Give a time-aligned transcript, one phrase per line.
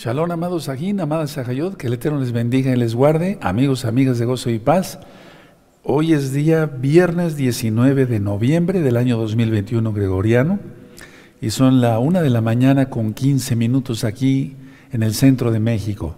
[0.00, 3.36] Shalom, amados Ajín, amadas Sajayot, que el Eterno les bendiga y les guarde.
[3.40, 5.00] Amigos, amigas de gozo y paz,
[5.82, 10.60] hoy es día viernes 19 de noviembre del año 2021 gregoriano
[11.40, 14.54] y son la una de la mañana con 15 minutos aquí
[14.92, 16.14] en el centro de México.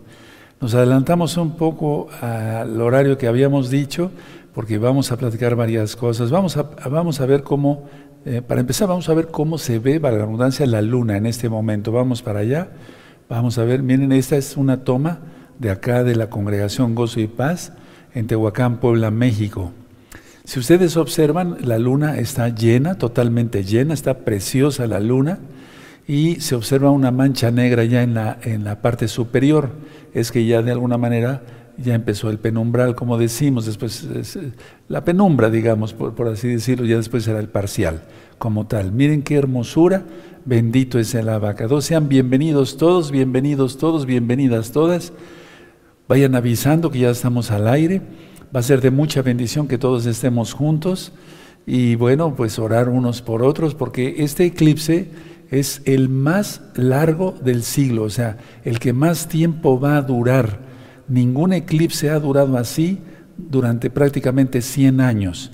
[0.61, 4.11] Nos adelantamos un poco al horario que habíamos dicho
[4.53, 6.31] porque vamos a platicar varias cosas.
[6.31, 7.89] Vamos a, vamos a ver cómo,
[8.27, 11.25] eh, para empezar, vamos a ver cómo se ve, para la abundancia, la luna en
[11.25, 11.93] este momento.
[11.93, 12.69] Vamos para allá.
[13.31, 15.21] Vamos a ver, miren, esta es una toma
[15.61, 17.73] de acá de la congregación Gozo y Paz
[18.13, 19.71] en Tehuacán, Puebla, México.
[20.43, 25.39] Si ustedes observan, la luna está llena, totalmente llena, está preciosa la luna
[26.09, 29.71] y se observa una mancha negra ya en la, en la parte superior.
[30.13, 31.43] Es que ya de alguna manera
[31.77, 34.09] ya empezó el penumbral, como decimos, después
[34.89, 38.03] la penumbra, digamos, por, por, así decirlo, ya después será el parcial
[38.39, 38.91] como tal.
[38.91, 40.03] Miren qué hermosura,
[40.45, 41.81] bendito es el abacado.
[41.81, 45.13] Sean bienvenidos todos, bienvenidos todos, bienvenidas todas.
[46.09, 48.03] Vayan avisando que ya estamos al aire.
[48.55, 51.13] Va a ser de mucha bendición que todos estemos juntos
[51.67, 55.11] y bueno, pues orar unos por otros, porque este eclipse
[55.51, 60.61] es el más largo del siglo, o sea, el que más tiempo va a durar.
[61.07, 62.99] Ningún eclipse ha durado así
[63.37, 65.53] durante prácticamente 100 años.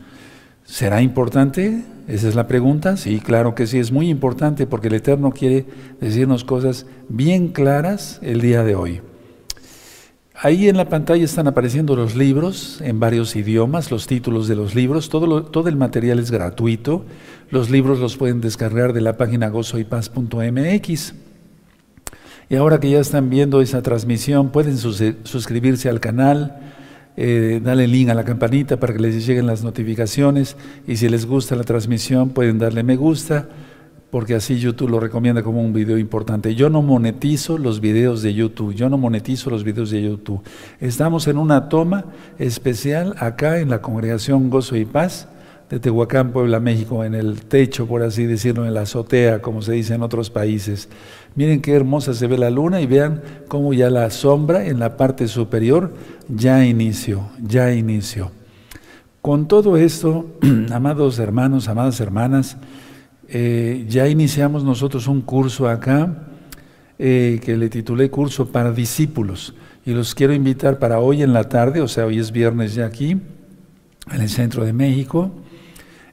[0.64, 1.82] ¿Será importante?
[2.06, 2.96] Esa es la pregunta.
[2.96, 5.66] Sí, claro que sí, es muy importante porque el Eterno quiere
[6.00, 9.00] decirnos cosas bien claras el día de hoy.
[10.38, 14.74] Ahí en la pantalla están apareciendo los libros en varios idiomas, los títulos de los
[14.74, 17.06] libros, todo, todo el material es gratuito.
[17.50, 21.14] Los libros los pueden descargar de la página gozoypaz.mx.
[22.48, 26.75] Y ahora que ya están viendo esa transmisión, pueden suscribirse al canal,
[27.16, 31.26] eh, dale link a la campanita para que les lleguen las notificaciones y si les
[31.26, 33.48] gusta la transmisión pueden darle me gusta
[34.10, 36.54] porque así YouTube lo recomienda como un video importante.
[36.54, 40.42] Yo no monetizo los videos de YouTube, yo no monetizo los videos de YouTube.
[40.80, 42.04] Estamos en una toma
[42.38, 45.28] especial acá en la congregación Gozo y Paz
[45.68, 49.72] de Tehuacán, Puebla, México, en el techo, por así decirlo, en la azotea, como se
[49.72, 50.88] dice en otros países.
[51.36, 54.96] Miren qué hermosa se ve la luna y vean cómo ya la sombra en la
[54.96, 55.92] parte superior
[56.28, 58.32] ya inició, ya inició.
[59.20, 60.26] Con todo esto,
[60.72, 62.56] amados hermanos, amadas hermanas,
[63.28, 66.26] eh, ya iniciamos nosotros un curso acá
[66.98, 69.54] eh, que le titulé Curso para Discípulos
[69.84, 72.86] y los quiero invitar para hoy en la tarde, o sea, hoy es viernes ya
[72.86, 73.10] aquí,
[74.10, 75.30] en el centro de México.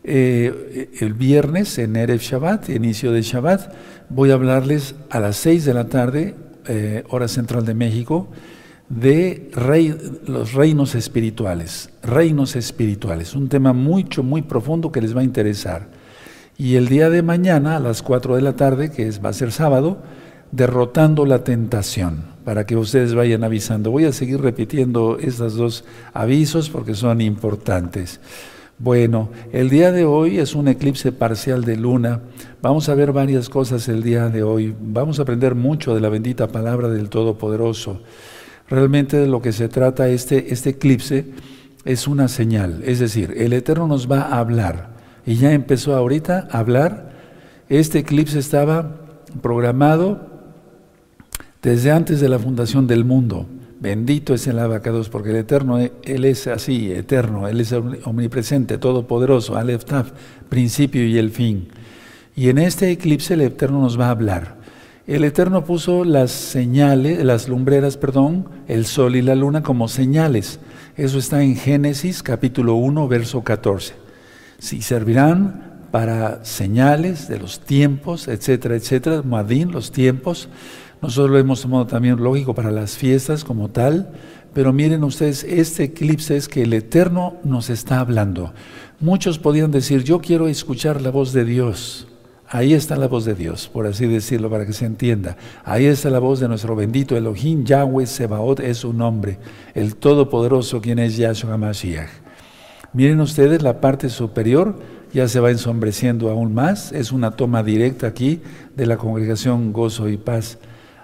[0.05, 3.73] Eh, el viernes en Erev Shabbat, inicio de Shabbat,
[4.09, 6.35] voy a hablarles a las 6 de la tarde,
[6.67, 8.29] eh, hora central de México,
[8.89, 9.49] de
[10.27, 15.87] los reinos espirituales, reinos espirituales, un tema mucho, muy profundo que les va a interesar.
[16.57, 19.33] Y el día de mañana, a las 4 de la tarde, que es, va a
[19.33, 20.03] ser sábado,
[20.51, 23.89] derrotando la tentación, para que ustedes vayan avisando.
[23.89, 28.19] Voy a seguir repitiendo estos dos avisos porque son importantes.
[28.79, 32.21] Bueno, el día de hoy es un eclipse parcial de luna.
[32.61, 34.75] Vamos a ver varias cosas el día de hoy.
[34.81, 38.01] Vamos a aprender mucho de la bendita palabra del Todopoderoso.
[38.67, 41.25] Realmente de lo que se trata este, este eclipse
[41.85, 42.81] es una señal.
[42.83, 44.89] Es decir, el Eterno nos va a hablar.
[45.25, 47.11] Y ya empezó ahorita a hablar.
[47.69, 48.95] Este eclipse estaba
[49.41, 50.33] programado
[51.61, 53.47] desde antes de la fundación del mundo.
[53.83, 59.57] Bendito es el abacados, porque el Eterno, Él es así, eterno, Él es omnipresente, todopoderoso,
[59.57, 60.13] Aleph Taf,
[60.47, 61.67] principio y el fin.
[62.33, 64.55] Y en este eclipse el Eterno nos va a hablar.
[65.05, 70.61] El Eterno puso las señales, las lumbreras, perdón, el sol y la luna como señales.
[70.95, 73.95] Eso está en Génesis capítulo 1, verso 14.
[74.59, 80.47] Si servirán para señales de los tiempos, etcétera, etcétera, Madín, los tiempos,
[81.03, 84.13] nosotros lo hemos tomado también lógico para las fiestas como tal,
[84.53, 88.53] pero miren ustedes, este eclipse es que el Eterno nos está hablando.
[89.01, 92.07] Muchos podían decir, yo quiero escuchar la voz de Dios.
[92.47, 95.35] Ahí está la voz de Dios, por así decirlo, para que se entienda.
[95.65, 99.39] Ahí está la voz de nuestro bendito Elohim, Yahweh Sebaot es su nombre,
[99.73, 102.11] el Todopoderoso, quien es Yahshua Mashiach.
[102.93, 104.79] Miren ustedes la parte superior,
[105.13, 108.39] ya se va ensombreciendo aún más, es una toma directa aquí
[108.77, 110.59] de la congregación Gozo y Paz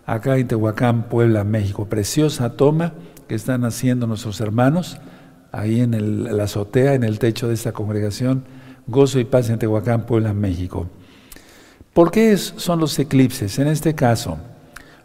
[0.10, 1.86] acá en Tehuacán, Puebla, México.
[1.86, 2.94] Preciosa toma
[3.28, 4.98] que están haciendo nuestros hermanos
[5.52, 8.44] ahí en la azotea, en el techo de esta congregación.
[8.88, 10.88] Gozo y paz en Tehuacán, Puebla, México.
[11.94, 13.60] ¿Por qué son los eclipses?
[13.60, 14.40] En este caso,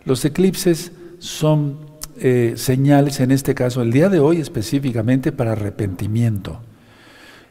[0.06, 1.80] los eclipses son
[2.18, 6.60] eh, señales, en este caso, el día de hoy específicamente para arrepentimiento.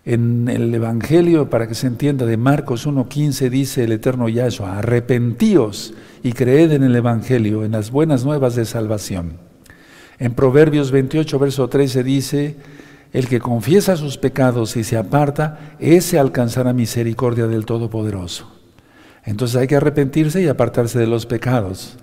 [0.05, 5.93] En el Evangelio, para que se entienda, de Marcos 1.15 dice el eterno Yahshua, arrepentíos
[6.23, 9.37] y creed en el Evangelio, en las buenas nuevas de salvación.
[10.19, 12.57] En Proverbios 28, verso 13 dice,
[13.13, 18.51] el que confiesa sus pecados y se aparta, ese alcanzará misericordia del Todopoderoso.
[19.23, 21.97] Entonces hay que arrepentirse y apartarse de los pecados.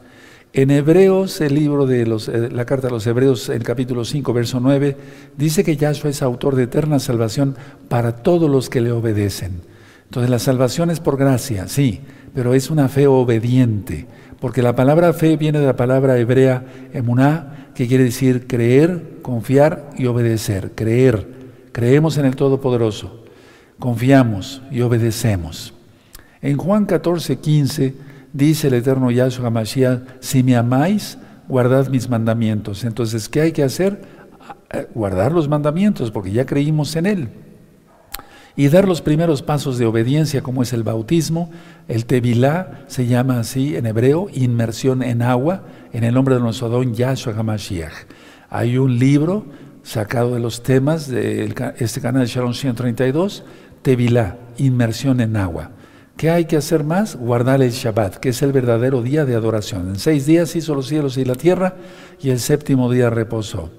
[0.52, 4.32] En Hebreos, el libro de los, eh, la carta a los Hebreos, el capítulo 5,
[4.32, 4.96] verso 9,
[5.36, 7.54] dice que Yahshua es autor de eterna salvación
[7.88, 9.60] para todos los que le obedecen.
[10.06, 12.00] Entonces la salvación es por gracia, sí,
[12.34, 14.08] pero es una fe obediente,
[14.40, 19.90] porque la palabra fe viene de la palabra hebrea emuná, que quiere decir creer, confiar
[19.96, 20.72] y obedecer.
[20.74, 21.28] Creer,
[21.70, 23.22] creemos en el Todopoderoso,
[23.78, 25.74] confiamos y obedecemos.
[26.42, 27.94] En Juan 14, 15,
[28.32, 31.18] dice el eterno Yahshua Mashiach, si me amáis,
[31.48, 32.84] guardad mis mandamientos.
[32.84, 34.02] Entonces, ¿qué hay que hacer?
[34.94, 37.28] Guardar los mandamientos, porque ya creímos en Él.
[38.56, 41.50] Y dar los primeros pasos de obediencia, como es el bautismo.
[41.88, 46.68] El tevilá se llama así en hebreo, inmersión en agua, en el nombre de nuestro
[46.68, 47.92] don Yahshua HaMashiach.
[48.48, 49.46] Hay un libro
[49.82, 53.44] sacado de los temas de este canal de Shalom 132,
[53.82, 55.70] tevilá, inmersión en agua.
[56.20, 57.16] ¿Qué hay que hacer más?
[57.16, 59.88] Guardar el Shabbat, que es el verdadero día de adoración.
[59.88, 61.76] En seis días hizo los cielos y la tierra
[62.20, 63.70] y el séptimo día reposó.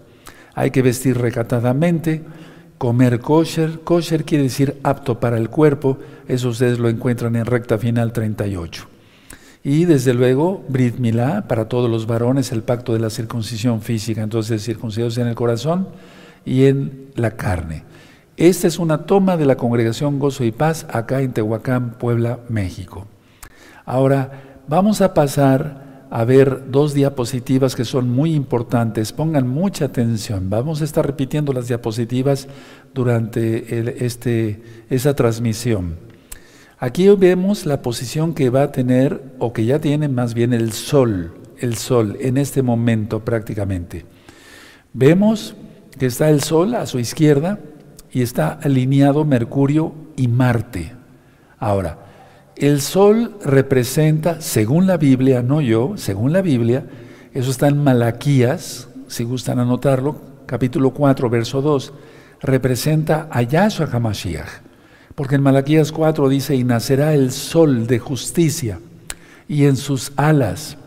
[0.55, 2.23] Hay que vestir recatadamente,
[2.79, 3.81] comer kosher.
[3.81, 5.99] Kosher quiere decir apto para el cuerpo.
[6.27, 8.87] Eso ustedes lo encuentran en recta final 38.
[9.63, 14.23] Y desde luego, Brit Milá, para todos los varones, el pacto de la circuncisión física.
[14.23, 15.89] Entonces, circuncidados en el corazón
[16.43, 17.83] y en la carne.
[18.41, 23.05] Esta es una toma de la congregación Gozo y Paz acá en Tehuacán, Puebla, México.
[23.85, 29.13] Ahora vamos a pasar a ver dos diapositivas que son muy importantes.
[29.13, 30.49] Pongan mucha atención.
[30.49, 32.47] Vamos a estar repitiendo las diapositivas
[32.95, 35.97] durante este, esa transmisión.
[36.79, 40.71] Aquí vemos la posición que va a tener, o que ya tiene más bien el
[40.71, 44.03] Sol, el Sol en este momento prácticamente.
[44.93, 45.53] Vemos
[45.99, 47.59] que está el Sol a su izquierda,
[48.11, 50.93] y está alineado Mercurio y Marte.
[51.59, 51.99] Ahora,
[52.55, 56.85] el Sol representa, según la Biblia, no yo, según la Biblia,
[57.33, 61.93] eso está en Malaquías, si gustan anotarlo, capítulo 4, verso 2,
[62.41, 64.49] representa a Yahshua HaMashiach.
[65.15, 68.79] Porque en Malaquías 4 dice, y nacerá el sol de justicia,
[69.47, 70.77] y en sus alas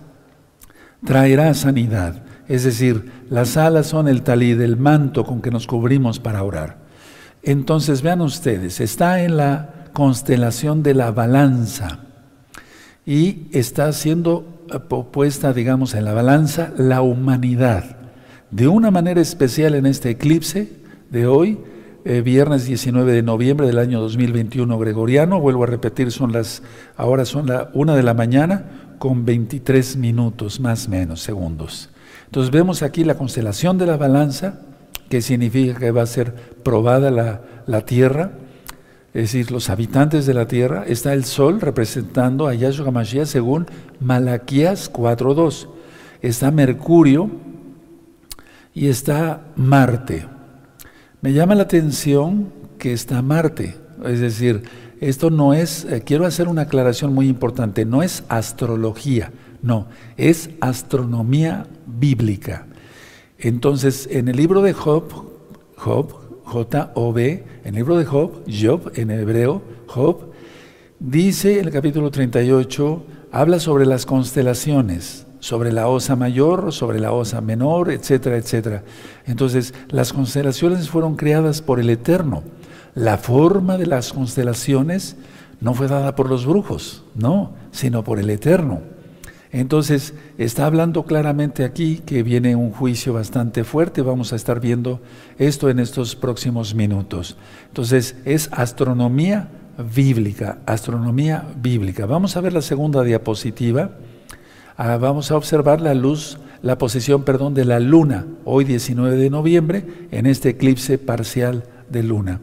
[1.04, 2.22] traerá sanidad.
[2.48, 6.83] Es decir, las alas son el talí del manto con que nos cubrimos para orar.
[7.44, 12.00] Entonces vean ustedes, está en la constelación de la balanza
[13.06, 14.42] y está siendo
[15.12, 17.96] puesta, digamos, en la balanza la humanidad.
[18.50, 20.72] De una manera especial en este eclipse
[21.10, 21.58] de hoy,
[22.04, 26.62] eh, viernes 19 de noviembre del año 2021 gregoriano, vuelvo a repetir, son las,
[26.96, 31.90] ahora son la una de la mañana con 23 minutos más o menos segundos.
[32.26, 34.60] Entonces vemos aquí la constelación de la balanza,
[35.14, 36.34] que significa que va a ser
[36.64, 37.08] probada
[37.68, 38.32] la, tierra,
[39.12, 43.66] es decir, los habitantes de la tierra, está el sol representando a Yahshua Mashiach según
[44.00, 45.68] Malaquías 4.2.
[46.20, 47.30] Está Mercurio
[48.74, 50.26] y está Marte.
[51.20, 54.64] Me llama la atención que está Marte, es decir,
[55.00, 59.30] esto no es, eh, quiero hacer una aclaración muy importante, no es astrología,
[59.62, 62.66] no, es astronomía bíblica.
[63.38, 65.04] Entonces, en el libro de Job,
[65.76, 66.14] Job,
[66.44, 70.30] J-O-B, en el libro de Job, Job, en hebreo, Job,
[71.00, 77.12] dice en el capítulo 38, habla sobre las constelaciones, sobre la osa mayor, sobre la
[77.12, 78.84] osa menor, etcétera, etcétera.
[79.26, 82.42] Entonces, las constelaciones fueron creadas por el Eterno.
[82.94, 85.16] La forma de las constelaciones
[85.60, 88.93] no fue dada por los brujos, no, sino por el Eterno.
[89.54, 94.02] Entonces, está hablando claramente aquí que viene un juicio bastante fuerte.
[94.02, 95.00] Vamos a estar viendo
[95.38, 97.36] esto en estos próximos minutos.
[97.68, 99.48] Entonces, es astronomía
[99.94, 102.04] bíblica, astronomía bíblica.
[102.04, 103.92] Vamos a ver la segunda diapositiva.
[104.76, 109.30] Ah, vamos a observar la luz, la posición, perdón, de la luna, hoy 19 de
[109.30, 112.40] noviembre, en este eclipse parcial de luna,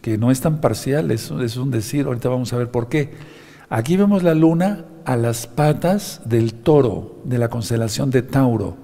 [0.00, 3.35] que no es tan parcial, es, es un decir, ahorita vamos a ver por qué.
[3.68, 8.76] Aquí vemos la luna a las patas del toro de la constelación de Tauro.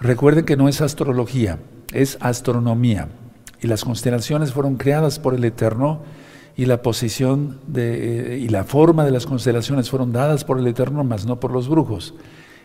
[0.00, 1.58] Recuerden que no es astrología,
[1.92, 3.08] es astronomía.
[3.60, 6.00] Y las constelaciones fueron creadas por el Eterno
[6.56, 11.04] y la posición eh, y la forma de las constelaciones fueron dadas por el Eterno,
[11.04, 12.14] mas no por los brujos.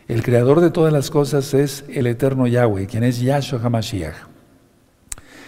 [0.08, 4.15] El creador de todas las cosas es el Eterno Yahweh, quien es Yahshua HaMashiach.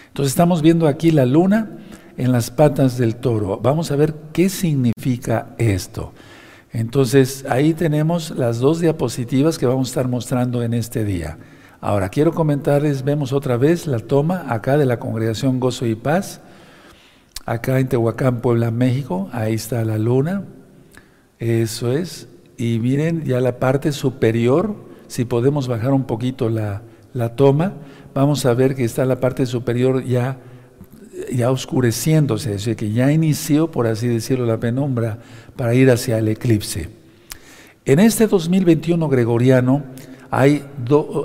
[0.09, 1.77] Entonces estamos viendo aquí la luna
[2.17, 3.59] en las patas del toro.
[3.61, 6.13] Vamos a ver qué significa esto.
[6.71, 11.37] Entonces, ahí tenemos las dos diapositivas que vamos a estar mostrando en este día.
[11.81, 16.41] Ahora, quiero comentarles, vemos otra vez la toma acá de la congregación Gozo y Paz,
[17.45, 19.29] acá en Tehuacán, Puebla, México.
[19.31, 20.45] Ahí está la luna.
[21.39, 22.27] Eso es.
[22.57, 24.75] Y miren ya la parte superior,
[25.07, 26.81] si podemos bajar un poquito la,
[27.13, 27.73] la toma,
[28.13, 30.37] vamos a ver que está la parte superior ya,
[31.35, 35.19] ya oscureciéndose, es decir, que ya inició, por así decirlo, la penumbra
[35.55, 36.89] para ir hacia el eclipse.
[37.85, 39.83] En este 2021 gregoriano
[40.31, 40.63] hay,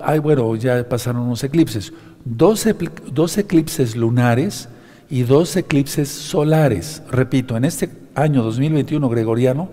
[0.03, 1.93] hay bueno, ya pasaron unos eclipses,
[2.25, 2.67] dos,
[3.13, 4.69] dos eclipses lunares
[5.09, 7.03] y dos eclipses solares.
[7.11, 9.71] Repito, en este año 2021 gregoriano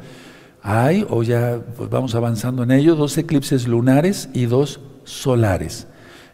[0.61, 5.87] hay, o ya pues vamos avanzando en ello, dos eclipses lunares y dos solares.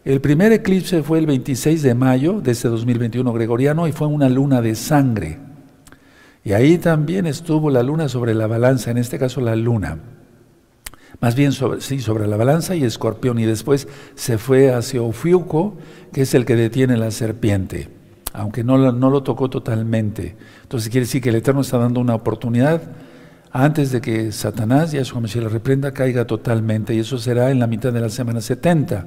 [0.04, 4.30] El primer eclipse fue el 26 de mayo de este 2021 gregoriano y fue una
[4.30, 5.38] luna de sangre.
[6.44, 10.00] Y ahí también estuvo la luna sobre la balanza, en este caso la luna.
[11.20, 13.38] Más bien sobre, sí, sobre la balanza y escorpión.
[13.38, 15.78] Y después se fue hacia Ofiuco,
[16.12, 17.90] que es el que detiene la serpiente,
[18.34, 20.36] aunque no, lo tocó totalmente.
[20.64, 22.82] Entonces quiere decir que el Eterno está dando una oportunidad
[23.52, 26.96] antes de que Satanás, Yahshua Mashiach, le reprenda, caiga totalmente.
[26.96, 29.06] Y eso será en la mitad de la semana 70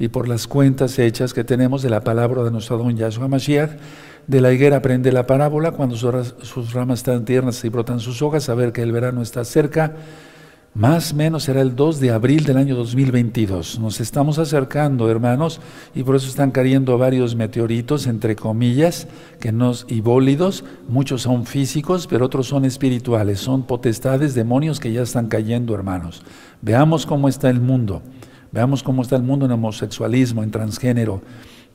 [0.00, 3.70] y por las cuentas hechas que tenemos de la palabra de nuestro don Yahshua Mashiach,
[4.26, 8.44] de la higuera aprende la parábola, cuando sus ramas están tiernas y brotan sus hojas,
[8.44, 9.92] saber que el verano está cerca,
[10.72, 13.78] más o menos será el 2 de abril del año 2022.
[13.78, 15.60] Nos estamos acercando, hermanos,
[15.94, 19.06] y por eso están cayendo varios meteoritos, entre comillas,
[19.38, 24.92] que nos, y bólidos, muchos son físicos, pero otros son espirituales, son potestades, demonios que
[24.92, 26.22] ya están cayendo, hermanos.
[26.62, 28.00] Veamos cómo está el mundo.
[28.52, 31.22] Veamos cómo está el mundo en homosexualismo, en transgénero,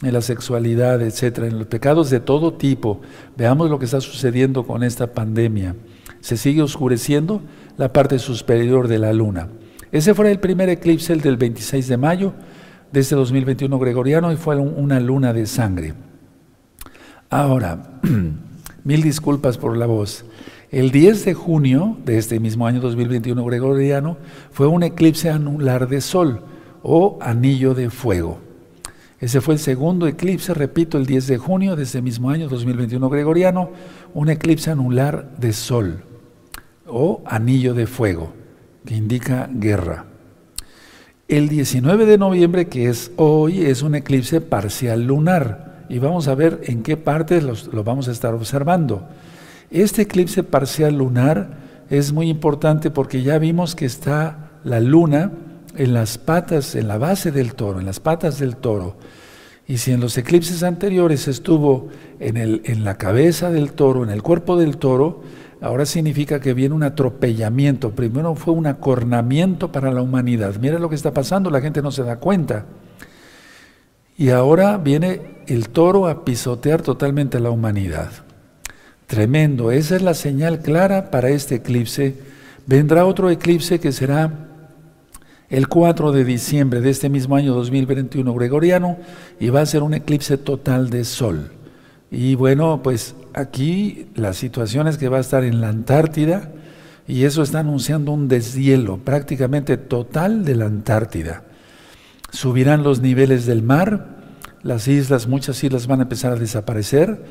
[0.01, 3.01] en la sexualidad, etcétera, en los pecados de todo tipo.
[3.37, 5.75] Veamos lo que está sucediendo con esta pandemia.
[6.19, 7.41] Se sigue oscureciendo
[7.77, 9.47] la parte superior de la luna.
[9.91, 12.33] Ese fue el primer eclipse, el del 26 de mayo
[12.91, 15.93] de este 2021 gregoriano, y fue una luna de sangre.
[17.29, 17.99] Ahora,
[18.83, 20.25] mil disculpas por la voz.
[20.71, 24.17] El 10 de junio de este mismo año 2021 gregoriano
[24.51, 26.41] fue un eclipse anular de sol
[26.87, 28.37] o anillo de fuego.
[29.19, 33.09] Ese fue el segundo eclipse, repito, el 10 de junio de ese mismo año 2021
[33.09, 33.71] gregoriano,
[34.13, 36.03] un eclipse anular de sol
[36.85, 38.33] o anillo de fuego,
[38.85, 40.05] que indica guerra.
[41.27, 46.35] El 19 de noviembre, que es hoy, es un eclipse parcial lunar y vamos a
[46.35, 49.07] ver en qué partes lo vamos a estar observando.
[49.71, 51.57] Este eclipse parcial lunar
[51.89, 55.31] es muy importante porque ya vimos que está la luna
[55.77, 58.97] en las patas, en la base del toro, en las patas del toro.
[59.67, 61.89] Y si en los eclipses anteriores estuvo
[62.19, 65.23] en, el, en la cabeza del toro, en el cuerpo del toro,
[65.59, 67.91] ahora significa que viene un atropellamiento.
[67.91, 70.55] Primero fue un acornamiento para la humanidad.
[70.59, 72.65] Mira lo que está pasando, la gente no se da cuenta.
[74.17, 78.11] Y ahora viene el toro a pisotear totalmente a la humanidad.
[79.07, 82.15] Tremendo, esa es la señal clara para este eclipse.
[82.65, 84.31] Vendrá otro eclipse que será
[85.49, 88.97] el 4 de diciembre de este mismo año 2021 gregoriano
[89.39, 91.51] y va a ser un eclipse total de sol.
[92.11, 96.51] Y bueno, pues aquí la situación es que va a estar en la Antártida
[97.07, 101.43] y eso está anunciando un deshielo prácticamente total de la Antártida.
[102.31, 104.15] Subirán los niveles del mar,
[104.63, 107.23] las islas, muchas islas van a empezar a desaparecer,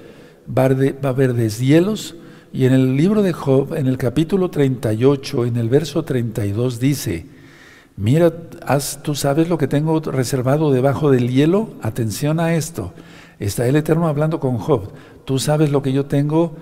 [0.47, 2.14] va a haber deshielos
[2.52, 7.26] y en el libro de Job, en el capítulo 38, en el verso 32 dice,
[7.96, 8.32] Mira,
[9.02, 11.70] tú sabes lo que tengo reservado debajo del hielo.
[11.80, 12.92] Atención a esto.
[13.38, 14.92] Está el Eterno hablando con Job.
[15.24, 16.56] Tú sabes lo que yo tengo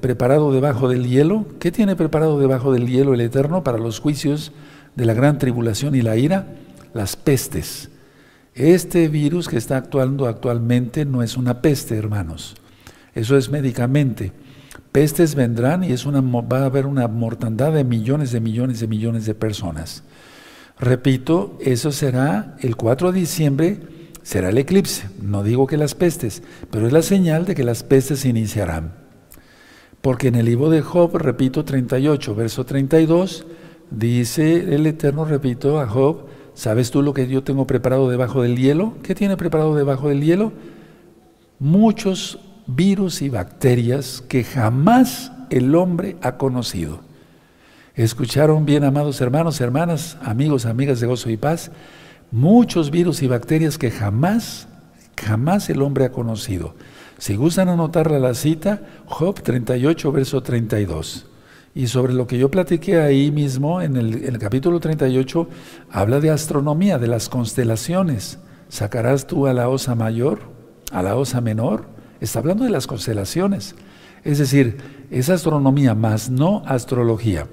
[0.00, 1.46] preparado debajo del hielo.
[1.60, 4.52] ¿Qué tiene preparado debajo del hielo el Eterno para los juicios
[4.96, 6.46] de la gran tribulación y la ira?
[6.94, 7.88] Las pestes.
[8.54, 12.56] Este virus que está actuando actualmente no es una peste, hermanos.
[13.14, 14.32] Eso es médicamente.
[14.90, 18.88] Pestes vendrán y es una, va a haber una mortandad de millones de millones de
[18.88, 20.02] millones de personas.
[20.82, 23.78] Repito, eso será el 4 de diciembre,
[24.24, 25.08] será el eclipse.
[25.22, 28.92] No digo que las pestes, pero es la señal de que las pestes iniciarán.
[30.00, 33.46] Porque en el libro de Job, repito, 38, verso 32,
[33.92, 38.56] dice el Eterno, repito, a Job, ¿sabes tú lo que yo tengo preparado debajo del
[38.56, 38.94] hielo?
[39.04, 40.52] ¿Qué tiene preparado debajo del hielo?
[41.60, 47.11] Muchos virus y bacterias que jamás el hombre ha conocido.
[47.94, 51.70] Escucharon bien, amados hermanos, hermanas, amigos, amigas de gozo y paz,
[52.30, 54.66] muchos virus y bacterias que jamás,
[55.20, 56.74] jamás el hombre ha conocido.
[57.18, 61.26] Si gustan anotarla la cita, Job 38, verso 32.
[61.74, 65.48] Y sobre lo que yo platiqué ahí mismo, en el, capítulo 38,
[65.90, 68.38] habla de astronomía, de las constelaciones.
[68.70, 70.40] ¿Sacarás tú a la osa mayor,
[70.90, 71.84] a la osa menor?
[72.22, 73.74] Está hablando de las constelaciones.
[74.24, 74.78] Es decir,
[75.10, 77.46] es astronomía, más no astrología.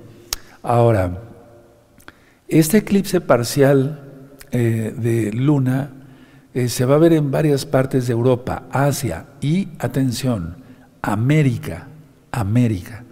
[0.61, 1.21] Ahora,
[2.47, 4.01] este eclipse parcial
[4.51, 5.91] eh, de luna
[6.53, 10.57] eh, se va a ver en varias partes de Europa, Asia y, atención,
[11.01, 11.87] América,
[12.31, 13.03] América.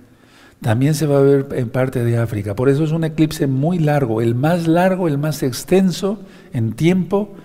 [0.61, 2.55] También se va a ver en parte de África.
[2.55, 6.19] Por eso es un eclipse muy largo, el más largo, el más extenso
[6.51, 7.35] en tiempo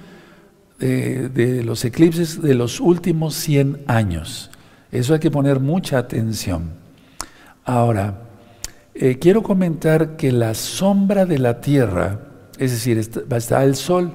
[0.80, 4.50] eh, de los eclipses de los últimos 100 años.
[4.90, 6.71] Eso hay que poner mucha atención.
[7.64, 8.32] Ahora,
[8.95, 12.21] eh, quiero comentar que la sombra de la Tierra,
[12.59, 14.15] es decir, está el Sol,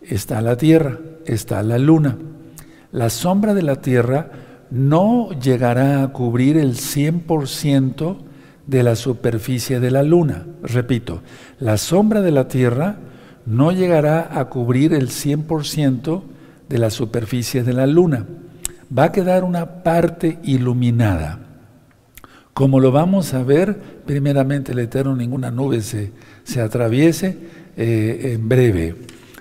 [0.00, 2.16] está la Tierra, está la Luna.
[2.92, 4.30] La sombra de la Tierra
[4.70, 8.16] no llegará a cubrir el 100%
[8.66, 10.46] de la superficie de la luna.
[10.62, 11.22] Repito,
[11.58, 12.96] la sombra de la Tierra
[13.44, 16.22] no llegará a cubrir el 100%
[16.68, 18.26] de la superficie de la luna.
[18.96, 21.41] Va a quedar una parte iluminada.
[22.54, 26.12] Como lo vamos a ver, primeramente el Eterno, ninguna nube se,
[26.44, 27.38] se atraviese
[27.76, 28.94] eh, en breve.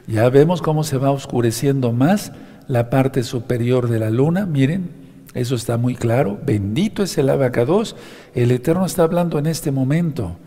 [0.08, 2.32] Ya vemos cómo se va oscureciendo más
[2.68, 4.46] la parte superior de la luna.
[4.46, 4.90] Miren,
[5.34, 6.40] eso está muy claro.
[6.46, 7.98] Bendito es el abacados.
[8.34, 10.38] El Eterno está hablando en este momento.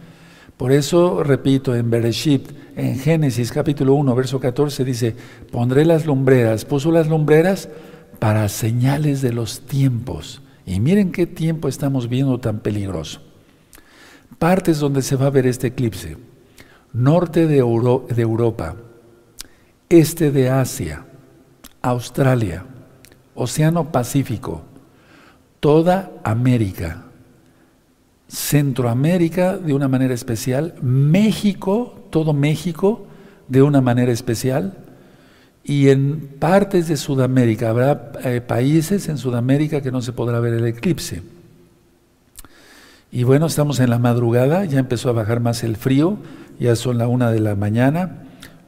[0.57, 5.17] Por eso, repito, en Bereshit, en Génesis capítulo 1, verso 14, dice,
[5.51, 7.69] pondré las lumbreras, puso las lumbreras
[8.21, 10.44] para señales de los tiempos.
[10.67, 13.21] Y miren qué tiempo estamos viendo tan peligroso.
[14.39, 16.17] Partes donde se va a ver este eclipse.
[16.93, 18.77] Norte de, de Europa,
[19.89, 21.05] este de Asia,
[21.83, 22.65] Australia,
[23.35, 24.63] Océano Pacífico,
[25.59, 27.05] toda América,
[28.29, 33.07] Centroamérica de una manera especial, México, todo México
[33.49, 34.84] de una manera especial,
[35.65, 40.53] y en partes de Sudamérica, habrá eh, países en Sudamérica que no se podrá ver
[40.53, 41.23] el eclipse.
[43.11, 46.19] Y bueno, estamos en la madrugada, ya empezó a bajar más el frío,
[46.61, 48.25] ya son la una de la mañana,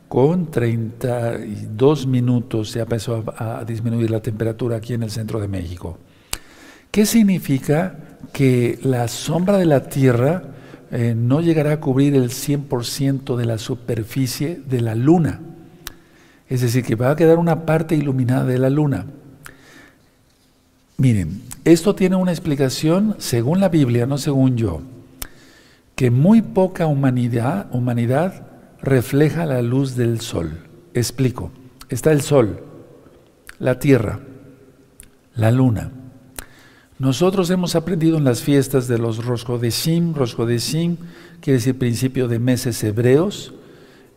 [0.09, 5.99] con 32 minutos ya empezó a disminuir la temperatura aquí en el centro de México.
[6.91, 7.99] ¿Qué significa
[8.33, 10.45] que la sombra de la Tierra
[10.91, 15.41] eh, no llegará a cubrir el 100% de la superficie de la Luna?
[16.49, 19.07] Es decir, que va a quedar una parte iluminada de la Luna.
[20.99, 24.81] Miren, esto tiene una explicación según la Biblia, no según yo,
[25.95, 28.47] que muy poca humanidad,
[28.81, 30.63] refleja la luz del sol.
[30.95, 31.51] Explico.
[31.89, 32.63] Está el sol,
[33.59, 34.21] la tierra,
[35.35, 35.91] la luna.
[36.99, 40.97] Nosotros hemos aprendido en las fiestas de los Roshodeshim, Roshodeshim
[41.41, 43.53] quiere decir principio de meses hebreos,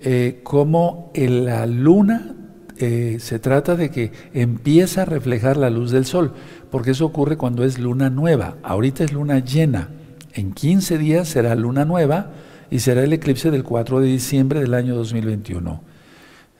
[0.01, 2.35] eh, como la luna
[2.81, 6.33] eh, se trata de que empieza a reflejar la luz del sol,
[6.71, 8.55] porque eso ocurre cuando es luna nueva.
[8.63, 9.89] Ahorita es luna llena.
[10.33, 12.31] En 15 días será luna nueva
[12.71, 15.83] y será el eclipse del 4 de diciembre del año 2021.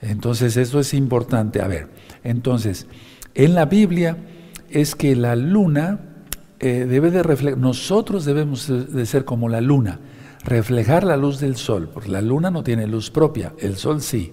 [0.02, 1.62] Entonces, esto es importante.
[1.62, 1.88] A ver,
[2.22, 2.86] entonces,
[3.34, 4.18] en la Biblia
[4.68, 6.00] es que la luna
[6.58, 10.00] eh, debe de reflejar, nosotros debemos de ser como la luna,
[10.44, 14.32] reflejar la luz del sol, porque la luna no tiene luz propia, el sol sí.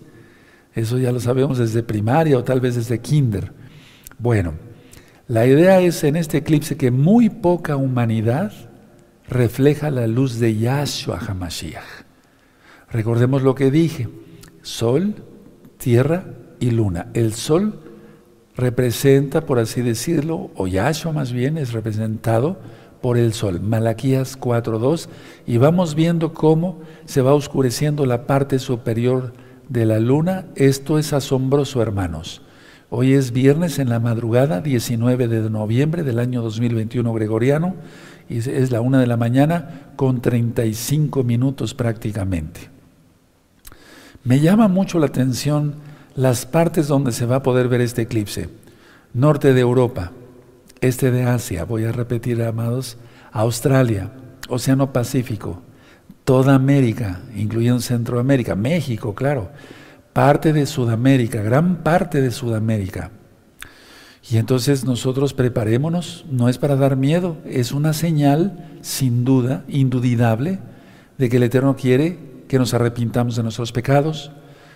[0.74, 3.52] Eso ya lo sabemos desde primaria o tal vez desde kinder.
[4.20, 4.54] Bueno,
[5.28, 8.52] la idea es en este eclipse que muy poca humanidad
[9.28, 12.06] refleja la luz de Yahshua HaMashiach.
[12.90, 14.08] Recordemos lo que dije,
[14.62, 15.16] sol,
[15.78, 16.26] tierra
[16.60, 17.08] y luna.
[17.14, 17.80] El sol
[18.56, 22.60] representa, por así decirlo, o Yahshua más bien es representado
[23.02, 23.62] por el sol.
[23.62, 25.08] Malaquías 4.2
[25.46, 29.34] y vamos viendo cómo se va oscureciendo la parte superior
[29.70, 30.46] de la luna.
[30.56, 32.42] Esto es asombroso, hermanos.
[32.90, 37.76] Hoy es viernes en la madrugada, 19 de noviembre del año 2021 gregoriano,
[38.30, 42.70] y es la una de la mañana con 35 minutos prácticamente.
[44.24, 45.76] Me llama mucho la atención
[46.16, 48.50] las partes donde se va a poder ver este eclipse.
[49.14, 50.12] Norte de Europa,
[50.82, 52.98] este de Asia, voy a repetir, amados,
[53.32, 54.12] Australia,
[54.50, 55.62] Océano Pacífico,
[56.24, 59.50] toda América, incluyendo Centroamérica, México, claro,
[60.14, 63.12] parte de Sudamérica, gran parte de Sudamérica.
[64.30, 70.60] Y entonces nosotros preparémonos, no es para dar miedo, es una señal, sin duda, indudable,
[71.18, 74.32] de que el Eterno quiere que nos arrepintamos de nuestros pecados,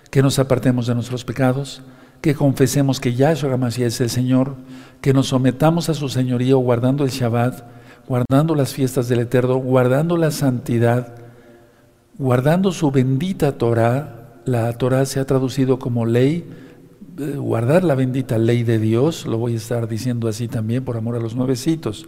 [0.10, 1.82] que nos apartemos de nuestros pecados,
[2.22, 4.56] que confesemos que Yahshua Hamashiach es el Señor,
[5.02, 7.64] que nos sometamos a su señorío guardando el Shabbat,
[8.08, 11.16] guardando las fiestas del Eterno, guardando la santidad,
[12.18, 14.40] guardando su bendita Torah.
[14.46, 16.48] La Torah se ha traducido como ley,
[17.18, 20.98] eh, guardar la bendita ley de Dios, lo voy a estar diciendo así también por
[20.98, 22.08] amor a los nuevecitos.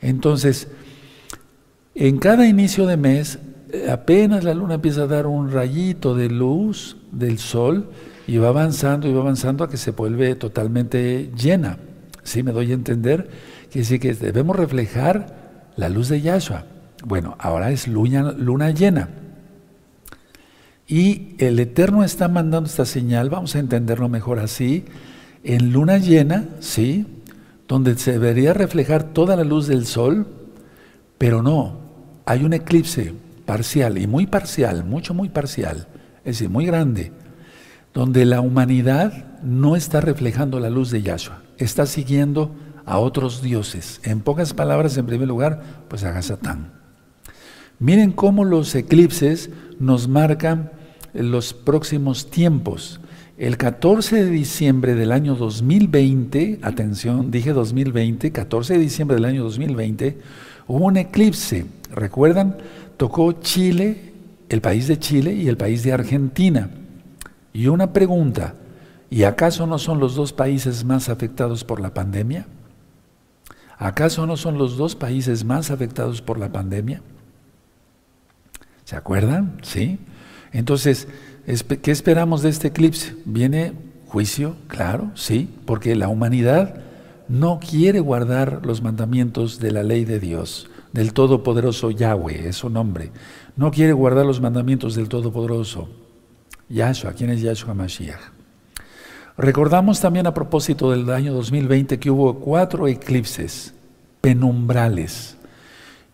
[0.00, 0.68] Entonces,
[1.94, 3.38] en cada inicio de mes,
[3.70, 7.90] eh, apenas la luna empieza a dar un rayito de luz del sol
[8.26, 11.78] y va avanzando y va avanzando a que se vuelve totalmente llena.
[12.22, 13.30] ¿Sí me doy a entender?
[13.70, 16.64] Que sí que debemos reflejar la luz de Yahshua.
[17.04, 19.08] Bueno, ahora es luna, luna llena.
[20.88, 24.84] Y el Eterno está mandando esta señal, vamos a entenderlo mejor así,
[25.42, 27.06] en luna llena, ¿sí?
[27.68, 30.26] Donde se debería reflejar toda la luz del sol,
[31.18, 31.78] pero no,
[32.24, 37.12] hay un eclipse parcial y muy parcial, mucho, muy parcial, es decir, muy grande,
[37.96, 42.54] donde la humanidad no está reflejando la luz de Yahshua, está siguiendo
[42.84, 44.02] a otros dioses.
[44.04, 46.72] En pocas palabras, en primer lugar, pues a Satán.
[47.78, 50.72] Miren cómo los eclipses nos marcan
[51.14, 53.00] los próximos tiempos.
[53.38, 59.42] El 14 de diciembre del año 2020, atención, dije 2020, 14 de diciembre del año
[59.42, 60.18] 2020,
[60.66, 61.64] hubo un eclipse.
[61.94, 62.58] ¿Recuerdan?
[62.98, 64.12] Tocó Chile,
[64.50, 66.68] el país de Chile y el país de Argentina.
[67.56, 68.54] Y una pregunta,
[69.08, 72.46] ¿y acaso no son los dos países más afectados por la pandemia?
[73.78, 77.00] ¿Acaso no son los dos países más afectados por la pandemia?
[78.84, 79.56] ¿Se acuerdan?
[79.62, 79.98] Sí.
[80.52, 81.08] Entonces,
[81.80, 83.16] ¿qué esperamos de este eclipse?
[83.24, 83.72] ¿Viene
[84.06, 84.56] juicio?
[84.68, 86.82] Claro, sí, porque la humanidad
[87.26, 92.68] no quiere guardar los mandamientos de la ley de Dios, del Todopoderoso Yahweh, es su
[92.68, 93.12] nombre.
[93.56, 95.88] No quiere guardar los mandamientos del Todopoderoso.
[96.68, 98.20] Yahshua, ¿quién es Yahshua Mashiach?
[99.38, 103.74] Recordamos también a propósito del año 2020 que hubo cuatro eclipses
[104.20, 105.36] penumbrales.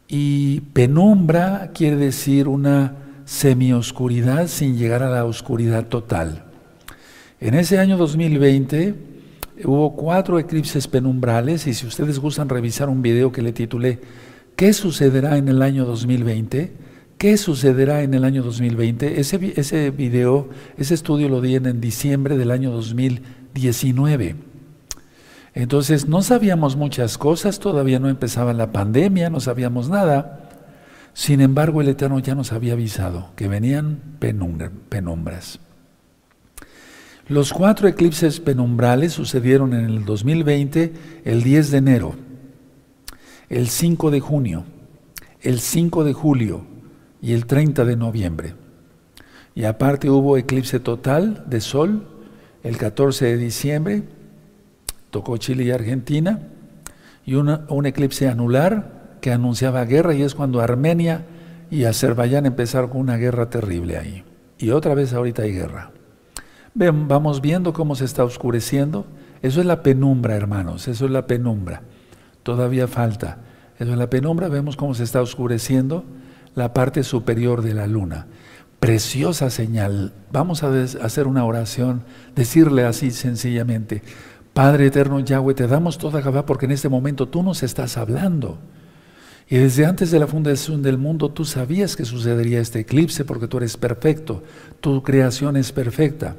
[0.09, 6.45] Y penumbra quiere decir una semioscuridad sin llegar a la oscuridad total.
[7.41, 8.95] En ese año 2020
[9.65, 14.01] hubo cuatro eclipses penumbrales y si ustedes gustan revisar un video que le titulé
[14.57, 16.73] ¿Qué sucederá en el año 2020?
[17.23, 19.21] ¿Qué sucederá en el año 2020?
[19.21, 24.35] Ese, ese video, ese estudio lo di en diciembre del año 2019.
[25.55, 30.51] Entonces no sabíamos muchas cosas, todavía no empezaba la pandemia, no sabíamos nada.
[31.15, 35.61] Sin embargo, el Eterno ya nos había avisado que venían penumbras.
[37.29, 40.93] Los cuatro eclipses penumbrales sucedieron en el 2020,
[41.25, 42.17] el 10 de enero,
[43.49, 44.65] el 5 de junio,
[45.41, 46.72] el 5 de julio
[47.23, 48.55] y el 30 de noviembre.
[49.55, 52.09] Y aparte hubo eclipse total de sol
[52.65, 54.03] el 14 de diciembre,
[55.11, 56.49] tocó Chile y Argentina,
[57.25, 61.25] y un eclipse anular que anunciaba guerra y es cuando Armenia
[61.71, 64.25] y Azerbaiyán empezaron con una guerra terrible ahí.
[64.59, 65.93] Y otra vez ahorita hay guerra.
[66.75, 69.07] Ven, vamos viendo cómo se está oscureciendo.
[69.43, 71.83] Eso es la penumbra, hermanos, eso es la penumbra.
[72.43, 73.39] Todavía falta.
[73.79, 76.05] Eso es la penumbra, vemos cómo se está oscureciendo
[76.55, 78.27] la parte superior de la luna.
[78.81, 80.13] Preciosa señal.
[80.33, 82.03] Vamos a hacer una oración,
[82.35, 84.03] decirle así sencillamente,
[84.53, 88.59] Padre eterno Yahweh, te damos toda Gabá porque en este momento tú nos estás hablando.
[89.49, 93.49] Y desde antes de la fundación del mundo tú sabías que sucedería este eclipse porque
[93.49, 94.43] tú eres perfecto,
[94.81, 96.37] tu creación es perfecta.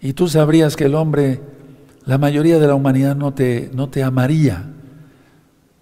[0.00, 1.40] Y tú sabrías que el hombre,
[2.04, 4.70] la mayoría de la humanidad no te, no te amaría.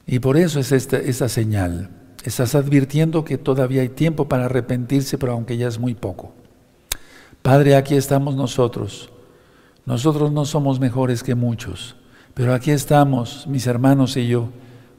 [0.07, 1.91] Y por eso es esta, esta señal.
[2.25, 6.33] Estás advirtiendo que todavía hay tiempo para arrepentirse, pero aunque ya es muy poco.
[7.43, 9.11] Padre, aquí estamos nosotros.
[9.85, 11.97] Nosotros no somos mejores que muchos,
[12.35, 14.49] pero aquí estamos, mis hermanos y yo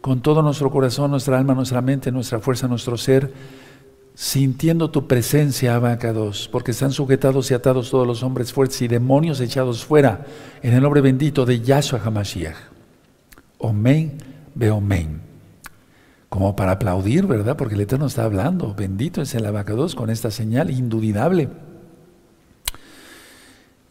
[0.04, 3.32] con todo nuestro corazón, nuestra alma, nuestra mente, nuestra fuerza, nuestro ser,
[4.14, 9.40] sintiendo tu presencia, Abacados, porque están sujetados y atados todos los hombres fuertes y demonios
[9.40, 10.26] echados fuera
[10.62, 12.58] en el nombre bendito de Yahshua HaMashiach.
[13.60, 14.18] Omen,
[14.54, 15.33] Beomen.
[16.34, 17.56] Como para aplaudir, ¿verdad?
[17.56, 18.74] Porque el Eterno está hablando.
[18.74, 21.48] Bendito es el Abacados con esta señal indudable.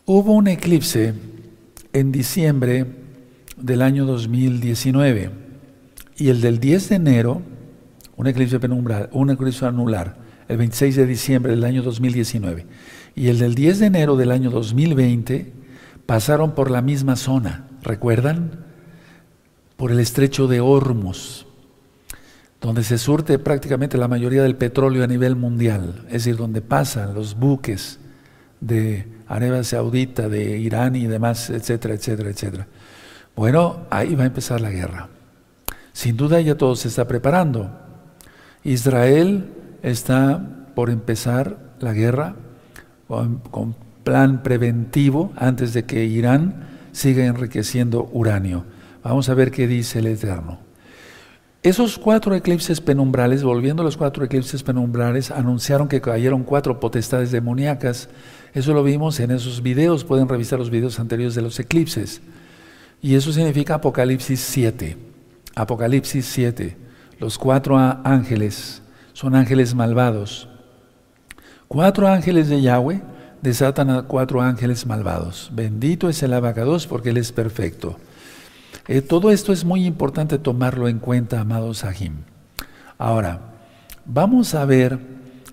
[0.07, 1.15] Hubo un eclipse
[1.93, 2.87] en diciembre
[3.57, 5.31] del año 2019
[6.17, 7.43] y el del 10 de enero,
[8.17, 10.17] un eclipse penumbral, un eclipse anular,
[10.49, 12.67] el 26 de diciembre del año 2019,
[13.15, 15.53] y el del 10 de enero del año 2020
[16.07, 18.65] pasaron por la misma zona, ¿recuerdan?
[19.77, 21.47] Por el estrecho de Hormuz,
[22.63, 27.13] donde se surte prácticamente la mayoría del petróleo a nivel mundial, es decir, donde pasan
[27.13, 27.99] los buques
[28.61, 32.69] de Arabia Saudita, de Irán y demás, etcétera, etcétera, etcétera.
[33.35, 35.09] Bueno, ahí va a empezar la guerra.
[35.93, 37.71] Sin duda ya todo se está preparando.
[38.63, 39.51] Israel
[39.83, 42.37] está por empezar la guerra
[43.07, 48.65] con, plan preventivo antes de que Irán siga enriqueciendo uranio.
[49.05, 50.59] Vamos a ver qué dice el Eterno.
[51.63, 57.31] Esos cuatro eclipses penumbrales, volviendo a los cuatro eclipses penumbrales, anunciaron que cayeron cuatro potestades
[57.31, 58.09] demoníacas.
[58.53, 62.21] Eso lo vimos en esos videos, pueden revisar los videos anteriores de los eclipses.
[63.01, 64.97] Y eso significa Apocalipsis 7.
[65.55, 66.77] Apocalipsis 7.
[67.21, 70.49] Los cuatro ángeles son ángeles malvados.
[71.69, 73.03] Cuatro ángeles de Yahweh
[73.41, 75.49] desatan a cuatro ángeles malvados.
[75.55, 77.99] Bendito es el abacados porque Él es perfecto.
[78.89, 82.25] Eh, todo esto es muy importante tomarlo en cuenta, amados Sahim.
[82.99, 83.41] Ahora,
[84.05, 84.99] vamos a ver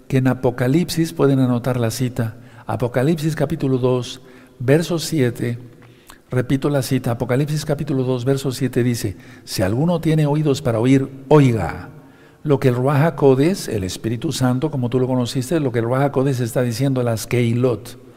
[0.07, 4.21] que en Apocalipsis, pueden anotar la cita, Apocalipsis capítulo 2,
[4.57, 5.59] verso 7,
[6.31, 11.07] repito la cita, Apocalipsis capítulo 2, verso 7 dice, si alguno tiene oídos para oír,
[11.27, 11.89] oiga.
[12.41, 15.85] Lo que el Ruach Codes, el Espíritu Santo, como tú lo conociste, lo que el
[15.85, 18.08] Ruach Codes está diciendo a las Keilot.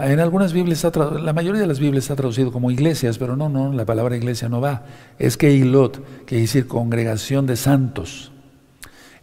[0.00, 3.72] En algunas Biblias, la mayoría de las Biblias está traducido como iglesias, pero no, no,
[3.72, 4.84] la palabra iglesia no va.
[5.18, 8.30] Es que Ilot, que quiere decir congregación de santos.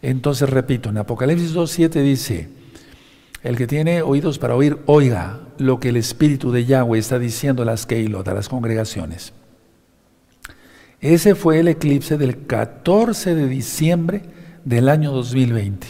[0.02, 2.48] Entonces, repito, en Apocalipsis 2.7 dice,
[3.42, 7.62] el que tiene oídos para oír, oiga lo que el Espíritu de Yahweh está diciendo
[7.62, 9.32] a las Keilot, a las congregaciones.
[11.00, 14.22] Ese fue el eclipse del 14 de diciembre
[14.64, 15.86] del año 2020,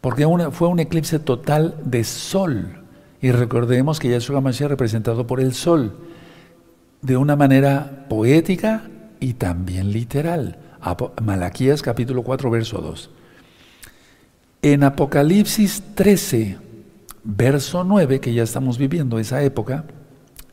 [0.00, 2.85] porque fue un eclipse total de sol.
[3.26, 5.96] Y recordemos que Yahshua Mashiach representado por el sol,
[7.02, 8.84] de una manera poética
[9.18, 10.60] y también literal.
[11.20, 13.10] Malaquías capítulo 4, verso 2.
[14.62, 16.58] En Apocalipsis 13,
[17.24, 19.86] verso 9, que ya estamos viviendo esa época,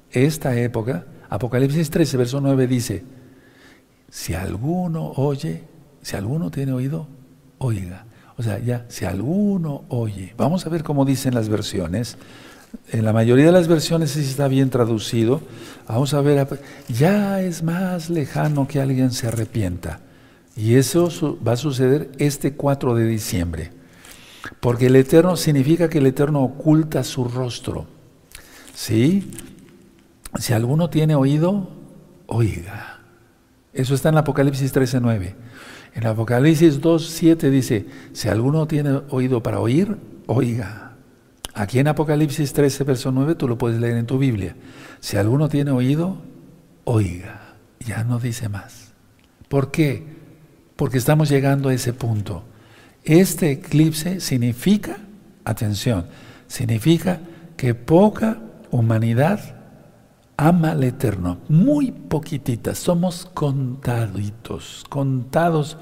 [0.09, 3.03] esta época, Apocalipsis 13, verso 9 dice,
[4.09, 5.63] si alguno oye,
[6.01, 7.07] si alguno tiene oído,
[7.59, 8.07] oiga.
[8.35, 10.33] O sea, ya, si alguno oye.
[10.37, 12.17] Vamos a ver cómo dicen las versiones
[12.91, 15.41] en la mayoría de las versiones sí está bien traducido.
[15.87, 19.99] Vamos a ver, ya es más lejano que alguien se arrepienta.
[20.55, 21.09] Y eso
[21.45, 23.71] va a suceder este 4 de diciembre.
[24.59, 27.87] Porque el Eterno significa que el Eterno oculta su rostro.
[28.75, 29.31] ¿Sí?
[30.39, 31.69] Si alguno tiene oído,
[32.27, 32.99] oiga.
[33.73, 35.35] Eso está en Apocalipsis 13:9.
[35.95, 40.92] En Apocalipsis 2:7 dice, si alguno tiene oído para oír, oiga.
[41.53, 44.55] Aquí en Apocalipsis 13, verso 9, tú lo puedes leer en tu Biblia.
[44.99, 46.17] Si alguno tiene oído,
[46.83, 47.55] oiga.
[47.79, 48.93] Ya no dice más.
[49.49, 50.03] ¿Por qué?
[50.75, 52.43] Porque estamos llegando a ese punto.
[53.03, 54.97] Este eclipse significa,
[55.43, 56.05] atención,
[56.47, 57.19] significa
[57.57, 58.39] que poca
[58.71, 59.39] humanidad
[60.37, 61.39] ama al Eterno.
[61.49, 65.77] Muy poquititas, somos contaditos, contados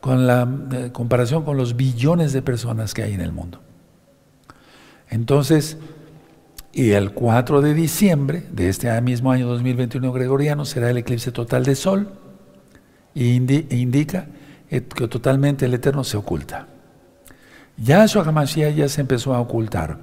[0.00, 3.63] con la eh, comparación con los billones de personas que hay en el mundo.
[5.14, 5.76] Entonces,
[6.72, 11.64] y el 4 de diciembre de este mismo año 2021 gregoriano será el eclipse total
[11.64, 12.18] de sol
[13.14, 14.26] e indica
[14.68, 16.66] que totalmente el Eterno se oculta.
[17.76, 19.98] Yahshua HaMashiach ya se empezó a ocultar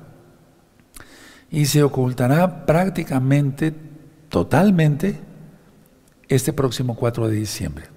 [1.50, 3.74] y se ocultará prácticamente,
[4.30, 5.20] totalmente,
[6.30, 7.88] este próximo 4 de diciembre.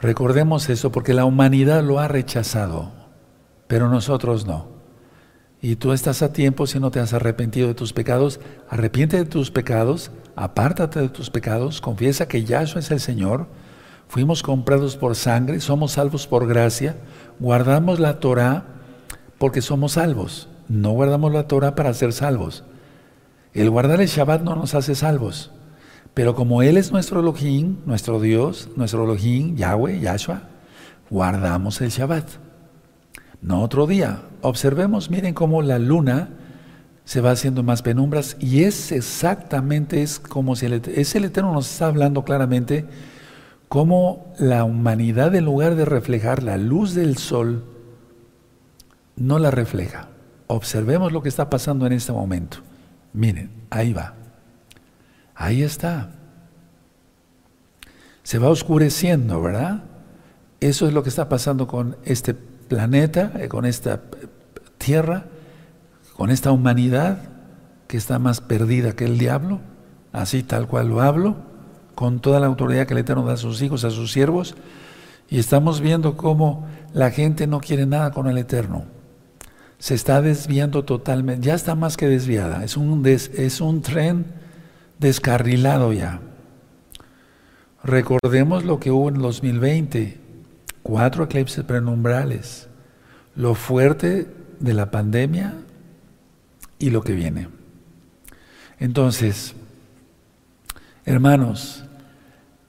[0.00, 2.92] Recordemos eso porque la humanidad lo ha rechazado,
[3.66, 4.78] pero nosotros no
[5.62, 9.26] y tú estás a tiempo si no te has arrepentido de tus pecados, arrepiente de
[9.26, 13.46] tus pecados, apártate de tus pecados, confiesa que Yahshua es el Señor,
[14.08, 16.96] fuimos comprados por sangre, somos salvos por gracia,
[17.38, 18.64] guardamos la Torah
[19.38, 22.64] porque somos salvos, no guardamos la Torah para ser salvos.
[23.52, 25.50] El guardar el Shabbat no nos hace salvos,
[26.14, 30.42] pero como Él es nuestro Elohim, nuestro Dios, nuestro Elohim, Yahweh, Yahshua,
[31.10, 32.28] guardamos el Shabbat.
[33.42, 34.20] No otro día.
[34.42, 36.30] Observemos, miren cómo la luna
[37.04, 41.52] se va haciendo más penumbras y es exactamente, es como si el, es el Eterno
[41.52, 42.86] nos está hablando claramente
[43.68, 47.64] cómo la humanidad en lugar de reflejar la luz del sol,
[49.16, 50.08] no la refleja.
[50.46, 52.58] Observemos lo que está pasando en este momento.
[53.12, 54.14] Miren, ahí va.
[55.34, 56.10] Ahí está.
[58.22, 59.84] Se va oscureciendo, ¿verdad?
[60.60, 62.34] Eso es lo que está pasando con este
[62.70, 64.00] planeta, eh, con esta
[64.78, 65.24] tierra,
[66.16, 67.18] con esta humanidad
[67.88, 69.60] que está más perdida que el diablo,
[70.12, 71.36] así tal cual lo hablo,
[71.96, 74.54] con toda la autoridad que el Eterno da a sus hijos, a sus siervos,
[75.28, 78.84] y estamos viendo cómo la gente no quiere nada con el Eterno.
[79.78, 84.26] se está desviando totalmente, ya está más que desviada, es un, es un tren
[84.98, 86.20] descarrilado ya.
[87.82, 90.20] Recordemos lo que hubo en 2020,
[90.82, 92.68] cuatro eclipses prenumbrales,
[93.34, 95.54] lo fuerte de la pandemia
[96.78, 97.48] y lo que viene.
[98.78, 99.54] Entonces,
[101.04, 101.84] hermanos,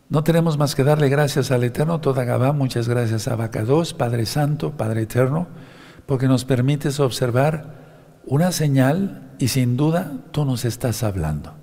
[0.10, 4.26] no tenemos más que darle gracias al Eterno toda Gabá, muchas gracias a Bacados, Padre
[4.26, 5.48] Santo, Padre Eterno,
[6.06, 7.80] porque nos permites observar
[8.26, 11.54] una señal y sin duda tú nos estás hablando.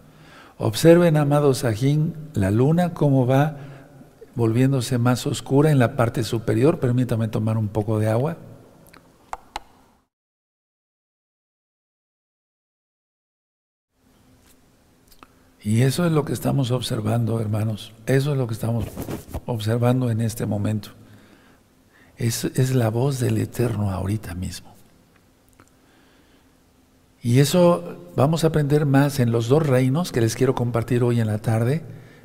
[0.57, 3.57] Observen, amados Sajín, la luna cómo va
[4.39, 6.79] volviéndose más oscura en la parte superior.
[6.79, 8.39] Permítame tomar un poco de agua.
[15.61, 17.93] Y eso es lo que estamos observando, hermanos.
[18.07, 18.87] Eso es lo que estamos
[19.45, 20.91] observando en este momento.
[22.17, 24.73] Es, es la voz del Eterno ahorita mismo.
[27.21, 31.21] Y eso vamos a aprender más en los dos reinos que les quiero compartir hoy
[31.21, 31.83] en la tarde.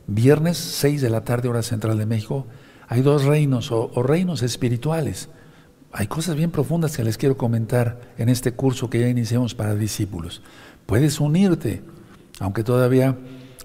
[0.08, 2.46] Viernes 6 de la tarde, hora central de México.
[2.88, 5.30] Hay dos reinos o, reinos espirituales.
[5.92, 9.76] Hay cosas bien profundas que les quiero comentar en este curso que ya iniciamos para
[9.76, 10.42] discípulos.
[10.86, 11.84] Puedes unirte,
[12.40, 13.18] aunque todavía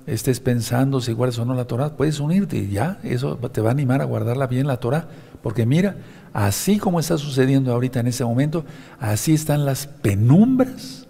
[0.07, 3.71] estés pensando si guardas o no la Torah, puedes unirte y ya, eso te va
[3.71, 5.09] a animar a guardarla bien la Torah,
[5.43, 5.97] porque mira,
[6.33, 8.65] así como está sucediendo ahorita en ese momento,
[9.01, 11.09] así están las penumbras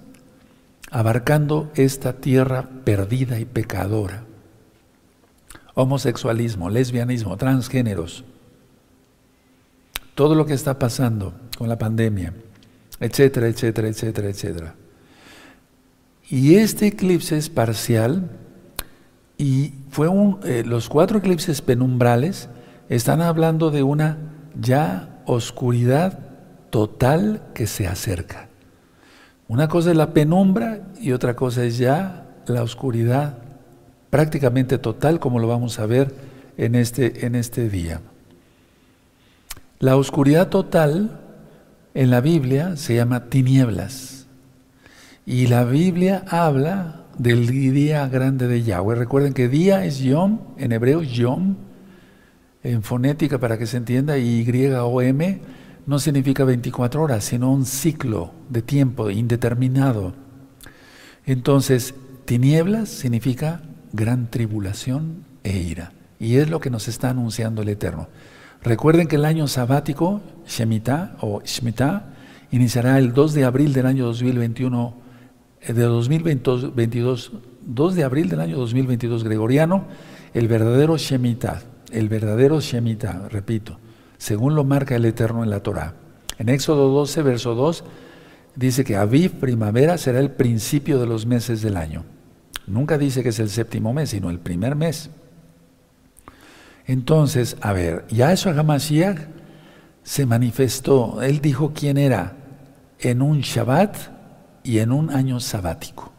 [0.91, 4.28] abarcando esta tierra perdida y pecadora.
[5.81, 8.25] Homosexualismo, lesbianismo, transgéneros,
[10.17, 12.35] todo lo que está pasando con la pandemia,
[12.99, 14.75] etcétera, etcétera, etcétera, etcétera.
[16.29, 18.29] Y este eclipse es parcial
[19.37, 22.49] y fue un, eh, los cuatro eclipses penumbrales
[22.89, 24.19] están hablando de una
[24.61, 26.19] ya oscuridad
[26.71, 28.49] total que se acerca.
[29.47, 33.39] Una cosa es la penumbra y otra cosa es ya la oscuridad
[34.11, 36.15] prácticamente total, como lo vamos a ver
[36.57, 38.01] en este, en este día.
[39.79, 41.21] La oscuridad total
[41.95, 44.27] en la Biblia se llama tinieblas.
[45.25, 48.95] Y la Biblia habla del día grande de Yahweh.
[48.95, 51.57] Recuerden que día es Yom, en hebreo Yom,
[52.63, 55.41] en fonética para que se entienda, y Y-O-M,
[55.87, 60.15] no significa 24 horas, sino un ciclo de tiempo indeterminado.
[61.25, 61.95] Entonces,
[62.25, 65.93] tinieblas significa gran tribulación e ira.
[66.19, 68.09] Y es lo que nos está anunciando el Eterno.
[68.63, 72.15] Recuerden que el año sabático, Shemitah o Shemitah,
[72.51, 74.95] iniciará el 2 de abril del año 2021,
[75.61, 77.33] eh, de 2022,
[77.65, 79.85] 2 de abril del año 2022 gregoriano,
[80.35, 83.79] el verdadero Shemitah, el verdadero Shemitah, repito
[84.19, 85.95] según lo marca el Eterno en la Torah.
[86.39, 87.85] En Éxodo 12, verso 2,
[88.57, 92.05] dice que Aviv, primavera, será el principio de los meses del año.
[92.69, 95.11] Nunca dice que es el séptimo mes, sino el primer mes.
[96.87, 99.19] Entonces, a ver, Yahshua HaMashiach
[100.03, 102.37] se manifestó, él dijo quién era
[102.99, 103.97] en un Shabbat
[104.65, 106.13] y en un año sabático.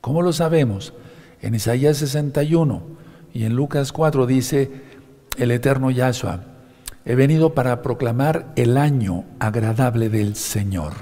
[0.00, 0.94] ¿Cómo lo sabemos?
[1.40, 2.82] En Isaías 61
[3.34, 4.70] y en Lucas 4 dice
[5.38, 6.44] el eterno Yahshua,
[7.04, 10.92] He venido para proclamar el año agradable del Señor,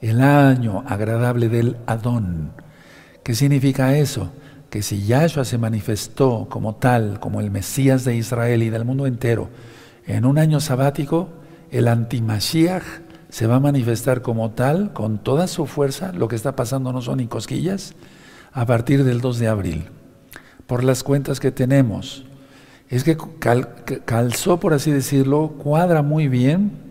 [0.00, 2.52] el año agradable del Adón.
[3.24, 4.30] ¿Qué significa eso?
[4.68, 9.06] Que si Yahshua se manifestó como tal, como el Mesías de Israel y del mundo
[9.06, 9.48] entero,
[10.06, 11.30] en un año sabático,
[11.70, 12.84] el antimashiach
[13.30, 17.00] se va a manifestar como tal, con toda su fuerza, lo que está pasando no
[17.00, 17.94] son ni cosquillas,
[18.52, 19.84] a partir del 2 de abril.
[20.66, 22.26] Por las cuentas que tenemos,
[22.90, 23.16] es que
[24.04, 26.83] calzó, por así decirlo, cuadra muy bien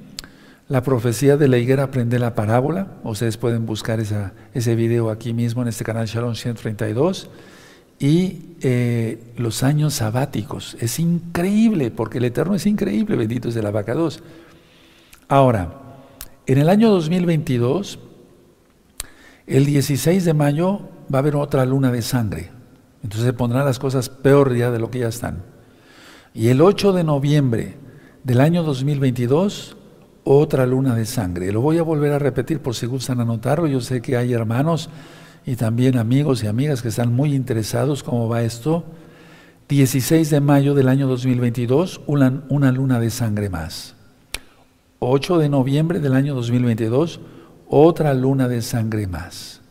[0.69, 2.87] la profecía de la higuera aprende la parábola.
[3.03, 7.29] Ustedes pueden buscar ese video aquí mismo en este canal Shalom 132.
[7.99, 10.77] Y eh, los años sabáticos.
[10.79, 14.21] Es increíble, porque el Eterno es increíble, bendito es de la vaca 2.
[15.27, 15.81] Ahora,
[16.45, 17.99] en el año 2022,
[19.47, 22.51] el 16 de mayo va a haber otra luna de sangre.
[23.03, 25.43] Entonces se pondrán las cosas peor ya de lo que ya están.
[26.33, 27.75] Y el 8 de noviembre
[28.23, 29.77] del año 2022,
[30.23, 31.51] otra luna de sangre.
[31.51, 33.67] Lo voy a volver a repetir por si gustan anotarlo.
[33.67, 34.89] Yo sé que hay hermanos
[35.45, 38.83] y también amigos y amigas que están muy interesados cómo va esto.
[39.69, 43.95] 16 de mayo del año 2022, una, una luna de sangre más.
[44.99, 47.19] 8 de noviembre del año 2022,
[47.67, 49.61] otra luna de sangre más.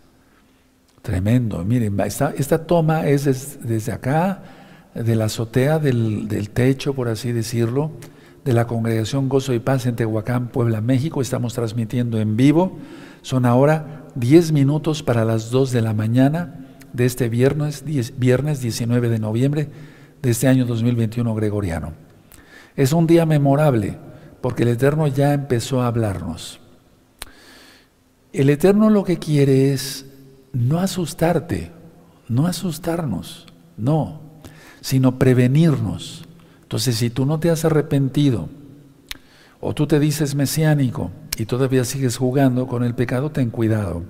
[1.02, 1.64] Tremendo.
[1.64, 3.24] Miren, esta, esta toma es
[3.66, 4.42] desde acá
[4.94, 7.92] de la azotea del, techo, por así decirlo,
[8.44, 11.22] de la congregación Gozo y Paz en Tehuacán, Puebla, México.
[11.22, 12.78] Estamos transmitiendo en vivo.
[13.22, 17.84] Son ahora 10 minutos para las 2 de la mañana de este viernes,
[18.18, 19.68] viernes 19 de noviembre
[20.20, 21.92] de este año 2021 gregoriano.
[22.76, 23.98] Es un día memorable
[24.40, 26.60] porque el Eterno ya empezó a hablarnos.
[28.32, 30.06] El Eterno lo que quiere es
[30.52, 31.70] no asustarte,
[32.28, 34.20] no asustarnos, no,
[34.80, 36.21] sino prevenirnos.
[36.72, 38.48] Entonces, si tú no te has arrepentido,
[39.60, 44.04] o tú te dices mesiánico y todavía sigues jugando con el pecado, ten cuidado.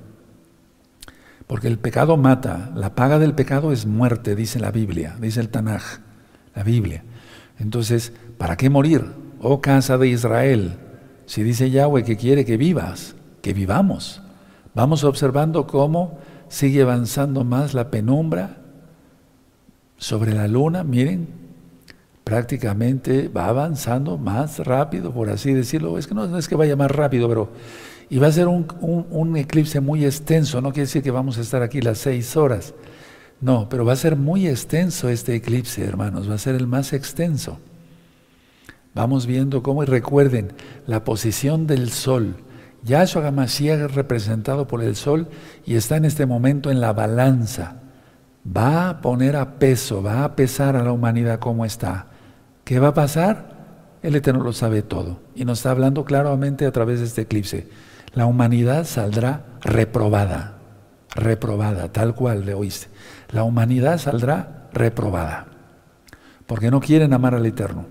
[1.49, 5.49] Porque el pecado mata, la paga del pecado es muerte, dice la Biblia, dice el
[5.49, 5.83] Tanaj,
[6.55, 7.03] la Biblia.
[7.59, 9.07] Entonces, ¿para qué morir?
[9.41, 10.77] Oh casa de Israel,
[11.27, 14.23] si dice Yahweh que quiere que vivas, que vivamos.
[14.73, 18.59] Vamos observando cómo sigue avanzando más la penumbra
[19.97, 21.42] sobre la luna, miren,
[22.25, 25.99] prácticamente va avanzando más rápido, por así decirlo.
[25.99, 27.51] Es que no, es que vaya más rápido, pero...
[28.11, 31.63] Y va a ser un, eclipse muy extenso, no quiere decir que vamos a estar
[31.63, 32.75] aquí las seis horas.
[33.41, 36.93] No, pero va a ser muy extenso este eclipse, hermanos, va a ser el más
[36.93, 37.59] extenso.
[38.95, 40.53] Vamos viendo cómo, y recuerden,
[40.87, 42.37] la posición del sol.
[42.85, 45.29] Yahshua Hamashiach es representado por el sol
[45.65, 47.77] y está en este momento en la balanza.
[48.45, 52.12] Va a poner a peso, va a pesar a la humanidad como está.
[52.65, 53.53] ¿Qué va a pasar?
[54.03, 57.69] El Eterno lo sabe todo y nos está hablando claramente a través de este eclipse.
[58.15, 60.59] La humanidad saldrá reprobada,
[61.15, 62.89] reprobada, tal cual le oíste.
[63.31, 65.47] La humanidad saldrá reprobada,
[66.47, 67.87] porque no quieren amar al Eterno.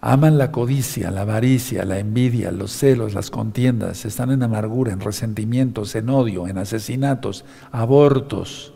[0.00, 5.00] Aman la codicia, la avaricia, la envidia, los celos, las contiendas, están en amargura, en
[5.00, 8.72] resentimientos, en odio, en asesinatos, abortos,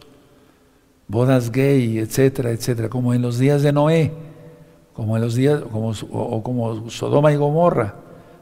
[1.07, 4.13] bodas gay, etcétera, etcétera, como en los días de Noé,
[4.93, 7.95] como en los días, como, o, como Sodoma y Gomorra,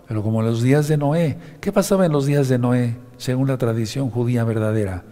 [0.09, 1.39] pero como en los días de Noé.
[1.61, 5.05] ¿Qué pasaba en los días de Noé, según la tradición judía verdadera?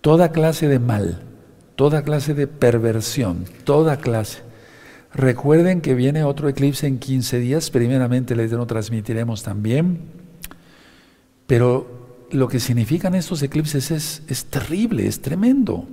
[0.00, 1.22] Toda clase de mal,
[1.74, 4.42] toda clase de perversión, toda clase.
[5.12, 9.98] Recuerden que viene otro eclipse en 15 días, primeramente les lo transmitiremos también,
[11.46, 15.86] pero lo que significan estos eclipses es, es terrible, es tremendo,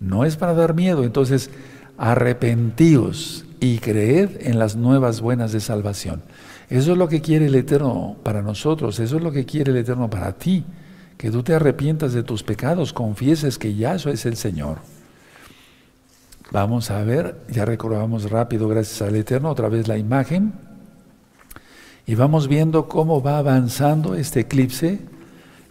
[0.00, 1.50] no es para dar miedo, entonces
[1.98, 6.22] arrepentíos y creed en las nuevas buenas de salvación.
[6.68, 9.78] Eso es lo que quiere el Eterno para nosotros, eso es lo que quiere el
[9.78, 10.64] Eterno para ti,
[11.16, 14.78] que tú te arrepientas de tus pecados, confieses que Yahshua es el Señor.
[16.50, 20.52] Vamos a ver, ya recordamos rápido, gracias al Eterno, otra vez la imagen.
[22.06, 25.00] Y vamos viendo cómo va avanzando este eclipse.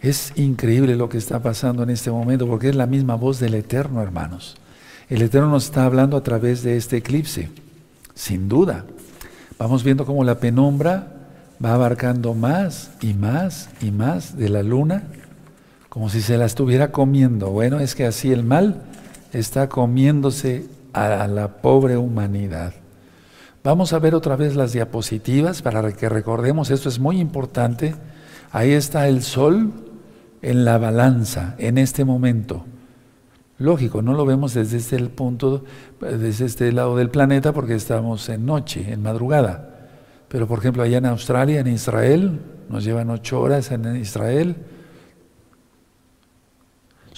[0.00, 3.54] Es increíble lo que está pasando en este momento, porque es la misma voz del
[3.54, 4.56] Eterno, hermanos.
[5.08, 7.50] El Eterno nos está hablando a través de este eclipse,
[8.18, 8.84] sin duda.
[9.58, 11.06] Vamos viendo cómo la penumbra
[11.64, 15.04] va abarcando más y más y más de la luna,
[15.88, 17.50] como si se la estuviera comiendo.
[17.50, 18.82] Bueno, es que así el mal
[19.32, 22.74] está comiéndose a la pobre humanidad.
[23.62, 27.94] Vamos a ver otra vez las diapositivas para que recordemos, esto es muy importante.
[28.50, 29.72] Ahí está el sol
[30.42, 32.64] en la balanza en este momento.
[33.58, 35.64] Lógico, no lo vemos desde este punto,
[36.00, 39.88] desde este lado del planeta porque estamos en noche, en madrugada.
[40.28, 44.56] Pero por ejemplo allá en Australia, en Israel, nos llevan ocho horas en Israel,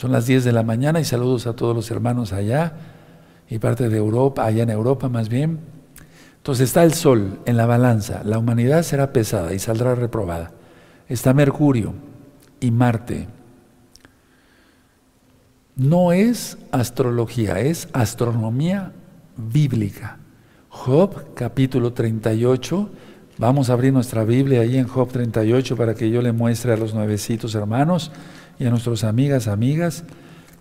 [0.00, 2.72] son las 10 de la mañana y saludos a todos los hermanos allá
[3.50, 5.60] y parte de Europa, allá en Europa más bien.
[6.38, 10.52] Entonces está el Sol en la balanza, la humanidad será pesada y saldrá reprobada.
[11.06, 11.92] Está Mercurio
[12.60, 13.28] y Marte.
[15.80, 18.92] No es astrología, es astronomía
[19.38, 20.18] bíblica.
[20.68, 22.90] Job capítulo 38.
[23.38, 26.76] Vamos a abrir nuestra Biblia ahí en Job 38 para que yo le muestre a
[26.76, 28.12] los nuevecitos hermanos
[28.58, 30.04] y a nuestras amigas, amigas,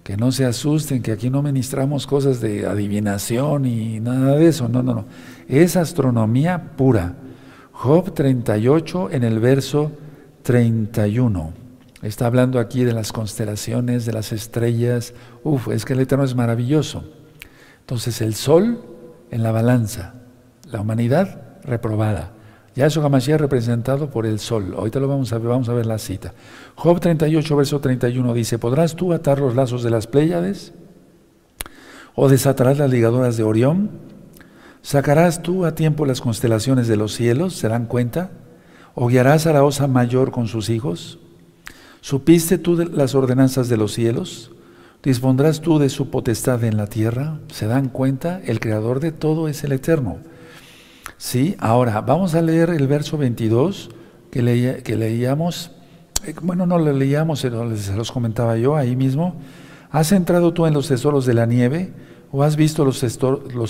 [0.06, 4.70] que no se asusten, que aquí no ministramos cosas de adivinación y nada de eso,
[4.70, 5.06] no, no, no.
[5.50, 7.18] Es astronomía pura.
[7.74, 9.92] Job 38 en el verso
[10.44, 11.59] 31.
[12.02, 15.14] Está hablando aquí de las constelaciones, de las estrellas.
[15.44, 17.04] Uf, es que el Eterno es maravilloso.
[17.82, 18.82] Entonces el sol
[19.32, 20.14] en la balanza,
[20.72, 22.32] la humanidad reprobada.
[22.76, 24.74] Yahshua HaMashiach representado por el sol.
[24.78, 26.34] Ahorita lo vamos a ver, vamos a ver la cita.
[26.76, 30.72] Job 38, verso 31 dice, ¿podrás tú atar los lazos de las Pléyades?
[32.16, 33.90] ¿O desatarás las ligaduras de Orión?
[34.82, 37.56] ¿Sacarás tú a tiempo las constelaciones de los cielos?
[37.56, 38.32] ¿Se dan cuenta?
[38.96, 41.20] ¿O guiarás a la osa mayor con sus hijos?
[42.02, 44.52] ¿Supiste tú las ordenanzas de los cielos?
[45.04, 47.40] ¿Dispondrás tú de su potestad en la tierra?
[47.52, 48.42] ¿Se dan cuenta?
[48.44, 50.18] El creador de todo es el eterno.
[51.18, 53.90] Sí, ahora vamos a leer el verso 22
[54.32, 55.72] que, leíamos
[56.26, 59.36] eh, bueno, no lo leíamos, se los comentaba yo ahí mismo.
[59.92, 61.92] ¿Has entrado tú en los tesoros de la nieve
[62.32, 63.00] o has visto los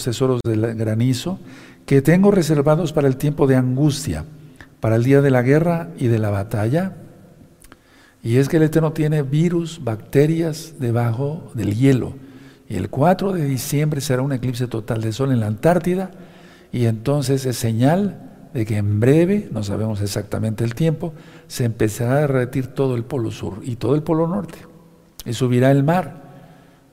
[0.03, 1.39] tesoros del granizo
[1.85, 4.25] que tengo reservados para el tiempo de angustia,
[4.79, 6.93] para el día de la guerra y de la batalla?
[8.21, 12.13] Y es que el Eterno tiene virus, bacterias debajo del hielo.
[12.67, 16.11] Y el 4 de diciembre será un eclipse total de sol en la Antártida
[16.71, 21.13] y entonces es señal de que en breve, no sabemos exactamente el tiempo,
[21.47, 24.59] se empezará a derretir todo el polo sur y todo el polo norte.
[25.25, 26.29] Y subirá el mar.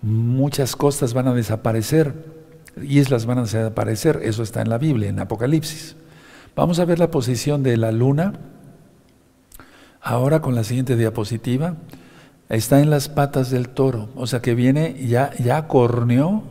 [0.03, 2.15] Muchas costas van a desaparecer,
[2.83, 5.97] islas van a desaparecer, eso está en la Biblia, en Apocalipsis.
[6.55, 8.35] Vamos a ver la posición de la luna
[10.09, 11.75] Ahora con la siguiente diapositiva,
[12.49, 16.45] está en las patas del toro, o sea que viene, ya, ya corneó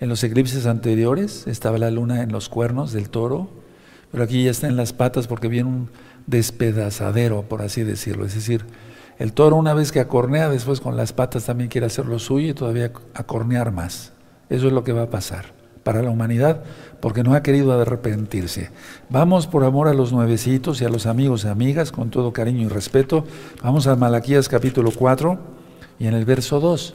[0.00, 3.50] en los eclipses anteriores, estaba la luna en los cuernos del toro,
[4.10, 5.90] pero aquí ya está en las patas porque viene un
[6.26, 8.24] despedazadero, por así decirlo.
[8.24, 8.64] Es decir,
[9.20, 12.48] el toro una vez que acornea, después con las patas también quiere hacer lo suyo
[12.48, 14.12] y todavía acornear más.
[14.50, 15.57] Eso es lo que va a pasar
[15.88, 16.64] para la humanidad
[17.00, 18.68] porque no ha querido arrepentirse.
[19.08, 22.66] Vamos por amor a los nuevecitos y a los amigos y amigas, con todo cariño
[22.66, 23.24] y respeto.
[23.62, 25.38] Vamos a Malaquías capítulo 4
[25.98, 26.94] y en el verso 2.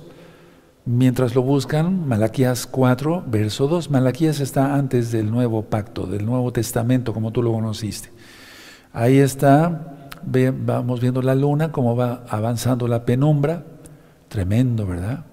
[0.85, 3.89] Mientras lo buscan, Malaquías 4, verso 2.
[3.89, 8.11] Malaquías está antes del nuevo pacto, del Nuevo Testamento, como tú lo conociste.
[8.91, 13.63] Ahí está, vamos viendo la luna, cómo va avanzando la penumbra.
[14.27, 15.25] Tremendo, ¿verdad?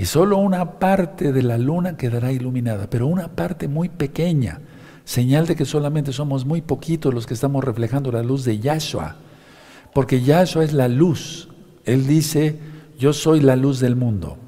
[0.00, 4.60] Y solo una parte de la luna quedará iluminada, pero una parte muy pequeña,
[5.04, 9.16] señal de que solamente somos muy poquitos los que estamos reflejando la luz de Yahshua,
[9.92, 11.50] porque Yahshua es la luz.
[11.84, 12.58] Él dice,
[12.98, 14.38] yo soy la luz del mundo.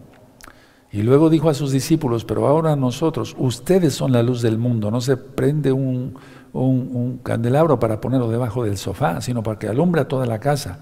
[0.90, 4.90] Y luego dijo a sus discípulos, pero ahora nosotros, ustedes son la luz del mundo,
[4.90, 6.14] no se prende un,
[6.54, 10.78] un candelabro para ponerlo debajo del sofá, sino para que alumbra toda la casa.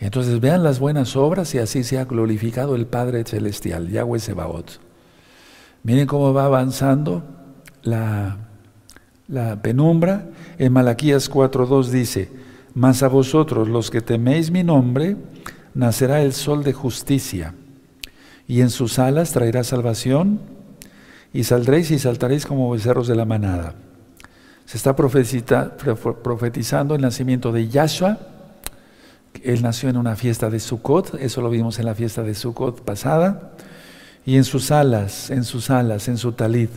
[0.00, 4.80] Entonces vean las buenas obras y así se ha glorificado el Padre Celestial, Yahweh Sebaot.
[5.82, 7.24] Miren cómo va avanzando
[7.82, 8.36] la,
[9.26, 10.26] la penumbra.
[10.58, 12.30] En Malaquías 4.2 dice,
[12.74, 15.16] mas a vosotros los que teméis mi nombre,
[15.74, 17.54] nacerá el sol de justicia,
[18.46, 20.40] y en sus alas traerá salvación,
[21.32, 23.74] y saldréis y saltaréis como becerros de la manada.
[24.64, 28.18] Se está profetizando el nacimiento de Yahshua,
[29.44, 32.82] él nació en una fiesta de Sukkot, eso lo vimos en la fiesta de Sukkot
[32.82, 33.52] pasada,
[34.24, 36.70] y en sus alas, en sus alas, en su talit.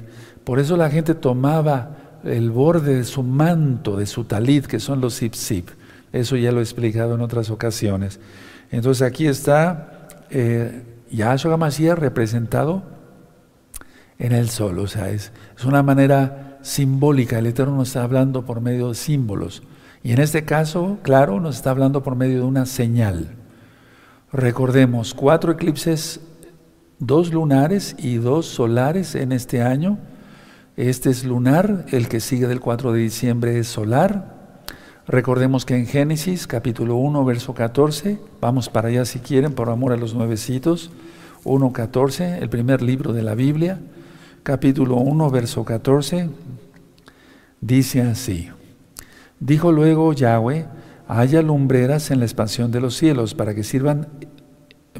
[0.43, 5.01] Por eso la gente tomaba el borde de su manto, de su talit, que son
[5.01, 5.69] los zip
[6.11, 8.19] Eso ya lo he explicado en otras ocasiones.
[8.71, 12.83] Entonces aquí está eh, Yahshua Mashiach representado
[14.17, 14.79] en el sol.
[14.79, 17.39] O sea, es, es una manera simbólica.
[17.39, 19.63] El Eterno nos está hablando por medio de símbolos.
[20.03, 23.35] Y en este caso, claro, nos está hablando por medio de una señal.
[24.31, 26.21] Recordemos, cuatro eclipses,
[26.97, 29.97] dos lunares y dos solares en este año.
[30.77, 34.61] Este es lunar, el que sigue del 4 de diciembre es solar.
[35.07, 39.91] Recordemos que en Génesis capítulo 1, verso 14, vamos para allá si quieren, por amor
[39.91, 40.91] a los nuevecitos,
[41.43, 43.79] 1.14, el primer libro de la Biblia,
[44.43, 46.29] capítulo 1, verso 14,
[47.59, 48.49] dice así.
[49.41, 50.67] Dijo luego Yahweh,
[51.07, 54.07] haya lumbreras en la expansión de los cielos para que sirvan,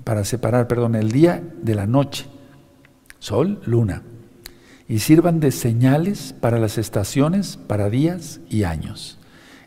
[0.04, 2.26] para separar, perdón, el día de la noche,
[3.20, 4.02] sol, luna,
[4.88, 9.20] y sirvan de señales para las estaciones, para días y años.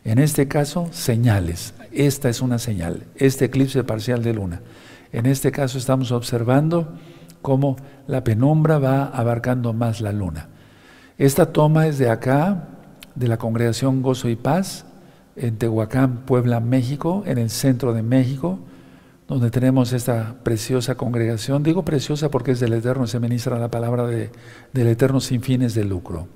[0.03, 1.73] En este caso, señales.
[1.93, 4.61] Esta es una señal, este eclipse parcial de luna.
[5.13, 6.95] En este caso estamos observando
[7.41, 10.49] cómo la penumbra va abarcando más la luna.
[11.17, 12.74] Esta toma es de acá,
[13.15, 14.85] de la congregación Gozo y Paz
[15.35, 18.59] en Tehuacán, Puebla, México, en el centro de México,
[19.27, 21.63] donde tenemos esta preciosa congregación.
[21.63, 24.29] Digo preciosa porque es del Eterno, se ministra la palabra de,
[24.71, 26.27] del Eterno sin fines de lucro.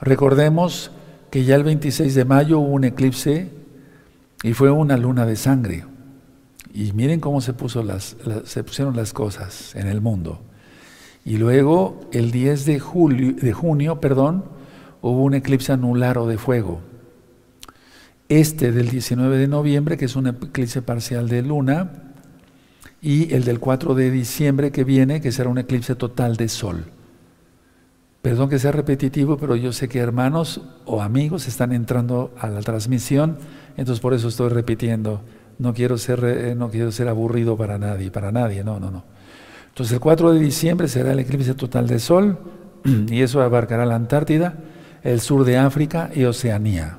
[0.00, 0.92] Recordemos
[1.30, 3.50] que ya el 26 de mayo hubo un eclipse
[4.42, 5.84] y fue una luna de sangre.
[6.72, 10.40] Y miren cómo se, puso las, se pusieron las cosas en el mundo.
[11.24, 14.55] Y luego el 10 de, julio, de junio, perdón,
[15.10, 16.80] hubo un eclipse anular o de fuego.
[18.28, 21.90] Este del 19 de noviembre, que es un eclipse parcial de luna,
[23.00, 26.86] y el del 4 de diciembre que viene, que será un eclipse total de sol.
[28.20, 32.60] Perdón que sea repetitivo, pero yo sé que hermanos o amigos están entrando a la
[32.62, 33.38] transmisión,
[33.76, 35.20] entonces por eso estoy repitiendo.
[35.58, 39.04] No quiero ser, eh, no quiero ser aburrido para nadie, para nadie, no, no, no.
[39.68, 42.38] Entonces el 4 de diciembre será el eclipse total de sol
[43.08, 44.56] y eso abarcará la Antártida
[45.02, 46.98] el sur de África y Oceanía.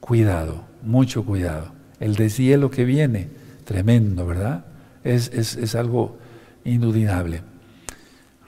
[0.00, 1.72] Cuidado, mucho cuidado.
[2.00, 3.28] el deshielo que viene,
[3.64, 4.64] tremendo, ¿verdad?
[5.04, 6.18] Es, es algo
[6.64, 7.42] indudable.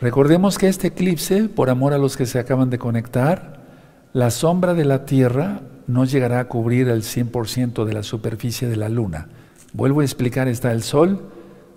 [0.00, 3.62] Recordemos que este eclipse, por amor a los que se acaban de conectar,
[4.12, 8.76] la sombra de la Tierra no llegará a cubrir el 100% de la superficie de
[8.76, 9.28] la Luna.
[9.72, 11.30] Vuelvo a explicar, está el Sol,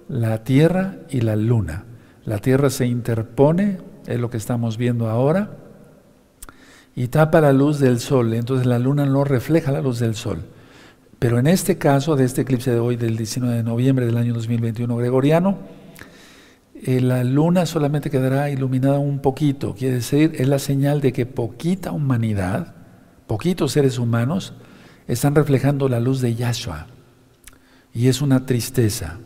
[0.07, 1.85] la Tierra y la Luna.
[2.25, 5.51] La Tierra se interpone, es lo que estamos viendo ahora,
[6.97, 10.39] y tapa la luz del Sol, entonces la Luna no refleja la luz del Sol.
[11.19, 14.33] Pero en este caso, de este eclipse de hoy, del 19 de noviembre del año
[14.33, 15.59] 2021 gregoriano,
[16.73, 21.27] eh, la luna solamente quedará iluminada un poquito, quiere decir, es la señal de que
[21.27, 22.73] poquita humanidad,
[23.27, 24.53] poquitos seres humanos,
[25.07, 26.87] están reflejando la luz de Yahshua.
[27.93, 29.19] Y es una tristeza,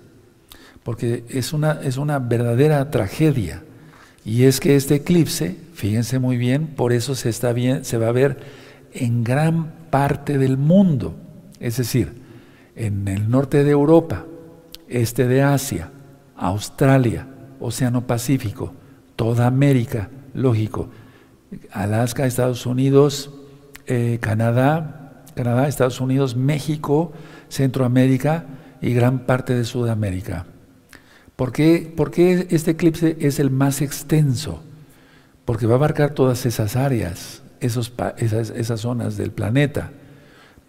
[0.84, 3.64] porque es una, es una verdadera tragedia.
[4.24, 8.08] Y es que este eclipse, fíjense muy bien, por eso se, está bien, se va
[8.08, 8.38] a ver
[8.94, 11.16] en gran parte del mundo,
[11.60, 12.22] es decir,
[12.76, 14.26] en el norte de Europa,
[14.88, 15.92] este de Asia,
[16.36, 17.28] Australia,
[17.60, 18.74] Océano Pacífico,
[19.16, 20.90] toda América, lógico,
[21.72, 23.32] Alaska, Estados Unidos,
[23.88, 27.12] eh, Canadá, Canadá, Estados Unidos, México,
[27.50, 28.46] Centroamérica
[28.82, 30.46] y gran parte de Sudamérica.
[31.42, 34.62] ¿Por qué, este eclipse es el más extenso?
[35.44, 39.90] Porque va a abarcar todas esas áreas, esos, esas, zonas del planeta.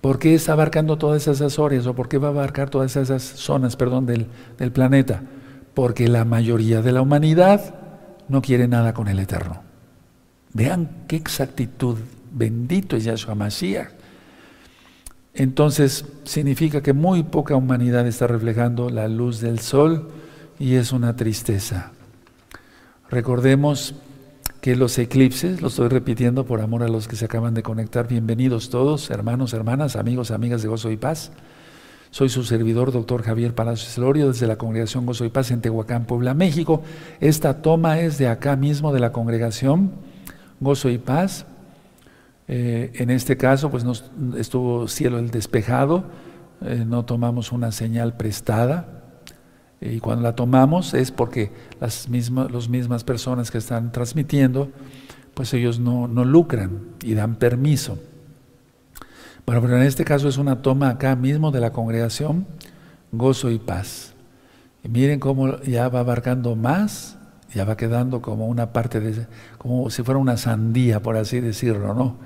[0.00, 3.22] ¿Por qué está abarcando todas esas áreas o por qué va a abarcar todas esas
[3.22, 5.22] zonas, perdón, del, del planeta?
[5.74, 7.74] porque la mayoría de la humanidad
[8.28, 9.62] no quiere nada con el Eterno.
[10.52, 11.98] Vean qué exactitud,
[12.32, 13.88] bendito es Yahshua Mashiach.
[15.34, 20.10] Entonces significa que muy poca humanidad está reflejando la luz del sol
[20.62, 21.90] y es una tristeza.
[23.10, 23.96] Recordemos
[24.60, 28.06] que los eclipses, lo estoy repitiendo por amor a los que se acaban de conectar,
[28.06, 31.32] bienvenidos todos, hermanos, hermanas, amigos, amigas de Gozo y Paz.
[32.12, 36.04] Soy su servidor, doctor Javier Palacios Celorio, desde la Congregación Gozo y Paz en Tehuacán,
[36.04, 36.84] Puebla, México.
[37.18, 39.90] Esta toma es de acá mismo, de la Congregación
[40.60, 41.44] Gozo y Paz.
[42.46, 43.84] Eh, en este caso, pues
[44.36, 46.04] estuvo cielo el despejado,
[46.60, 49.01] eh, no tomamos una señal prestada.
[49.82, 54.70] Y cuando la tomamos es porque las mismas, las mismas personas que están transmitiendo,
[55.34, 57.98] pues ellos no, no lucran y dan permiso.
[59.44, 62.46] Bueno, pero en este caso es una toma acá mismo de la congregación,
[63.10, 64.14] gozo y paz.
[64.84, 67.18] Y miren cómo ya va abarcando más,
[67.52, 69.26] ya va quedando como una parte de,
[69.58, 72.16] como si fuera una sandía, por así decirlo, ¿no?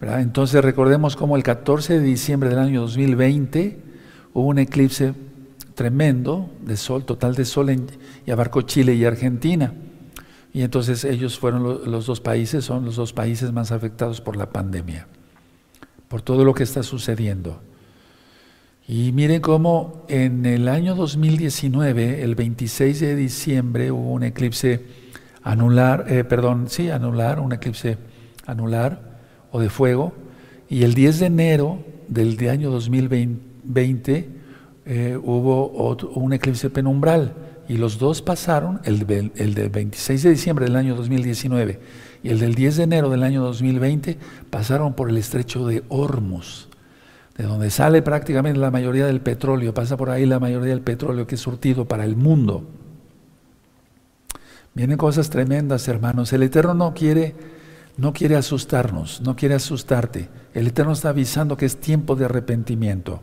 [0.00, 3.82] Entonces recordemos cómo el 14 de diciembre del año 2020
[4.32, 5.14] hubo un eclipse
[5.80, 7.74] tremendo de sol, total de sol,
[8.26, 9.72] y abarcó Chile y Argentina.
[10.52, 14.50] Y entonces ellos fueron los dos países, son los dos países más afectados por la
[14.50, 15.06] pandemia
[16.06, 17.62] por todo lo que está sucediendo.
[18.86, 24.84] Y miren cómo en el año 2019, el 26 de diciembre, hubo un eclipse
[25.42, 27.96] anular, eh, perdón, sí, anular, un eclipse
[28.44, 29.18] anular
[29.50, 30.12] o de fuego,
[30.68, 31.78] y el 10 de enero
[32.08, 34.39] del año 2020
[34.92, 37.32] eh, hubo un eclipse penumbral,
[37.68, 41.78] y los dos pasaron, el, el del 26 de diciembre del año 2019
[42.24, 44.18] y el del 10 de enero del año 2020
[44.50, 46.68] pasaron por el estrecho de Hormuz,
[47.36, 51.28] de donde sale prácticamente la mayoría del petróleo, pasa por ahí la mayoría del petróleo
[51.28, 52.66] que es surtido para el mundo.
[54.74, 56.32] Vienen cosas tremendas, hermanos.
[56.32, 57.36] El Eterno no quiere,
[57.96, 60.28] no quiere asustarnos, no quiere asustarte.
[60.52, 63.22] El Eterno está avisando que es tiempo de arrepentimiento.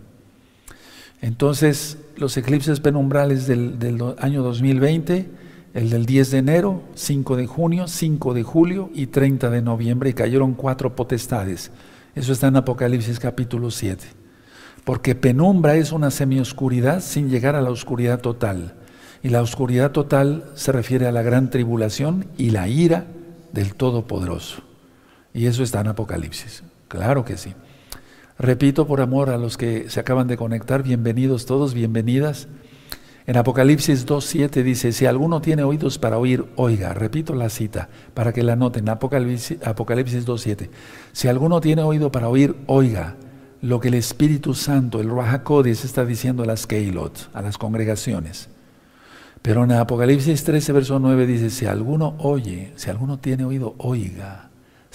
[1.22, 5.47] Entonces, los eclipses penumbrales del, del año 2020
[5.78, 10.09] el del 10 de enero, 5 de junio, 5 de julio y 30 de noviembre,
[10.09, 11.70] y cayeron cuatro potestades.
[12.15, 14.03] Eso está en Apocalipsis capítulo 7.
[14.84, 18.74] Porque penumbra es una semioscuridad sin llegar a la oscuridad total.
[19.22, 23.05] Y la oscuridad total se refiere a la gran tribulación y la ira
[23.51, 24.63] del Todopoderoso.
[25.32, 26.63] Y eso está en Apocalipsis.
[26.88, 27.53] Claro que sí.
[28.39, 32.47] Repito por amor a los que se acaban de conectar, bienvenidos todos, bienvenidas.
[33.25, 36.93] En Apocalipsis 2.7 dice, si alguno tiene oídos para oír, oiga.
[36.93, 38.89] Repito la cita para que la noten.
[38.89, 40.69] Apocalipsis, Apocalipsis 2.7.
[41.13, 43.15] Si alguno tiene oído para oír, oiga
[43.61, 48.49] lo que el Espíritu Santo, el Ruach está diciendo a las Keilot, a las congregaciones.
[49.41, 54.46] Pero en Apocalipsis 13, verso 9 dice, si alguno oye, si alguno tiene oído, oiga.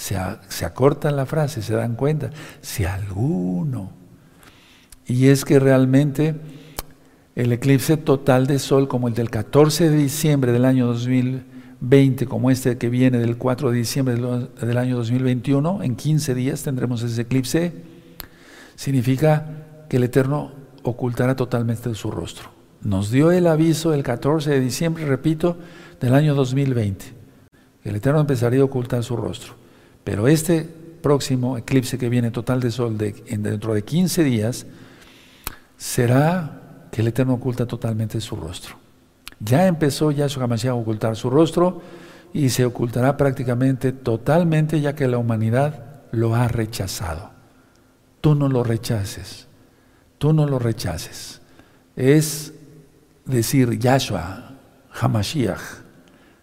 [0.03, 0.16] Se,
[0.48, 2.30] se acorta la frase, se dan cuenta.
[2.61, 3.92] Si alguno.
[5.07, 6.34] Y es que realmente
[7.36, 12.50] el eclipse total de sol como el del 14 de diciembre del año 2020, como
[12.50, 17.22] este que viene del 4 de diciembre del año 2021, en 15 días tendremos ese
[17.22, 17.72] eclipse,
[18.74, 20.50] significa que el Eterno
[20.82, 22.50] ocultará totalmente su rostro.
[22.82, 25.57] Nos dio el aviso el 14 de diciembre, repito,
[26.00, 27.05] del año 2020.
[27.84, 29.62] El Eterno empezaría a ocultar su rostro.
[30.05, 30.62] Pero este
[31.03, 34.66] próximo eclipse que viene total de sol dentro de 15 días
[35.76, 38.76] será que el Eterno oculta totalmente su rostro.
[39.40, 41.82] Ya empezó Yahshua HaMashiach a ocultar su rostro
[42.32, 47.30] y se ocultará prácticamente totalmente ya que la humanidad lo ha rechazado.
[48.20, 49.48] Tú no lo rechaces,
[50.18, 51.40] tú no lo rechaces.
[51.96, 52.55] Es
[53.24, 54.53] decir, Yahshua
[54.92, 55.61] HaMashiach,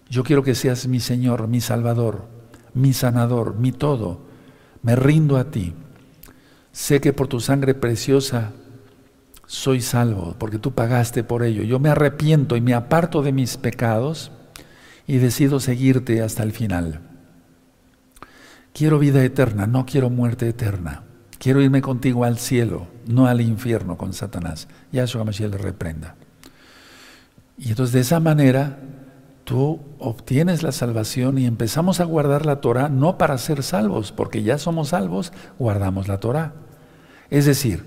[0.10, 2.39] yo quiero que seas mi Señor, mi Salvador,
[2.80, 4.22] mi sanador, mi todo.
[4.82, 5.74] Me rindo a ti.
[6.72, 8.52] Sé que por tu sangre preciosa
[9.46, 11.64] soy salvo, porque tú pagaste por ello.
[11.64, 14.32] Yo me arrepiento y me aparto de mis pecados
[15.08, 17.02] y decido seguirte hasta el final.
[18.74, 21.04] Quiero vida eterna, no quiero muerte eterna.
[21.40, 24.68] Quiero irme contigo al cielo, no al infierno con Satanás.
[24.92, 26.16] Yahshua Mashiach le reprenda.
[27.58, 28.80] Y entonces de esa manera
[29.50, 34.44] tú obtienes la salvación y empezamos a guardar la Torah no para ser salvos, porque
[34.44, 36.54] ya somos salvos, guardamos la Torah.
[37.32, 37.84] Es decir,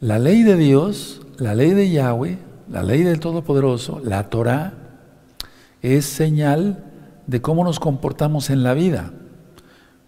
[0.00, 2.36] la ley de Dios, la ley de Yahweh,
[2.68, 4.72] la ley del Todopoderoso, la Torah,
[5.82, 6.84] es señal
[7.28, 9.12] de cómo nos comportamos en la vida.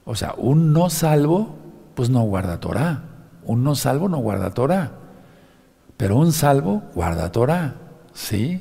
[0.04, 1.54] O sea, un no salvo,
[1.94, 3.04] pues no guarda Torah.
[3.44, 4.90] Un no salvo no guarda Torah.
[5.96, 7.76] Pero un salvo guarda Torah.
[8.12, 8.60] ¿Sí?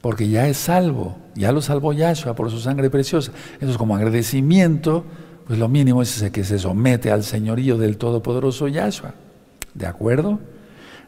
[0.00, 1.18] Porque ya es salvo.
[1.34, 3.32] Ya lo salvó Yahshua por su sangre preciosa.
[3.54, 5.04] Entonces, como agradecimiento,
[5.46, 9.14] pues lo mínimo es que se somete al señorío del Todopoderoso Yahshua.
[9.74, 10.38] ¿De acuerdo?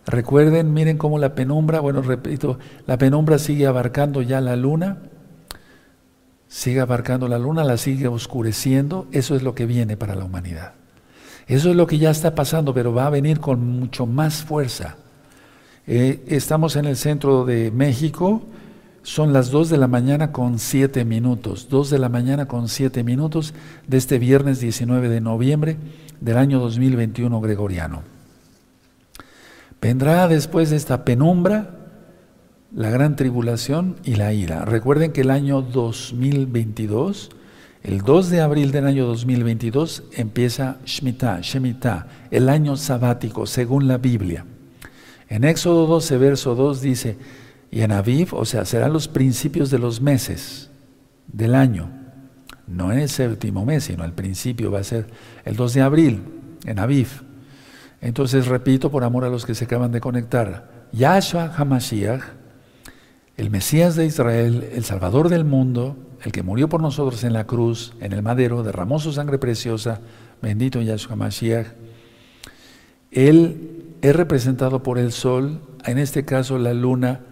[0.07, 4.99] Recuerden, miren cómo la penumbra, bueno, repito, la penumbra sigue abarcando ya la luna,
[6.47, 10.75] sigue abarcando la luna, la sigue oscureciendo, eso es lo que viene para la humanidad.
[11.47, 14.97] Eso es lo que ya está pasando, pero va a venir con mucho más fuerza.
[15.87, 18.43] Eh, estamos en el centro de México,
[19.05, 23.05] son las 2 de la mañana con 7 minutos, 2 de la mañana con 7
[23.05, 23.53] minutos
[23.87, 25.77] de este viernes 19 de noviembre
[26.23, 28.03] del año 2021 gregoriano.
[29.81, 31.77] Vendrá después de esta penumbra
[32.75, 34.65] la gran tribulación y la ira.
[34.65, 37.29] Recuerden que el año 2022,
[37.83, 43.99] el 2 de abril del año 2022, empieza Shemitah, Shemitah, el año sabático, según la
[43.99, 44.47] Biblia.
[45.29, 47.19] En Éxodo 12, verso 2 dice,
[47.75, 50.71] y en Aviv, o sea, serán los principios de los meses
[51.27, 51.91] del año,
[52.69, 55.09] no en el séptimo mes, sino al principio va a ser
[55.45, 56.23] el 2 de abril,
[56.67, 57.09] en Aviv.
[58.01, 62.23] Entonces, repito, por amor a los que se acaban de conectar, Yahshua HaMashiach,
[63.37, 67.49] el Mesías de Israel, el Salvador del mundo, el que murió por nosotros en la
[67.49, 70.01] cruz, en el madero, derramó su sangre preciosa,
[70.41, 71.67] bendito Yahshua HaMashiach,
[73.11, 77.23] él es representado por el sol, en este caso la luna,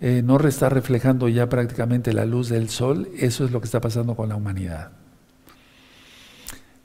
[0.00, 3.80] eh, no está reflejando ya prácticamente la luz del sol, eso es lo que está
[3.80, 4.90] pasando con la humanidad.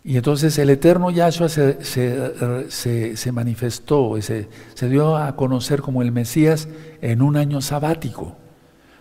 [0.06, 6.12] Y entonces el eterno Yahshua se, se, manifestó, se, se dio a conocer como el
[6.12, 6.68] Mesías
[7.02, 8.36] en un año sabático.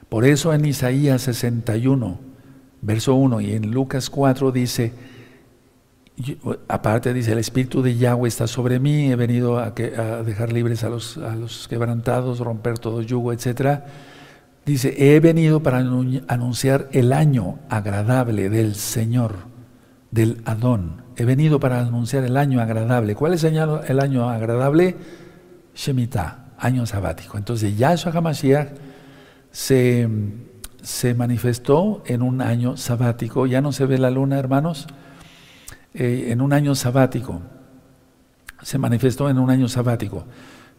[0.08, 2.20] Por eso en Isaías 61,
[2.82, 4.92] verso 1 y en Lucas 4 dice,
[6.68, 10.88] aparte dice, el Espíritu de Yahweh está sobre mí, he venido a, dejar libres a
[10.88, 13.80] los, a los, quebrantados, romper todo yugo, etc.
[14.64, 19.52] Dice, he venido para anunciar el año agradable del Señor
[20.10, 21.02] del Adón.
[21.16, 23.14] He venido para anunciar el año agradable.
[23.14, 24.96] ¿Cuál es el año, agradable?
[25.74, 27.38] Shemitah, año sabático.
[27.38, 28.68] Entonces Yahshua HaMashiach
[29.50, 30.08] se,
[30.82, 33.46] se manifestó en un año sabático.
[33.46, 34.86] Ya no se ve la luna, hermanos.
[35.94, 37.42] Eh, en un año sabático.
[38.62, 40.24] Se manifestó en un año sabático.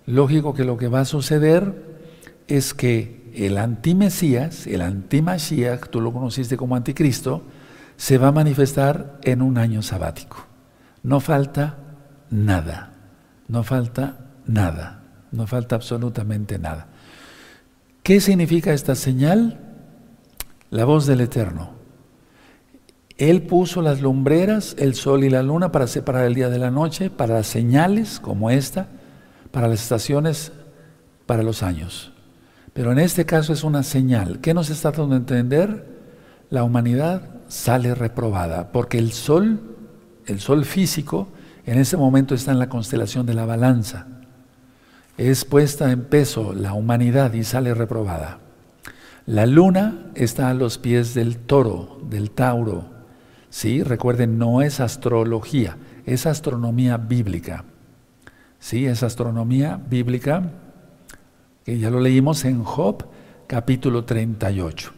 [0.05, 1.93] Lógico que lo que va a suceder
[2.47, 7.43] es que el antimesías, el antimashiach, tú lo conociste como anticristo,
[7.95, 10.45] se va a manifestar en un año sabático.
[11.03, 11.77] No falta
[12.29, 12.93] nada,
[13.47, 16.87] no falta nada, no falta absolutamente nada.
[18.01, 19.59] ¿Qué significa esta señal?
[20.69, 21.72] La voz del Eterno.
[23.17, 26.71] Él puso las lumbreras, el sol y la luna para separar el día de la
[26.71, 28.87] noche, para las señales como esta,
[29.51, 30.51] para las estaciones,
[31.25, 32.11] para los años.
[32.73, 34.39] Pero en este caso es una señal.
[34.39, 35.85] ¿Qué nos está dando a entender?
[36.49, 39.61] La humanidad sale reprobada, porque el sol,
[40.25, 41.27] el sol físico,
[41.65, 44.07] en ese momento está en la constelación de la balanza.
[45.17, 48.39] Es puesta en peso la humanidad y sale reprobada.
[49.25, 52.92] La luna está a los pies del toro, del tauro.
[53.53, 53.83] ¿Sí?
[53.83, 55.77] Recuerden, no es astrología,
[56.07, 57.65] es astronomía bíblica.
[58.59, 58.87] ¿Sí?
[58.87, 60.49] Es astronomía bíblica.
[61.63, 63.05] que ya lo leímos en Job
[63.45, 64.91] capítulo 38.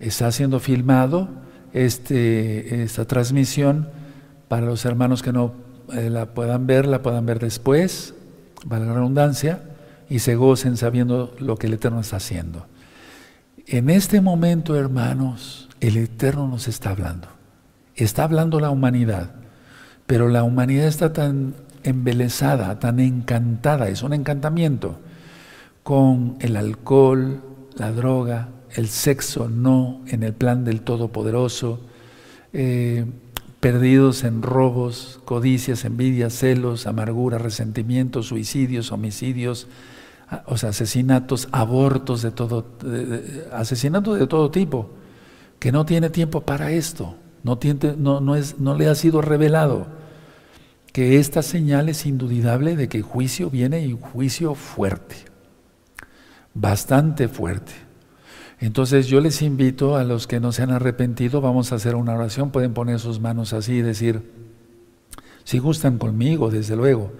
[0.00, 1.28] Está siendo filmado
[1.74, 3.90] este, esta transmisión
[4.48, 5.52] para los hermanos que no
[5.92, 8.14] eh, la puedan ver, la puedan ver después,
[8.66, 9.60] para la redundancia,
[10.08, 12.66] y se gocen sabiendo lo que el Eterno está haciendo.
[13.66, 17.37] En este momento, hermanos, el Eterno nos está hablando.
[17.98, 19.32] Está hablando la humanidad,
[20.06, 25.00] pero la humanidad está tan embelesada, tan encantada, es un encantamiento,
[25.82, 27.42] con el alcohol,
[27.74, 31.80] la droga, el sexo no en el plan del Todopoderoso,
[32.52, 33.04] eh,
[33.58, 39.66] perdidos en robos, codicias, envidias, celos, amargura, resentimientos, suicidios, homicidios,
[40.46, 42.64] o sea, asesinatos, abortos de todo,
[43.52, 44.90] asesinatos de todo tipo,
[45.58, 47.58] que no tiene tiempo para esto, no,
[47.96, 49.86] no, no, es, no le ha sido revelado
[50.92, 55.16] que esta señal es indudable de que juicio viene y juicio fuerte,
[56.54, 57.72] bastante fuerte.
[58.60, 62.14] Entonces yo les invito a los que no se han arrepentido, vamos a hacer una
[62.14, 64.22] oración, pueden poner sus manos así y decir,
[65.44, 67.12] si gustan conmigo, desde luego,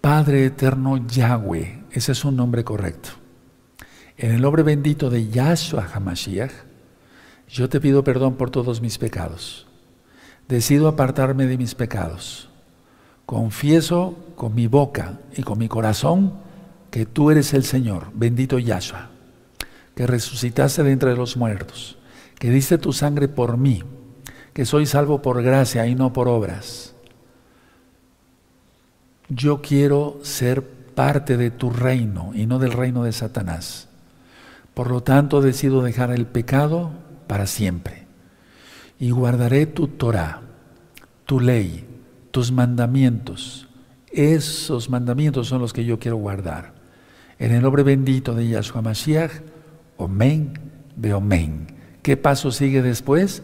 [0.00, 3.10] Padre eterno Yahweh, ese es un nombre correcto.
[4.16, 6.52] En el nombre bendito de Yahshua HaMashiach,
[7.48, 9.66] yo te pido perdón por todos mis pecados.
[10.48, 12.48] Decido apartarme de mis pecados.
[13.24, 16.34] Confieso con mi boca y con mi corazón
[16.90, 19.10] que tú eres el Señor, bendito Yahshua
[19.96, 21.96] que resucitaste de entre los muertos,
[22.38, 23.82] que diste tu sangre por mí,
[24.52, 26.94] que soy salvo por gracia y no por obras.
[29.28, 33.88] Yo quiero ser parte de tu reino y no del reino de Satanás.
[34.74, 36.90] Por lo tanto, decido dejar el pecado
[37.26, 38.06] para siempre
[38.98, 40.42] y guardaré tu Torah,
[41.24, 41.84] tu ley,
[42.30, 43.68] tus mandamientos.
[44.10, 46.74] Esos mandamientos son los que yo quiero guardar.
[47.38, 49.32] En el nombre bendito de Yahshua Mashiach,
[49.98, 50.58] Omen,
[50.96, 51.66] Beomen.
[52.02, 53.42] ¿Qué paso sigue después?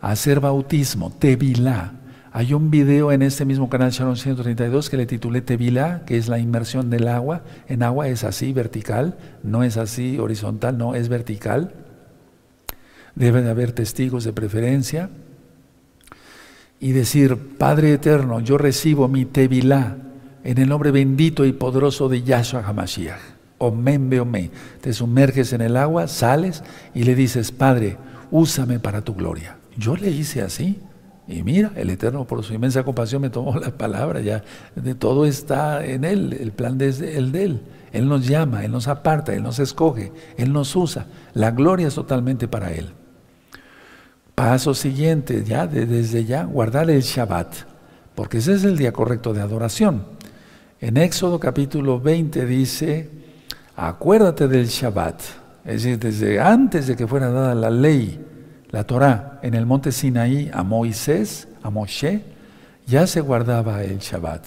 [0.00, 1.94] Hacer bautismo, Tevilá.
[2.34, 6.28] Hay un video en este mismo canal Sharon 132 que le titulé Tevilá, que es
[6.28, 7.42] la inmersión del agua.
[7.68, 11.74] En agua es así, vertical, no es así, horizontal, no, es vertical.
[13.14, 15.10] Debe de haber testigos de preferencia.
[16.80, 19.98] Y decir, Padre Eterno, yo recibo mi Tevilá
[20.44, 23.32] en el nombre bendito y poderoso de Yahshua HaMashiach
[23.62, 24.50] omen omen.
[24.80, 26.62] Te sumerges en el agua, sales
[26.94, 27.96] y le dices, Padre,
[28.30, 29.56] úsame para tu gloria.
[29.76, 30.80] Yo le hice así.
[31.28, 34.42] Y mira, el Eterno por su inmensa compasión me tomó la palabra, ya
[34.74, 37.62] de todo está en Él, el plan es el de Él.
[37.92, 41.06] Él nos llama, Él nos aparta, Él nos escoge, Él nos usa.
[41.32, 42.92] La gloria es totalmente para Él.
[44.34, 47.54] Paso siguiente, ya desde ya, guardar el Shabbat,
[48.14, 50.04] porque ese es el día correcto de adoración.
[50.80, 53.10] En Éxodo capítulo 20 dice,
[53.76, 55.20] acuérdate del Shabbat.
[55.64, 58.24] Es decir, desde antes de que fuera dada la ley,
[58.70, 62.24] la Torah, en el monte Sinaí a Moisés, a Moshe,
[62.86, 64.44] ya se guardaba el Shabbat.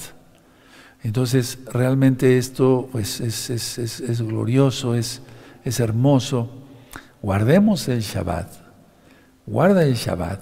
[1.04, 5.22] Entonces, realmente esto pues, es, es, glorioso, es,
[5.64, 6.50] es hermoso.
[7.22, 8.65] Guardemos el Shabbat.
[9.48, 10.42] Guarda el Shabbat.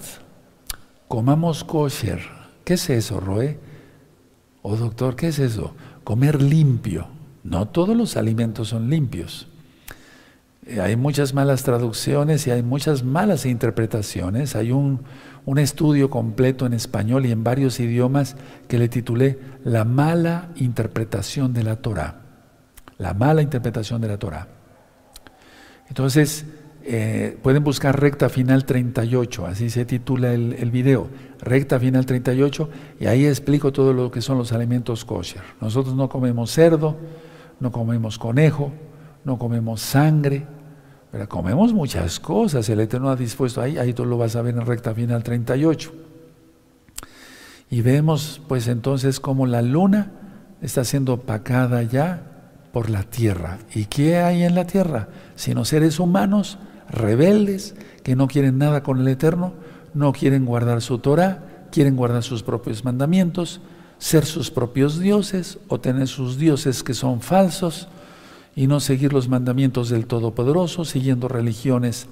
[1.08, 2.20] Comamos kosher.
[2.64, 3.58] ¿Qué es eso, Roe?
[4.62, 5.74] O oh, doctor, ¿qué es eso?
[6.04, 7.08] Comer limpio.
[7.42, 9.46] No todos los alimentos son limpios.
[10.66, 14.56] Eh, hay muchas malas traducciones y hay muchas malas interpretaciones.
[14.56, 15.00] Hay un,
[15.58, 18.36] estudio completo en español y en varios idiomas
[18.66, 22.22] que le titulé La mala interpretación de la Torah.
[22.96, 24.48] La mala interpretación de la Torah.
[25.88, 26.46] Entonces,
[26.86, 31.08] eh, pueden buscar recta final 38, así se titula el, el, video,
[31.40, 32.68] recta final 38,
[33.00, 35.42] y ahí explico todo lo que son los alimentos kosher.
[35.62, 36.96] Nosotros no comemos cerdo,
[37.58, 38.70] no comemos conejo,
[39.24, 40.46] no comemos sangre,
[41.10, 42.68] pero comemos muchas cosas.
[42.68, 45.92] El Eterno ha dispuesto ahí, ahí tú lo vas a ver en recta final 38.
[47.70, 50.12] Y vemos pues entonces cómo la luna
[50.60, 52.34] está siendo opacada ya
[52.72, 53.58] por la tierra.
[53.74, 55.08] ¿Y qué hay en la tierra?
[55.34, 56.58] Sino seres humanos
[56.90, 59.52] rebeldes que no quieren nada con el Eterno,
[59.94, 63.60] no quieren guardar su Torah, quieren guardar sus propios mandamientos,
[63.98, 67.88] ser sus propios dioses o tener sus dioses que son falsos
[68.56, 72.06] y no seguir los mandamientos del Todopoderoso, siguiendo religiones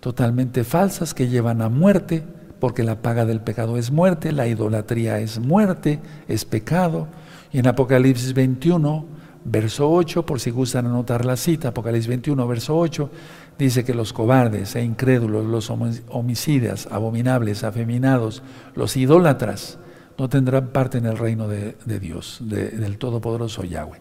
[0.00, 2.22] totalmente falsas que llevan a muerte,
[2.60, 7.08] porque la paga del pecado es muerte, la idolatría es muerte, es pecado.
[7.52, 9.06] Y en Apocalipsis 21,
[9.44, 13.10] verso 8, por si gustan anotar la cita, Apocalipsis 21, verso 8,
[13.58, 18.42] dice que los cobardes e incrédulos, los homicidas, abominables, afeminados,
[18.74, 19.78] los idólatras,
[20.16, 24.00] no tendrán parte en el reino de, Dios, del Todopoderoso Yahweh.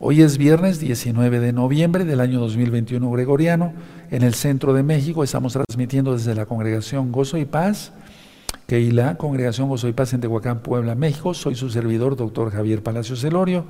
[0.00, 3.72] Hoy es viernes 19 de noviembre del año 2021 gregoriano.
[4.10, 7.92] En el centro de México estamos transmitiendo desde la congregación Gozo y Paz,
[8.66, 11.34] que la congregación Gozo y Paz en Tehuacán, Puebla, México.
[11.34, 13.66] Soy su servidor, doctor Javier Palacio Celorio.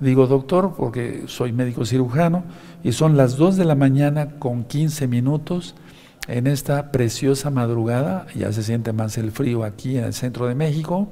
[0.00, 2.44] Digo doctor porque soy médico cirujano
[2.84, 5.74] y son las 2 de la mañana con 15 minutos
[6.28, 8.26] en esta preciosa madrugada.
[8.34, 11.08] Ya se siente más el frío aquí en el centro de México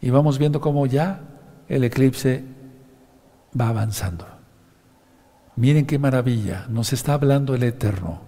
[0.00, 1.20] y vamos viendo cómo ya
[1.68, 2.44] el eclipse
[3.58, 4.26] va avanzando.
[5.56, 8.22] Miren qué maravilla, nos está hablando el Eterno.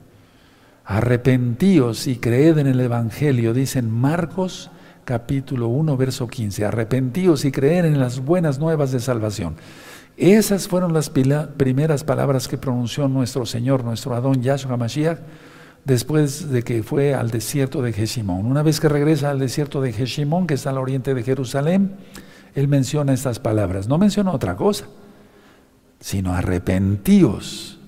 [0.85, 4.71] Arrepentíos y creed en el Evangelio, dicen Marcos
[5.05, 6.65] capítulo 1, verso 15.
[6.65, 9.57] Arrepentíos y creed en las buenas nuevas de salvación.
[10.17, 15.19] Esas fueron las primeras palabras que pronunció nuestro Señor, nuestro Adón Yahshua Mashiach,
[15.85, 18.47] después de que fue al desierto de Jeshimón.
[18.47, 21.97] Una vez que regresa al desierto de Jeshimón, que está al oriente de Jerusalén,
[22.55, 23.89] él menciona estas palabras.
[23.89, 24.87] No menciona otra cosa
[26.05, 27.79] sino arrepentíos.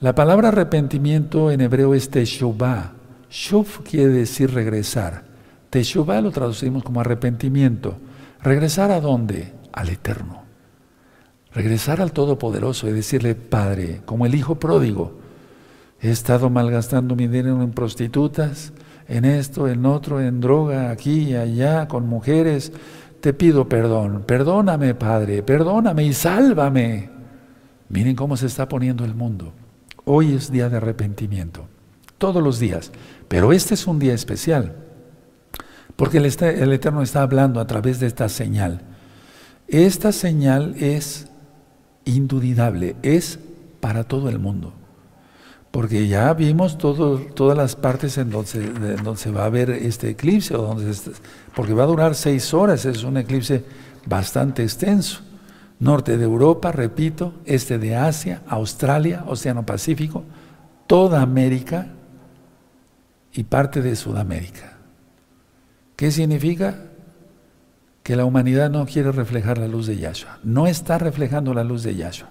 [0.00, 2.92] La palabra arrepentimiento en hebreo es teshuvah.
[3.30, 5.24] Shuv quiere decir regresar.
[5.74, 7.96] Teshuvah lo traducimos como arrepentimiento.
[8.40, 9.54] ¿Regresar a dónde?
[9.72, 10.44] Al Eterno.
[11.52, 15.18] Regresar al Todopoderoso y decirle, Padre, como el Hijo pródigo,
[16.00, 18.72] he estado malgastando mi dinero en prostitutas,
[19.08, 22.70] en esto, en otro, en droga, aquí y allá, con mujeres.
[23.20, 24.22] Te pido perdón.
[24.28, 27.10] Perdóname, Padre, perdóname y sálvame.
[27.88, 29.52] Miren cómo se está poniendo el mundo.
[30.04, 31.66] Hoy es día de arrepentimiento,
[32.16, 32.92] todos los días,
[33.26, 34.83] pero este es un día especial,
[35.96, 36.26] porque el,
[36.72, 38.82] Eterno está hablando a través de esta señal.
[39.68, 41.28] Esta señal es
[42.04, 43.38] indudable, es
[43.80, 44.72] para todo el mundo.
[45.70, 50.54] Porque ya vimos todas las partes en donde, donde, se va a ver este eclipse,
[50.54, 50.94] o donde
[51.54, 53.64] porque va a durar seis horas, es un eclipse
[54.06, 55.22] bastante extenso
[55.78, 60.24] norte de Europa, repito, este de Asia, Australia, Océano Pacífico,
[60.86, 61.88] toda América
[63.32, 64.73] y parte de Sudamérica.
[65.96, 66.76] ¿Qué significa?
[68.02, 71.82] Que la humanidad no quiere reflejar la luz de Yahshua, no está reflejando la luz
[71.82, 72.28] de Yahshua.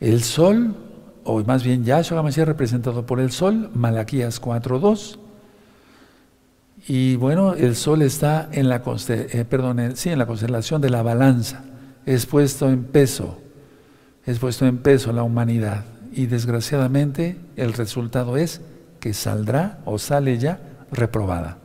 [0.00, 0.76] El sol,
[1.24, 5.18] o más bien Yahshua Mashiach representado por el sol, Malaquías 4.2,
[6.86, 11.02] y bueno, el sol está en la, eh, perdón, sí, en la constelación de la
[11.02, 11.64] balanza
[12.06, 13.38] es puesto en peso,
[14.24, 15.84] es puesto en peso la humanidad.
[16.10, 18.62] Y desgraciadamente el resultado es
[18.98, 20.58] que saldrá o sale ya
[20.90, 21.58] reprobada.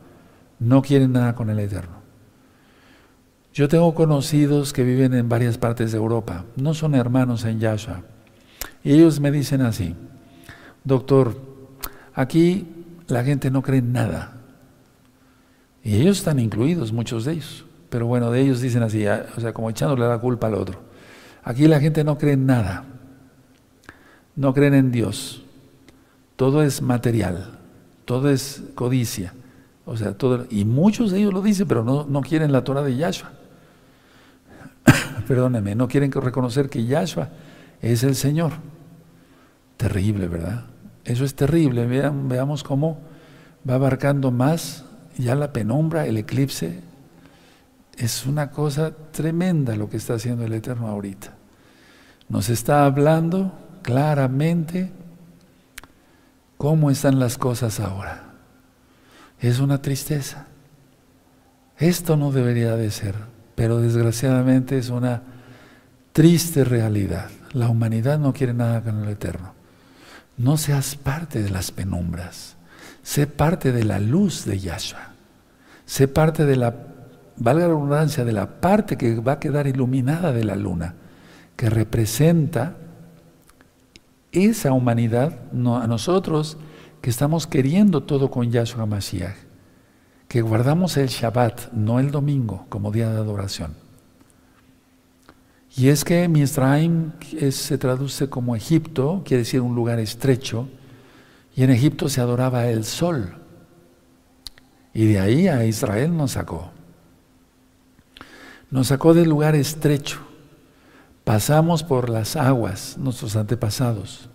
[0.64, 2.02] No quieren nada con el Eterno.
[3.52, 8.02] Yo tengo conocidos que viven en varias partes de Europa, no son hermanos en Yahshua.
[8.82, 9.94] Y ellos me dicen así,
[10.82, 11.36] doctor,
[12.14, 12.66] aquí
[13.08, 14.40] la gente no cree en nada.
[15.82, 17.66] Y ellos están incluidos, muchos de ellos.
[17.90, 20.80] Pero bueno, de ellos dicen así, ah, o sea, como echándole la culpa al otro.
[21.42, 22.84] Aquí la gente no cree en nada.
[24.34, 25.44] No creen en Dios.
[26.36, 27.58] Todo es material.
[28.06, 29.34] Todo es codicia.
[29.86, 32.82] O sea, todo, y muchos de ellos lo dicen, pero no, no quieren la Torah
[32.82, 33.32] de Yahshua.
[35.28, 37.28] Perdónenme, no quieren reconocer que Yahshua
[37.82, 38.52] es el Señor.
[39.76, 40.64] Terrible, ¿verdad?
[41.04, 41.86] Eso es terrible.
[41.86, 42.98] veamos cómo
[43.68, 44.84] va abarcando más
[45.16, 46.80] ya la penumbra, el eclipse,
[47.96, 51.34] es una cosa tremenda lo que está haciendo el Eterno ahorita.
[52.28, 54.90] Nos está hablando claramente
[56.56, 58.33] cómo están las cosas ahora.
[59.44, 60.46] Es una tristeza.
[61.76, 63.14] Esto no debería de ser,
[63.54, 65.20] pero desgraciadamente es una
[66.14, 67.28] triste realidad.
[67.52, 69.52] La humanidad no quiere nada con el Eterno.
[70.38, 72.56] No seas parte de las penumbras.
[73.02, 75.12] Sé parte de la luz de Yahshua.
[75.84, 76.74] Sé parte de la
[77.36, 80.94] valga la redundancia, de la parte que va a quedar iluminada de la luna,
[81.54, 82.76] que representa
[84.32, 86.56] esa humanidad, no, a nosotros
[87.04, 89.36] que estamos queriendo todo con Yahshua Mashiach,
[90.26, 93.74] que guardamos el Shabbat, no el domingo, como día de adoración.
[95.76, 97.12] Y es que Misraim
[97.50, 100.66] se traduce como Egipto, quiere decir un lugar estrecho,
[101.54, 103.34] y en Egipto se adoraba el sol.
[104.94, 106.70] Y de ahí a Israel nos sacó.
[108.70, 110.20] Nos sacó del lugar estrecho.
[111.24, 114.30] Pasamos por las aguas, nuestros antepasados,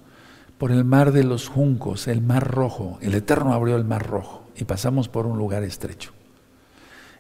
[0.60, 3.00] por el mar de los juncos, el mar rojo.
[3.02, 6.12] El Eterno abrió el mar rojo y pasamos por un lugar estrecho.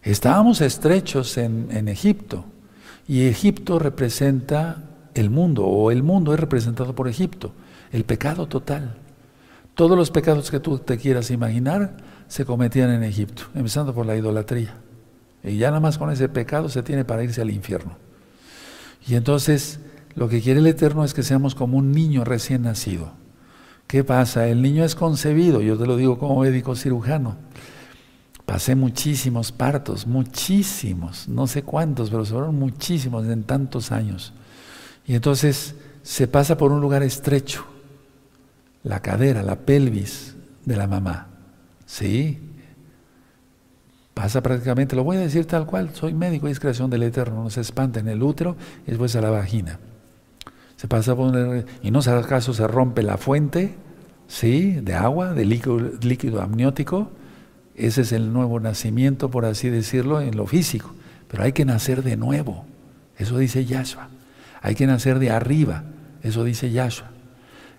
[0.03, 2.43] Estábamos estrechos en, Egipto
[3.07, 4.83] y Egipto representa
[5.13, 7.53] el mundo o el mundo es representado por Egipto,
[7.91, 8.97] el pecado total.
[9.73, 11.95] Todos los pecados que tú te quieras imaginar
[12.27, 14.75] se cometían en Egipto, empezando por la idolatría.
[15.45, 17.95] Y ya nada más con ese pecado se tiene para irse al infierno.
[19.07, 19.79] Y entonces
[20.15, 23.18] lo que quiere el Eterno es que seamos como un niño recién nacido.
[23.89, 24.47] ¿Qué pasa?
[24.47, 27.37] El niño es concebido, yo te lo digo como médico cirujano.
[28.45, 34.31] Pasé muchísimos partos, muchísimos, no sé cuántos, pero fueron muchísimos en tantos años.
[35.07, 35.73] Y entonces
[36.03, 37.65] se pasa por un lugar estrecho,
[38.83, 40.35] la cadera, la pelvis
[40.65, 41.29] de la mamá.
[41.87, 42.37] ¿Sí?
[44.13, 47.43] Pasa prácticamente, lo voy a decir tal cual, soy médico y es creación del Eterno,
[47.43, 49.79] no se espanta en el útero y después a la vagina.
[50.80, 53.75] Se pasa por y no acaso se rompe la fuente,
[54.30, 54.80] ¿sí?
[54.82, 57.11] De agua, de líquido, líquido amniótico,
[57.75, 60.95] ese es el nuevo nacimiento, por así decirlo, en lo físico.
[61.27, 62.65] Pero hay que nacer de nuevo.
[63.17, 64.07] Eso dice Yahshua.
[64.61, 65.84] Hay que nacer de arriba.
[66.23, 67.09] Eso dice Yahshua.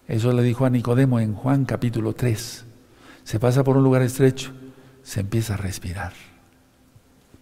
[0.07, 2.67] Eso le dijo a Nicodemo en Juan capítulo 3.
[3.25, 4.53] Se pasa por un lugar estrecho,
[5.03, 6.13] se empieza a respirar.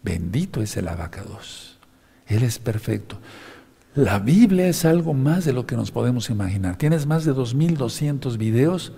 [0.05, 1.81] Bendito es el abacados.
[2.29, 3.19] Él es perfecto.
[3.99, 6.79] La Biblia es algo más de lo que nos podemos imaginar.
[6.79, 8.93] Tienes más de 2.200 videos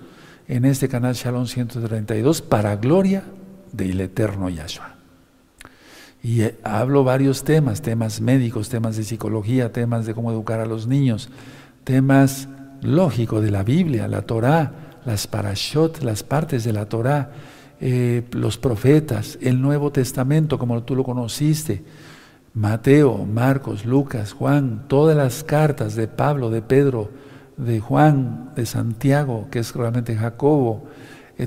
[0.47, 3.25] en este canal Shalom 132 para gloria
[3.73, 4.97] del eterno Yahshua.
[6.23, 10.67] Y eh, hablo varios temas, temas médicos, temas de psicología, temas de cómo educar a
[10.67, 11.31] los niños,
[11.85, 12.47] temas
[12.83, 17.31] lógicos de la Biblia, la Torah, las parashot, las partes de la Torah,
[17.81, 21.85] eh, los profetas, el Nuevo Testamento como tú lo conociste,
[22.55, 27.11] Mateo, Marcos, Lucas, Juan, todas las cartas de Pablo, de Pedro,
[27.57, 30.89] de Juan, de Santiago, que es realmente Jacobo,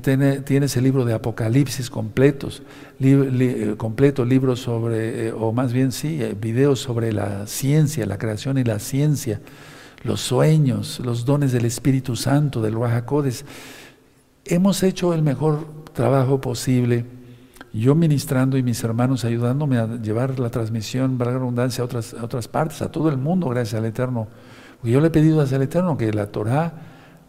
[0.02, 2.64] tiene, tienes el libro de Apocalipsis completos,
[3.00, 8.18] eh, completo, libros sobre, eh, o más bien sí, eh, videos sobre la ciencia, la
[8.18, 9.42] creación y la ciencia,
[10.04, 13.46] los sueños, los dones del Espíritu Santo, del Ruajacodes.
[14.46, 17.06] Hemos hecho el mejor trabajo posible,
[17.74, 22.14] yo ministrando y mis hermanos ayudándome a llevar la transmisión, para la redundancia, a otras,
[22.14, 24.28] otras partes, a todo el mundo, gracias al Eterno.
[24.84, 26.74] yo le he pedido al Eterno que la Torah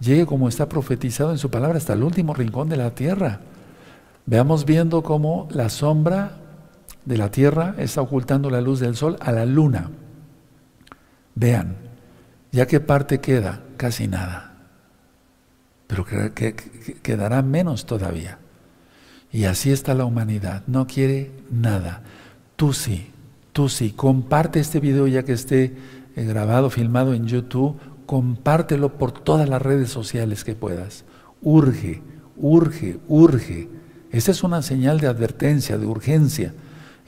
[0.00, 3.40] llegue como está profetizado en su palabra hasta el último rincón de la tierra.
[4.26, 6.36] Veamos viendo cómo la sombra
[7.04, 9.90] de la tierra está ocultando la luz del sol a la luna.
[11.34, 11.76] Vean,
[12.52, 14.52] ya que parte queda, casi nada.
[15.86, 16.54] Pero que,
[17.02, 18.38] quedará menos todavía.
[19.34, 22.02] Y así está la humanidad, no quiere nada.
[22.54, 23.10] Tú sí,
[23.52, 25.74] tú sí, comparte este video ya que esté
[26.14, 27.76] eh, grabado, filmado en YouTube,
[28.06, 31.04] compártelo por todas las redes sociales que puedas.
[31.42, 32.00] Urge,
[32.36, 33.68] urge, urge.
[34.12, 36.54] Esta es una señal de advertencia, de urgencia.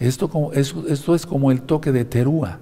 [0.00, 2.58] Esto, como, esto, es como el toque de terúa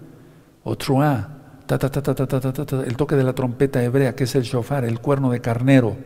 [0.63, 1.39] o truá,
[1.71, 5.97] el toque de la trompeta hebrea, que es el shofar, el cuerno de carnero.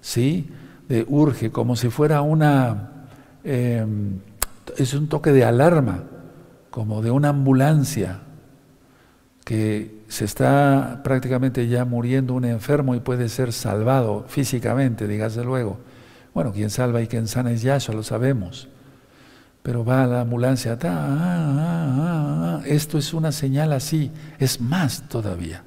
[0.00, 0.48] ¿Sí?
[0.88, 3.08] De urge, como si fuera una...
[3.44, 6.04] es un toque de alarma,
[6.70, 8.20] como de una ambulancia,
[9.44, 15.78] que se está prácticamente ya muriendo un enfermo y puede ser salvado físicamente, dígase luego.
[16.34, 18.68] Bueno, quien salva y quien sana es Yahshua, lo sabemos.
[19.62, 24.60] Pero va a la ambulancia, ta, ah, ah, ah, esto es una señal así, es
[24.60, 25.64] más todavía.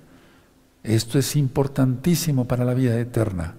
[0.83, 3.55] Esto es importantísimo para la vida eterna.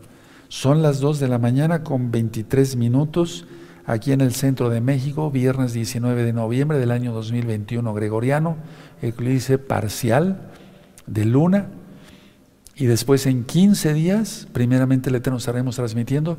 [0.50, 3.46] Son las 2 de la mañana con 23 minutos
[3.86, 8.56] aquí en el centro de México, viernes 19 de noviembre del año 2021 gregoriano
[9.00, 10.50] eclipse parcial
[11.06, 11.68] de luna
[12.74, 16.36] y después en 15 días, primeramente el Eterno estaremos transmitiendo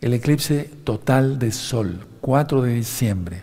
[0.00, 3.42] el eclipse total de sol, 4 de diciembre.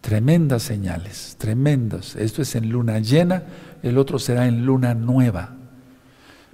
[0.00, 2.16] Tremendas señales, tremendas.
[2.16, 3.44] Esto es en luna llena,
[3.84, 5.54] el otro será en luna nueva.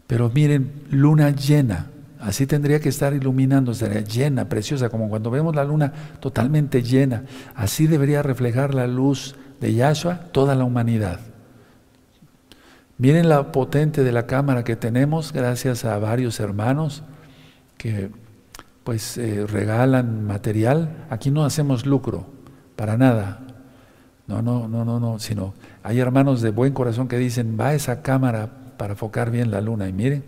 [0.06, 1.90] Pero miren, luna llena,
[2.20, 7.24] así tendría que estar iluminando, estaría llena, preciosa, como cuando vemos la luna totalmente llena.
[7.54, 11.20] Así debería reflejar la luz de Yahshua toda la humanidad.
[12.96, 17.02] Miren la potente de la cámara que tenemos gracias a varios hermanos
[17.76, 18.10] que
[18.84, 21.06] pues eh, regalan material.
[21.10, 22.26] Aquí no hacemos lucro,
[22.76, 23.40] para nada.
[24.26, 28.00] No, no, no, no, no, sino hay hermanos de buen corazón que dicen, va esa
[28.00, 29.88] cámara para enfocar bien la luna.
[29.88, 30.24] Y miren,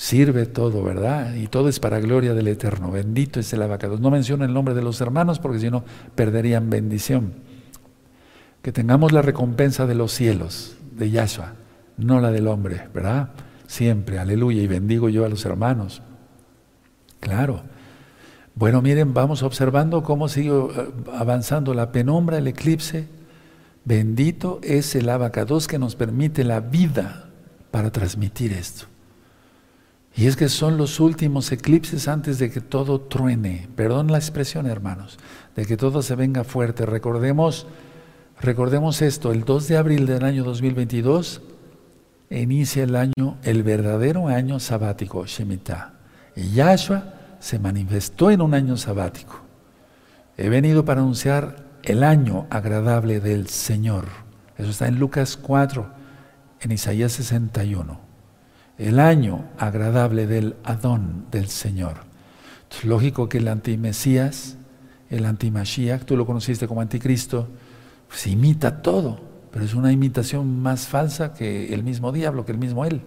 [0.00, 1.34] sirve todo, ¿verdad?
[1.34, 2.90] Y todo es para gloria del Eterno.
[2.90, 4.00] Bendito es el abacados.
[4.00, 7.34] No menciono el nombre de los hermanos porque si no perderían bendición
[8.62, 11.52] que tengamos la recompensa de los cielos, de Yahshua,
[11.98, 13.28] no la del hombre, ¿verdad?
[13.66, 16.00] Siempre, aleluya, y bendigo yo a los hermanos.
[17.20, 17.60] Claro.
[18.54, 23.06] Bueno, miren, vamos observando cómo sigue eh, avanzando la penumbra, el eclipse.
[23.84, 27.28] Bendito es el abacados que nos permite la vida
[27.70, 28.89] para transmitir esto.
[30.16, 33.68] Y es que son los últimos eclipses antes de que todo truene.
[33.76, 35.18] Perdón la expresión, hermanos,
[35.56, 36.84] de que todo se venga fuerte.
[36.84, 37.66] Recordemos
[38.40, 41.42] Recordemos esto, el 2 de abril del año 2022
[42.30, 45.92] inicia el año, el verdadero año sabático, Shemitah.
[46.34, 47.04] Y Yahshua
[47.38, 49.42] se manifestó en un año sabático.
[50.38, 54.06] He venido para anunciar el año agradable del Señor.
[54.56, 55.86] Eso está en Lucas 4,
[56.62, 58.09] en Isaías 61.
[58.80, 61.96] El año agradable del Adón, del Señor.
[62.70, 64.56] Es lógico que el antimesías,
[65.10, 67.46] el antimashiach, tú lo conociste como anticristo,
[68.08, 69.20] pues imita todo,
[69.52, 73.02] pero es una imitación más falsa que el mismo diablo, que el mismo él.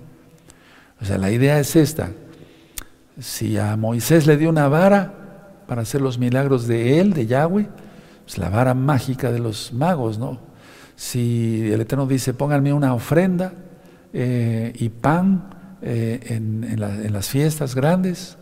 [1.01, 2.11] O sea, la idea es esta.
[3.19, 7.67] Si a Moisés le dio una vara para hacer los milagros de él, de Yahweh,
[8.25, 10.37] pues la vara mágica de los magos, ¿no?
[10.95, 13.53] Si el Eterno dice, pónganme una ofrenda
[14.13, 15.52] eh, y pan
[15.85, 18.37] eh, en, las fiestas grandes,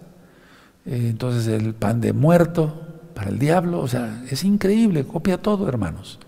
[0.86, 2.80] eh, entonces el pan de muerto
[3.16, 6.20] para el diablo, o sea, es increíble, copia todo, hermanos.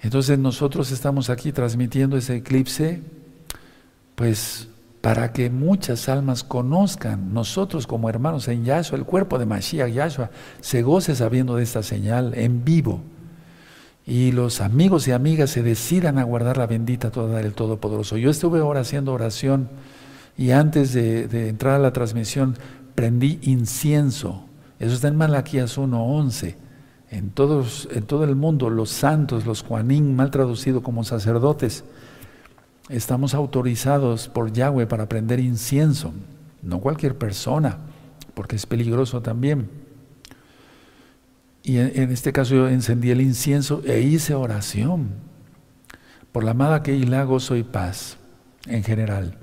[0.00, 3.02] Entonces nosotros estamos aquí transmitiendo ese eclipse,
[4.14, 4.68] pues
[5.02, 10.30] para que muchas almas conozcan, nosotros como hermanos en Yahshua, el cuerpo de Mashiach Yahshua,
[10.62, 13.02] se goce sabiendo de esta señal en vivo.
[14.06, 18.16] Y los amigos y amigas se decidan a guardar la bendita toda del Todopoderoso.
[18.16, 19.68] Yo estuve ahora haciendo oración
[20.36, 22.56] y antes de, entrar a la transmisión
[22.94, 24.44] prendí incienso.
[24.78, 26.56] Eso está en Malaquías 1.11
[27.10, 31.84] en, todos, en todo el mundo, los santos, los Juanín, mal traducido como sacerdotes,
[32.88, 36.12] estamos autorizados por Yahweh para prender incienso,
[36.62, 37.78] no cualquier persona,
[38.34, 39.70] porque es peligroso también.
[41.62, 45.08] Y en, este caso yo encendí el incienso e hice oración
[46.30, 48.18] por la amada que gozo y paz
[48.66, 49.36] en general,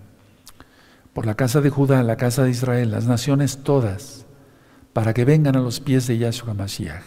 [1.14, 4.26] por la casa de Judá, la casa de Israel, las naciones todas,
[4.94, 7.04] para que vengan a los pies de Yahshua Mashiach.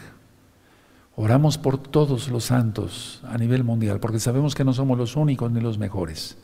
[1.17, 5.51] Oramos por todos los santos a nivel mundial, porque sabemos que no somos los únicos
[5.51, 6.37] ni los mejores.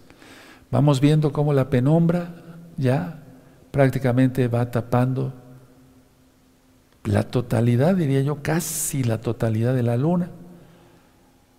[0.71, 2.35] Vamos viendo cómo la penumbra
[2.77, 3.23] ya
[3.71, 5.35] prácticamente va tapando
[7.05, 10.31] la totalidad, diría yo, casi la totalidad de la luna.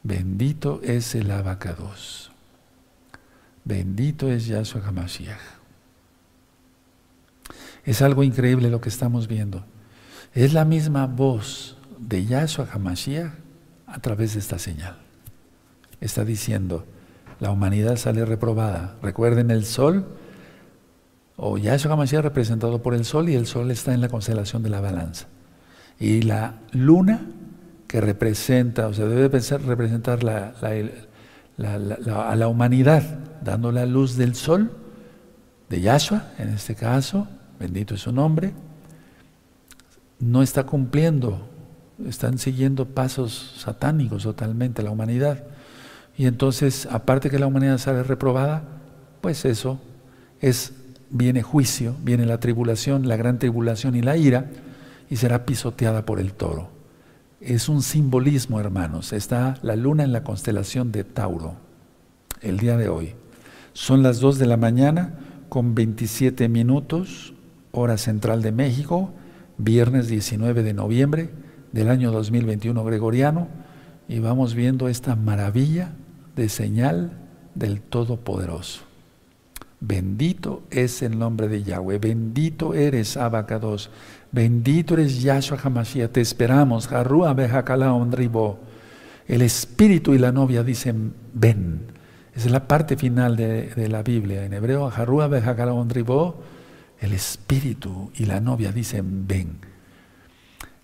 [0.01, 2.31] Bendito es el abacados.
[3.63, 5.62] Bendito es Yahshua HaMashiach.
[7.85, 9.65] Es algo increíble lo que estamos viendo.
[10.33, 13.31] Es la misma voz de Yahshua HaMashiach
[13.85, 14.97] a través de esta señal.
[16.01, 16.85] Está diciendo,
[17.39, 18.95] la humanidad sale reprobada.
[19.01, 20.07] Recuerden el sol,
[21.35, 24.69] o Yahshua HaMashiach representado por el sol, y el sol está en la constelación de
[24.69, 25.27] la balanza.
[25.99, 27.21] Y la luna,
[27.87, 30.19] que representa, o sea, debe representar
[31.57, 33.03] a la humanidad,
[33.43, 34.71] dando la luz del sol,
[35.69, 37.27] de Yahshua, en este caso,
[37.63, 38.53] bendito es su nombre,
[40.19, 41.53] no está cumpliendo
[42.07, 45.43] están siguiendo pasos satánicos totalmente la humanidad.
[46.17, 48.63] Y entonces, aparte que la humanidad sale reprobada,
[49.21, 49.79] pues eso
[50.41, 50.73] es
[51.09, 54.49] viene juicio, viene la tribulación, la gran tribulación y la ira,
[55.09, 56.69] y será pisoteada por el toro.
[57.39, 59.13] Es un simbolismo, hermanos.
[59.13, 61.55] Está la luna en la constelación de Tauro,
[62.41, 63.15] el día de hoy.
[63.73, 65.13] Son las 2 de la mañana
[65.49, 67.32] con 27 minutos,
[67.73, 69.11] hora central de México,
[69.57, 71.31] viernes 19 de noviembre
[71.71, 73.47] del año 2021 gregoriano
[74.07, 75.91] y vamos viendo esta maravilla
[76.35, 77.11] de señal
[77.55, 78.81] del Todopoderoso.
[79.79, 83.89] Bendito es el nombre de Yahweh, bendito eres Abacados,
[84.31, 87.35] bendito eres Yahshua Hamashiach, te esperamos, Harua
[87.91, 88.59] Ondribo.
[89.27, 91.81] El espíritu y la novia dicen ven.
[92.35, 94.45] Esa es la parte final de, la Biblia.
[94.45, 95.27] En hebreo, Harua
[95.73, 96.43] Ondribo,
[97.03, 99.59] el espíritu y la novia dicen ven.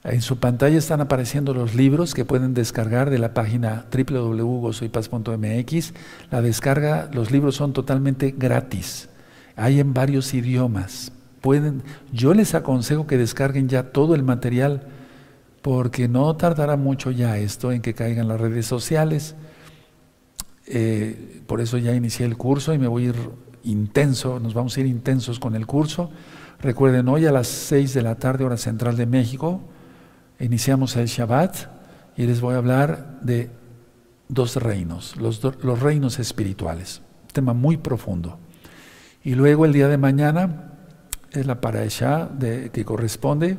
[0.04, 5.94] En su pantalla están apareciendo los libros que pueden descargar de la página www.gozoypaz.mx.
[6.32, 9.10] La descarga, los libros son totalmente gratis.
[9.58, 11.12] Hay en varios idiomas.
[11.42, 11.84] Pueden,
[12.14, 14.88] yo les aconsejo que descarguen ya todo el material
[15.62, 19.36] porque no tardará mucho ya esto en que caigan las redes sociales.
[20.66, 23.18] Eh, por eso ya inicié el curso y me voy a ir
[23.64, 26.10] intenso, nos vamos a ir intensos con el curso.
[26.62, 29.62] Recuerden, hoy a las 6 de la tarde, hora central de México,
[30.40, 31.68] Iniciamos el Shabbat
[32.16, 33.52] y les voy a hablar de
[34.30, 37.02] dos reinos, los, los reinos espirituales,
[37.34, 38.40] tema muy profundo.
[39.22, 40.76] Y luego el día de mañana
[41.32, 43.58] es la parasha de, que corresponde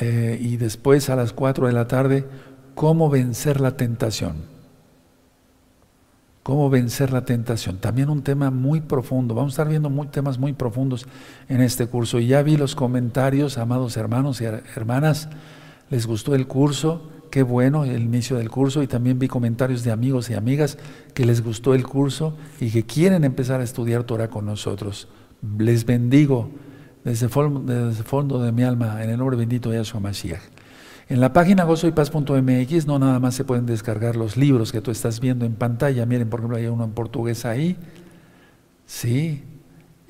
[0.00, 2.26] eh, y después a las 4 de la tarde,
[2.74, 4.57] cómo vencer la tentación.
[6.48, 7.76] Cómo vencer la tentación.
[7.76, 9.34] También un tema muy profundo.
[9.34, 11.06] Vamos a estar viendo muy, temas muy profundos
[11.46, 12.20] en este curso.
[12.20, 15.28] Y ya vi los comentarios, amados hermanos y hermanas.
[15.90, 17.10] Les gustó el curso.
[17.30, 20.78] qué bueno el inicio del curso y también vi comentarios de amigos y amigas
[21.12, 25.06] que les gustó el curso y que quieren empezar a estudiar Torah con nosotros.
[25.58, 26.48] Les bendigo
[27.04, 30.40] desde el fondo de mi alma en el nombre bendito de Yahshua Mashiach.
[31.08, 35.20] En la página gozoypaz.mx no nada más se pueden descargar los libros que tú estás
[35.20, 36.04] viendo en pantalla.
[36.04, 37.76] Miren, por ejemplo, hay uno en portugués ahí.
[38.84, 39.42] Sí.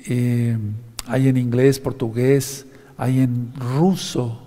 [0.08, 0.58] Eh,
[1.06, 2.66] hay en inglés, portugués,
[2.96, 4.42] hay en ruso,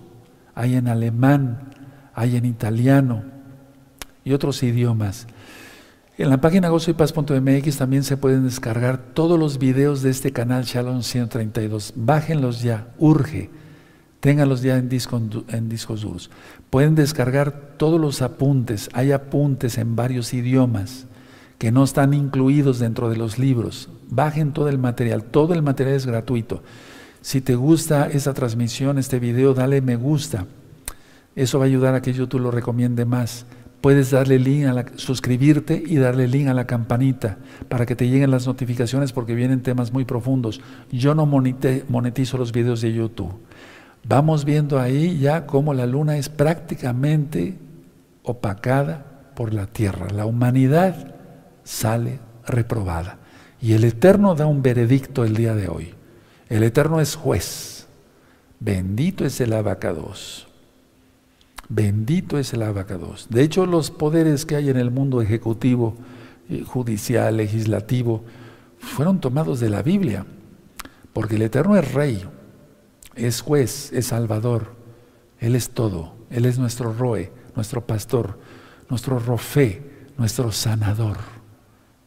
[0.53, 1.71] hay en alemán,
[2.13, 3.23] hay en italiano
[4.25, 5.27] y otros idiomas.
[6.17, 11.01] En la página gozoypaz.mx también se pueden descargar todos los videos de este canal Shalom
[11.01, 11.93] 132.
[11.95, 13.49] Bájenlos ya, urge.
[14.21, 14.89] Ténganlos ya en,
[15.49, 16.29] en discos duros.
[16.69, 18.89] Pueden descargar todos los apuntes.
[18.93, 21.07] Hay apuntes en varios idiomas
[21.57, 23.89] que no están incluidos dentro de los libros.
[24.09, 25.23] Bajen todo el material.
[25.23, 26.63] Todo el material es gratuito.
[27.21, 30.45] Si te gusta esa transmisión, este video, dale me gusta.
[31.35, 33.45] Eso va a ayudar a que YouTube lo recomiende más.
[33.81, 37.39] Puedes darle link a la, suscribirte y darle link a la campanita
[37.69, 40.61] para que te lleguen las notificaciones porque vienen temas muy profundos.
[40.91, 43.33] Yo no monetizo los videos de YouTube.
[44.03, 47.57] Vamos viendo ahí ya cómo la luna es prácticamente
[48.23, 49.05] opacada
[49.35, 50.07] por la tierra.
[50.09, 51.15] La humanidad
[51.63, 53.19] sale reprobada.
[53.61, 55.93] Y el Eterno da un veredicto el día de hoy.
[56.49, 57.87] El Eterno es juez.
[58.59, 60.47] Bendito es el abacados.
[61.69, 63.27] Bendito es el abacados.
[63.29, 65.95] De hecho, los poderes que hay en el mundo ejecutivo,
[66.49, 68.23] eh, judicial, legislativo,
[68.79, 70.25] fueron tomados de la Biblia.
[71.13, 72.25] Porque el Eterno es rey
[73.15, 74.75] es juez, es salvador,
[75.39, 78.39] Él es todo, Él es nuestro roe, nuestro pastor,
[78.89, 79.81] nuestro rofé,
[80.17, 81.17] nuestro sanador,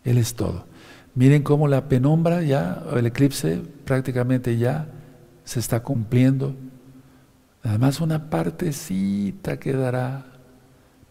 [0.05, 0.67] Él es todo.
[1.15, 4.89] Miren cómo la penumbra ya, el eclipse prácticamente ya
[5.45, 6.57] se está cumpliendo.
[7.63, 10.27] Además una partecita quedará,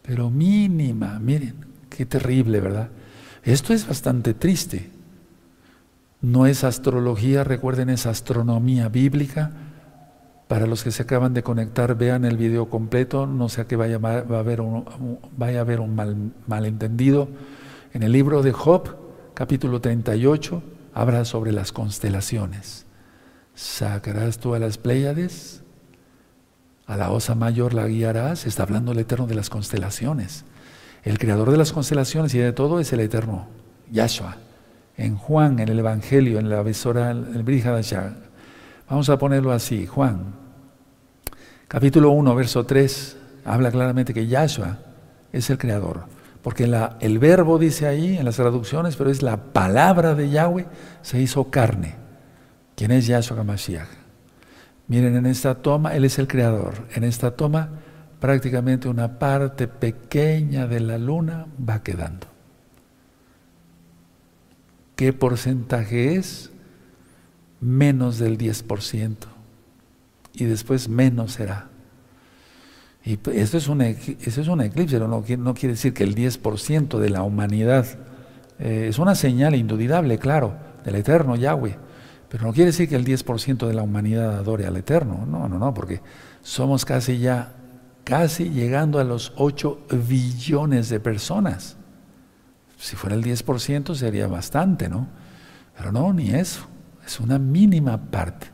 [0.02, 1.54] pero mínima, miren,
[1.88, 2.90] qué terrible, ¿verdad?
[3.42, 4.90] Esto es bastante triste.
[6.20, 9.52] No es astrología, recuerden, es astronomía bíblica
[10.48, 13.98] para los que se acaban de conectar, vean el video completo, no sea que vaya,
[13.98, 14.84] va a haber un,
[15.36, 17.28] vaya a haber un mal, malentendido.
[17.92, 18.96] En el libro de Job,
[19.34, 20.62] capítulo 38,
[20.92, 22.84] habla sobre las constelaciones.
[23.54, 25.62] Sacarás tú a las Pléyades,
[26.86, 30.44] a la osa mayor la guiarás, está hablando el Eterno de las constelaciones.
[31.02, 33.46] El creador de las constelaciones y de todo es el Eterno,
[33.90, 34.36] Yahshua.
[34.96, 38.14] En Juan, en el Evangelio, en la besora, en el Brihadashah,
[38.88, 40.34] Vamos a ponerlo así, Juan,
[41.68, 44.78] capítulo 1, verso 3, habla claramente que Yahshua
[45.32, 46.04] es el creador.
[46.42, 46.70] Porque
[47.00, 50.66] el verbo dice ahí en las traducciones, pero es la palabra de Yahweh,
[51.00, 51.94] se hizo carne.
[52.76, 53.88] ¿Quién es Yahshua Hamashiach?
[54.88, 56.74] Miren, en esta toma, Él es el creador.
[56.94, 57.70] En esta toma,
[58.20, 62.26] prácticamente una parte pequeña de la luna va quedando.
[64.94, 66.50] ¿Qué porcentaje es?
[67.64, 69.16] Menos del 10%.
[70.34, 71.68] Y después menos será.
[73.04, 76.98] Y esto es un, eso es un eclipse, no, no quiere decir que el 10%
[76.98, 77.86] de la humanidad
[78.58, 80.54] eh, es una señal indudable, claro,
[80.84, 81.76] del eterno Yahweh.
[82.28, 85.26] Pero no quiere decir que el 10% de la humanidad adore al eterno.
[85.26, 86.00] No, no, no, porque
[86.42, 87.52] somos casi ya,
[88.02, 91.76] casi llegando a los 8 billones de personas.
[92.78, 95.06] Si fuera el 10% sería bastante, ¿no?
[95.76, 96.66] Pero no, ni eso
[97.06, 98.48] es una mínima parte.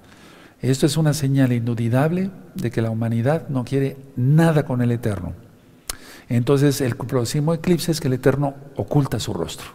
[0.60, 5.32] Esto es una señal indudable de que la humanidad no quiere nada con el Eterno.
[6.28, 9.68] Entonces el próximo eclipse es que el Eterno oculta su rostro.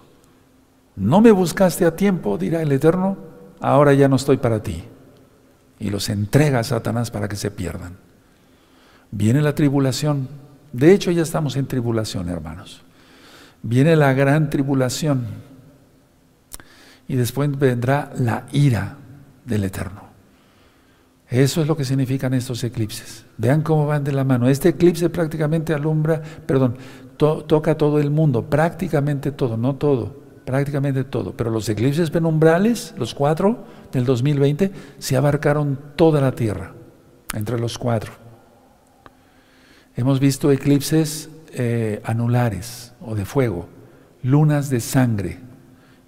[0.95, 3.18] No me buscaste a tiempo, dirá el Eterno,
[3.60, 4.84] ahora ya no estoy para ti.
[5.80, 7.97] Y los entrega a Satanás para que se pierdan.
[9.11, 10.30] Viene la tribulación.
[10.72, 12.84] De hecho ya estamos en tribulación, hermanos.
[13.61, 15.26] Viene la gran tribulación
[17.07, 18.98] y después vendrá la ira
[19.45, 20.06] del Eterno.
[21.30, 23.26] Eso es lo que significan estos eclipses.
[23.38, 24.48] Vean cómo van de la mano.
[24.48, 26.77] Este eclipse prácticamente alumbra, perdón,
[27.18, 31.34] toca todo el mundo, prácticamente todo, no todo, prácticamente todo.
[31.36, 36.73] Pero los eclipses penumbrales, los cuatro del 2020, se abarcaron toda la Tierra,
[37.34, 38.14] entre los cuatro.
[39.95, 43.68] Hemos visto eclipses eh, anulares o de fuego,
[44.22, 45.40] lunas de sangre,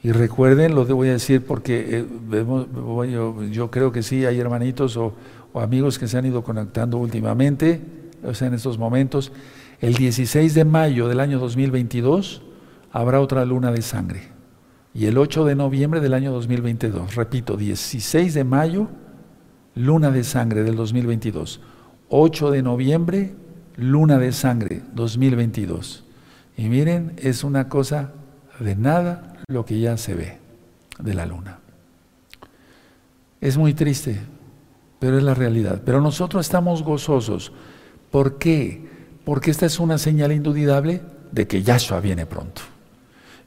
[0.07, 2.45] y recuerden, lo voy a decir porque eh,
[3.51, 5.13] yo, creo que sí, hay hermanitos o,
[5.53, 7.81] amigos que se han ido conectando últimamente,
[8.23, 9.34] o sea, en estos momentos.
[9.81, 12.41] El 16 de mayo del año 2022
[12.93, 14.29] habrá otra luna de sangre.
[14.93, 18.88] Y el 8 de noviembre del año 2022, repito, 16 de mayo,
[19.75, 21.59] luna de sangre del 2022.
[22.07, 23.35] 8 de noviembre,
[23.75, 26.05] luna de sangre 2022.
[26.55, 28.13] Y miren, es una cosa
[28.61, 30.38] de nada lo que ya se ve
[30.99, 31.60] de la luna.
[33.40, 34.19] Es muy triste,
[34.99, 35.82] pero es la realidad.
[35.86, 37.53] Pero nosotros estamos gozosos.
[38.11, 38.86] ¿Por qué?
[39.24, 41.02] Porque esta es una señal indudable
[41.32, 42.61] de que Yahshua viene pronto.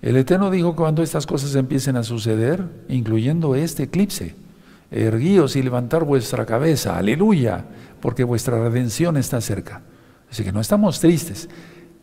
[0.00, 4.34] El Eterno dijo que cuando estas cosas empiecen a suceder, incluyendo este eclipse,
[4.90, 7.66] erguíos y levantar vuestra cabeza, aleluya,
[8.00, 9.82] porque vuestra redención está cerca.
[10.30, 11.50] Así que no estamos tristes,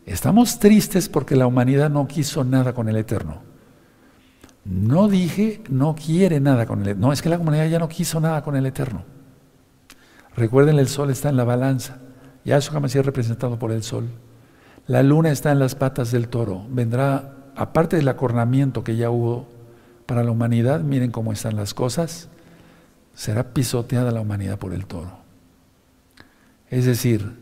[0.06, 3.47] estamos tristes porque la humanidad no quiso nada con el Eterno.
[4.64, 7.88] No dije no quiere nada con el Eterno, no, es que la humanidad ya no
[7.88, 9.04] quiso nada con el Eterno.
[10.36, 11.98] Recuerden, el sol está en la balanza,
[12.44, 14.08] Yahshua es representado por el sol.
[14.86, 19.46] La luna está en las patas del toro, vendrá, aparte del acornamiento que ya hubo
[20.06, 22.28] para la humanidad, miren cómo están las cosas,
[23.14, 25.18] será pisoteada la humanidad por el toro.
[26.70, 27.36] Es decir,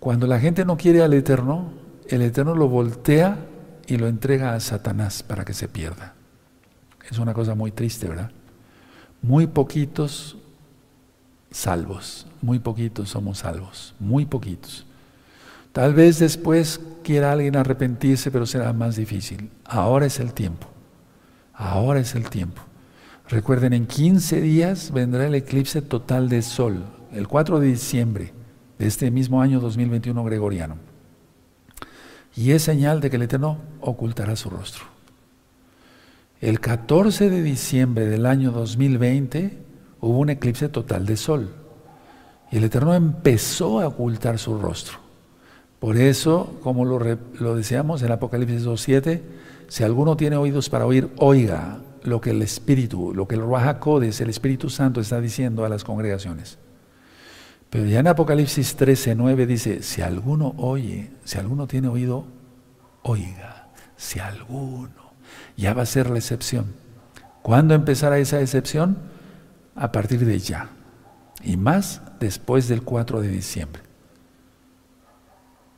[0.00, 1.72] cuando la gente no quiere al Eterno,
[2.08, 3.38] el Eterno lo voltea
[3.86, 6.14] y lo entrega a Satanás para que se pierda.
[7.10, 8.30] Es una cosa muy triste, ¿verdad?
[9.22, 10.36] Muy poquitos
[11.50, 14.86] salvos, muy poquitos somos salvos, muy poquitos.
[15.72, 19.50] Tal vez después quiera alguien arrepentirse, pero será más difícil.
[19.64, 20.66] Ahora es el tiempo,
[21.54, 22.62] ahora es el tiempo.
[23.28, 28.32] Recuerden, en 15 días vendrá el eclipse total de sol, el 4 de diciembre
[28.78, 30.76] de este mismo año 2021 gregoriano.
[32.34, 34.97] Y es señal de que el Eterno ocultará su rostro.
[36.40, 39.58] El 14 de diciembre del año 2020
[40.00, 41.50] hubo un eclipse total de sol.
[42.52, 44.98] Y el Eterno empezó a ocultar su rostro.
[45.80, 47.00] Por eso, como lo,
[47.40, 49.20] lo decíamos en Apocalipsis 2.7,
[49.66, 53.84] si alguno tiene oídos para oír, oiga lo que el Espíritu, lo que el Ruach
[53.86, 56.58] el Espíritu Santo, está diciendo a las congregaciones.
[57.68, 62.26] Pero ya en Apocalipsis 13, 9 dice, si alguno oye, si alguno tiene oído,
[63.02, 65.07] oiga, si alguno.
[65.58, 66.66] Ya va a ser la excepción.
[67.42, 68.96] ¿Cuándo empezará esa excepción?
[69.74, 70.70] A partir de ya.
[71.42, 73.82] Y más después del 4 de diciembre.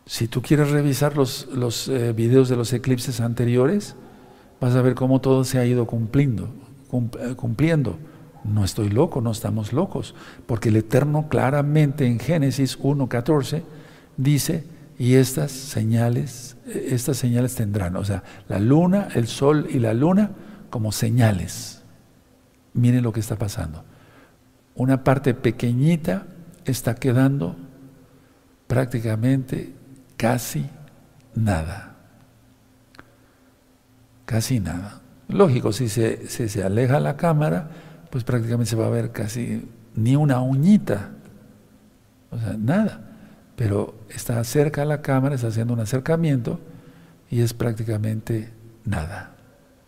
[0.05, 3.95] Si tú quieres revisar los, los eh, videos de los eclipses anteriores,
[4.61, 6.51] vas a ver cómo todo se ha ido cumpliendo,
[7.19, 7.99] eh, cumpliendo.
[8.45, 10.15] No estoy loco, no estamos locos,
[10.47, 13.63] porque el Eterno claramente en Génesis 1.14
[14.19, 14.65] dice,
[15.01, 19.95] y estas señales, eh, estas señales tendrán, o sea, la luna, el sol y la
[19.95, 20.33] luna
[20.69, 21.83] como señales.
[22.75, 23.83] Miren lo que está pasando.
[24.75, 26.27] Una parte pequeñita
[26.67, 27.57] está quedando
[28.67, 29.73] prácticamente
[30.19, 30.69] casi
[31.35, 31.97] nada.
[34.27, 35.01] Casi nada.
[35.29, 37.71] Lógico, si se, si se aleja la cámara,
[38.11, 41.13] pues prácticamente se va a ver casi ni una uñita,
[42.31, 43.10] o sea, nada.
[43.61, 46.59] Pero está cerca a la cámara, está haciendo un acercamiento
[47.31, 48.51] y es prácticamente
[48.87, 49.35] nada.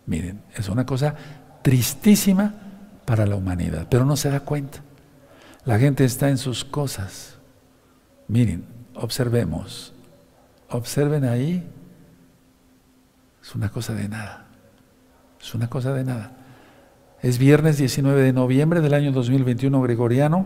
[0.05, 1.15] Miren, es una cosa
[1.63, 2.53] tristísima
[3.03, 4.83] para la humanidad, pero no se da cuenta.
[5.65, 7.39] La gente está en sus cosas.
[8.27, 8.63] Miren,
[8.93, 9.91] observemos,
[10.69, 11.67] observen ahí,
[13.41, 14.45] es una cosa de nada,
[15.41, 16.31] es una cosa de nada.
[17.23, 20.45] Es viernes 19 de noviembre del año 2021 gregoriano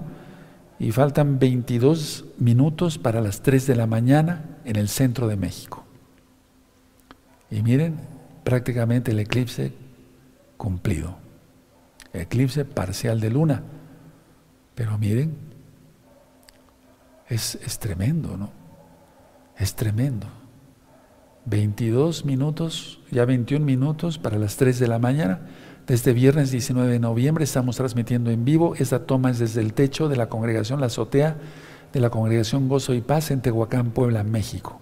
[0.80, 5.84] y faltan 22 minutos para las 3 de la mañana en el centro de México.
[7.50, 7.98] Y miren,
[8.44, 9.74] prácticamente el eclipse
[10.58, 11.18] cumplido.
[12.14, 13.64] Eclipse parcial de luna.
[14.76, 15.36] Pero miren,
[17.28, 18.52] es, es tremendo, ¿no?
[19.58, 20.28] Es tremendo.
[21.46, 25.40] 22 minutos, ya 21 minutos para las 3 de la mañana
[25.88, 28.76] desde viernes 19 de noviembre estamos transmitiendo en vivo.
[28.76, 31.38] Esta toma es desde el techo de la congregación, la azotea
[31.94, 34.82] de la congregación Gozo y Paz en Tehuacán, Puebla, México.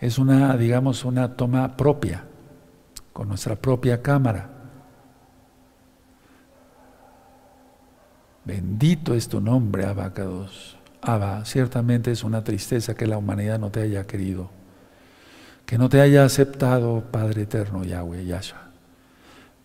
[0.00, 2.24] Es una, digamos, una toma propia,
[3.12, 4.48] con nuestra propia cámara.
[8.44, 10.78] Bendito es tu nombre, Abacados.
[11.02, 14.50] Abba, ciertamente es una tristeza que la humanidad no te haya querido,
[15.66, 18.69] que no te haya aceptado, Padre eterno, Yahweh, Yahshua.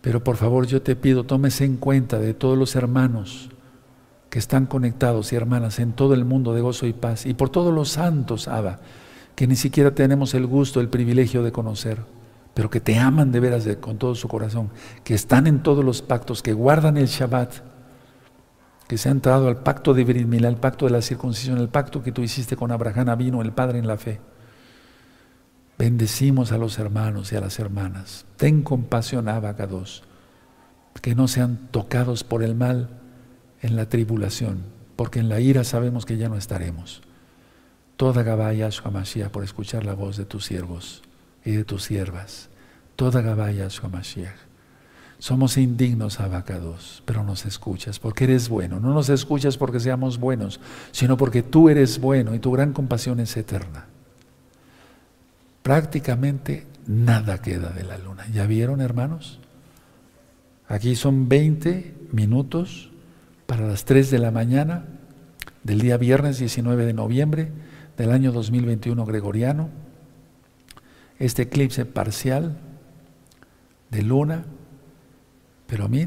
[0.06, 3.50] Pero por favor yo te pido, tómese en cuenta de todos los hermanos
[4.30, 7.48] que están conectados y hermanas en todo el mundo de gozo y paz, y por
[7.48, 8.78] todos los santos, Abba,
[9.34, 12.04] que ni siquiera tenemos el gusto, el privilegio de conocer,
[12.54, 14.70] pero que te aman de veras con todo su corazón,
[15.02, 17.54] que están en todos los pactos, que guardan el Shabbat,
[18.86, 22.00] que se han entrado al pacto de Brit al pacto de la circuncisión, el pacto
[22.00, 24.20] que tú hiciste con Abraham vino el Padre en la fe.
[25.78, 28.24] Bendecimos a los hermanos y a las hermanas.
[28.38, 30.04] Ten compasión, Abacados,
[31.02, 32.88] que no sean tocados por el mal
[33.60, 34.64] en la tribulación,
[34.96, 37.02] porque en la ira sabemos que ya no estaremos.
[37.98, 41.02] Toda Gabaya Mashiach por escuchar la voz de tus siervos
[41.44, 42.48] y de tus siervas.
[42.96, 44.36] Toda Gabaya Mashiach.
[45.18, 48.80] Somos indignos, abacados, pero nos escuchas porque eres bueno.
[48.80, 50.60] No nos escuchas porque seamos buenos,
[50.92, 53.86] sino porque tú eres bueno y tu gran compasión es eterna.
[55.66, 58.24] Prácticamente nada queda de la luna.
[58.32, 59.40] ¿Ya vieron, hermanos?
[60.68, 62.92] Aquí son 20 minutos
[63.46, 64.84] para las 3 de la mañana
[65.64, 67.50] del día viernes 19 de noviembre
[67.96, 69.68] del año 2021 gregoriano.
[71.18, 72.58] Este eclipse parcial
[73.90, 74.44] de luna
[75.66, 76.06] pero mí,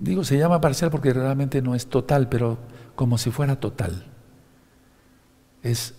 [0.00, 2.58] digo, se llama parcial porque realmente no es total, pero
[2.96, 4.06] como si fuera total.
[5.62, 5.94] Es,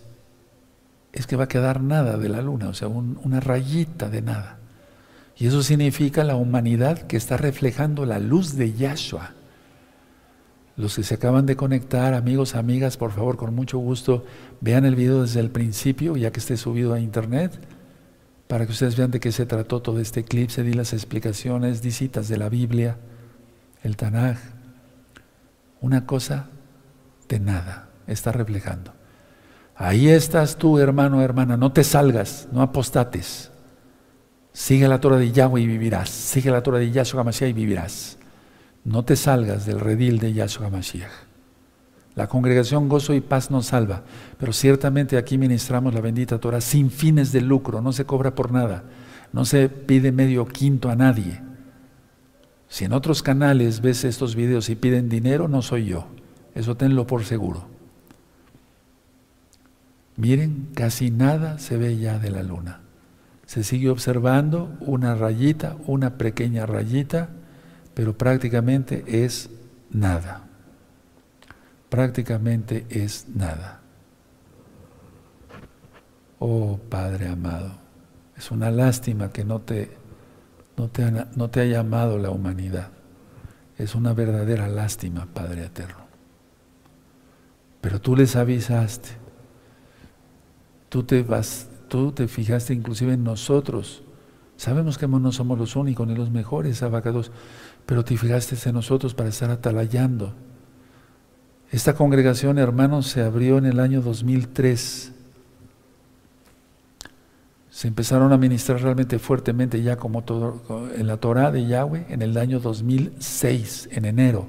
[1.15, 4.59] es que va a quedar nada de la luna, o sea, una rayita de nada.
[5.37, 9.31] Y eso significa la humanidad que está reflejando la luz de Yahshua.
[10.75, 14.25] Los que se acaban de conectar, amigos, amigas, por favor, con mucho gusto,
[14.59, 17.59] vean el video desde el principio, ya que esté subido a internet
[18.47, 21.91] para que ustedes vean de qué se trató todo este eclipse, di las explicaciones, di
[21.91, 22.97] citas de la Biblia,
[23.83, 24.37] el Tanaj.
[25.79, 26.47] Una cosa
[27.29, 28.93] de nada está reflejando.
[29.75, 33.51] Ahí estás tú, hermano, hermana, no te salgas, no apostates.
[34.53, 36.09] Sigue la Torah de Yahweh y vivirás.
[36.09, 38.17] Sigue la Torah de Yahshua Mashiach y vivirás.
[38.85, 41.11] No te salgas del redil de Yahshua Mashiach.
[42.15, 44.03] La congregación Gozo y Paz nos salva,
[44.39, 48.53] pero ciertamente aquí ministramos la bendita Torah sin fines de lucro, no se cobra por
[48.53, 48.85] nada,
[49.33, 51.41] no se pide medio quinto a nadie.
[52.69, 56.07] Si en otros canales ves estos videos y piden dinero, no soy yo,
[56.53, 57.74] eso tenlo por seguro.
[60.17, 62.81] Miren, casi nada se ve ya de la luna.
[63.45, 67.29] Se sigue observando una rayita, una pequeña rayita,
[67.93, 69.49] pero prácticamente es
[69.91, 70.45] nada
[71.95, 73.79] prácticamente es nada.
[76.39, 77.71] Oh Padre amado,
[78.35, 79.95] es una lástima que no te,
[80.75, 82.89] no te, no te ha llamado la humanidad.
[83.77, 86.05] Es una verdadera lástima, Padre eterno.
[87.79, 89.09] Pero tú les avisaste.
[90.89, 94.03] Tú te vas, tú te fijaste inclusive en nosotros.
[94.57, 97.31] Sabemos que no somos los únicos ni los mejores abacados,
[97.85, 100.33] pero te fijaste en nosotros para estar atalayando
[101.71, 105.11] esta congregación, hermanos, se abrió en el año 2003.
[107.69, 112.21] Se empezaron a ministrar realmente fuertemente ya como todo en la Torah de Yahweh en
[112.21, 114.47] el año 2006, en enero.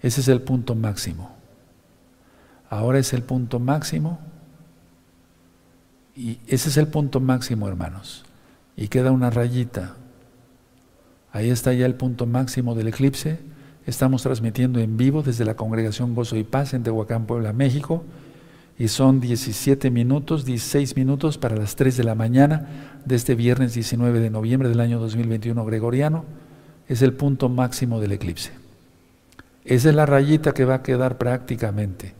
[0.00, 1.36] Ese es el punto máximo.
[2.70, 4.20] Ahora es el punto máximo.
[6.14, 8.24] Y ese es el punto máximo, hermanos.
[8.76, 9.94] Y queda una rayita.
[11.32, 13.38] Ahí está ya el punto máximo del eclipse
[13.86, 18.04] Estamos transmitiendo en vivo desde la congregación Gozo y Paz en Tehuacán, Puebla, México.
[18.78, 23.74] Y son 17 minutos, 16 minutos para las 3 de la mañana de este viernes
[23.74, 26.24] 19 de noviembre del año 2021 gregoriano.
[26.88, 28.52] Es el punto máximo del eclipse.
[29.64, 32.14] Esa es la rayita que va a quedar prácticamente.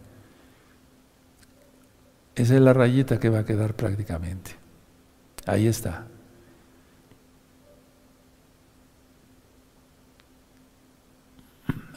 [2.35, 4.57] Esa es la rayita que va a quedar prácticamente.
[5.47, 6.07] Ahí está.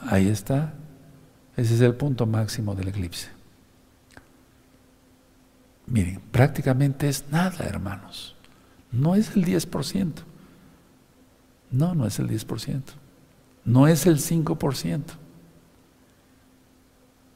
[0.07, 0.73] Ahí está.
[1.55, 3.29] Ese es el punto máximo del eclipse.
[5.87, 8.35] Miren, prácticamente es nada, hermanos.
[8.91, 10.13] No es el 10%.
[11.71, 12.81] No, no es el 10%.
[13.63, 15.01] No es el 5%.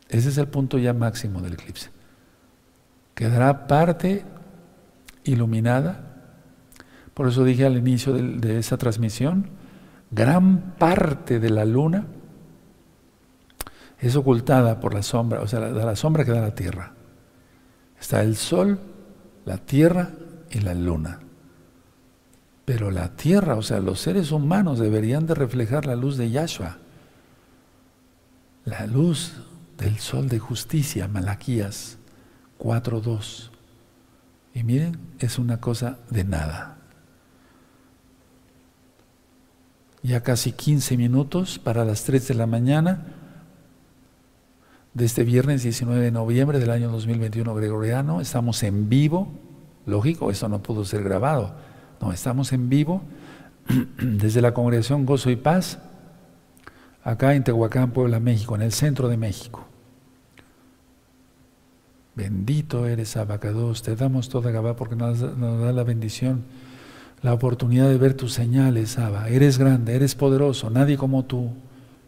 [0.09, 1.89] Ese es el punto ya máximo del eclipse.
[3.19, 4.23] Quedará parte
[5.25, 5.99] iluminada.
[7.13, 9.49] Por eso dije al inicio de, esa transmisión,
[10.09, 12.05] gran parte de la luna
[13.99, 16.93] es ocultada por la sombra, o sea, la, la sombra que da la tierra.
[17.99, 18.79] Está el sol,
[19.43, 20.11] la tierra
[20.49, 21.19] y la luna.
[22.63, 26.77] Pero la tierra, o sea, los seres humanos deberían de reflejar la luz de Yahshua.
[28.63, 29.33] La luz
[29.77, 31.98] del sol de justicia, Malaquías
[32.59, 33.49] 4.2.
[34.53, 36.77] Y miren, es una cosa de nada.
[40.01, 43.05] Ya casi 15 minutos para las 3 de la mañana
[44.93, 48.21] de este viernes 19 de noviembre del año 2021 gregoriano.
[48.21, 49.29] Estamos en vivo,
[49.85, 51.55] lógico, esto no pudo ser grabado.
[52.01, 53.01] No, estamos en vivo
[53.97, 55.79] desde la congregación Gozo y Paz,
[57.03, 59.68] acá en Tehuacán, Puebla, México, en el centro de México.
[62.19, 66.43] Bendito eres, Abacados, te damos toda Gabá porque nos, da la bendición,
[67.21, 69.29] la oportunidad de ver tus señales, Abba.
[69.29, 71.53] Eres grande, eres poderoso, nadie como tú.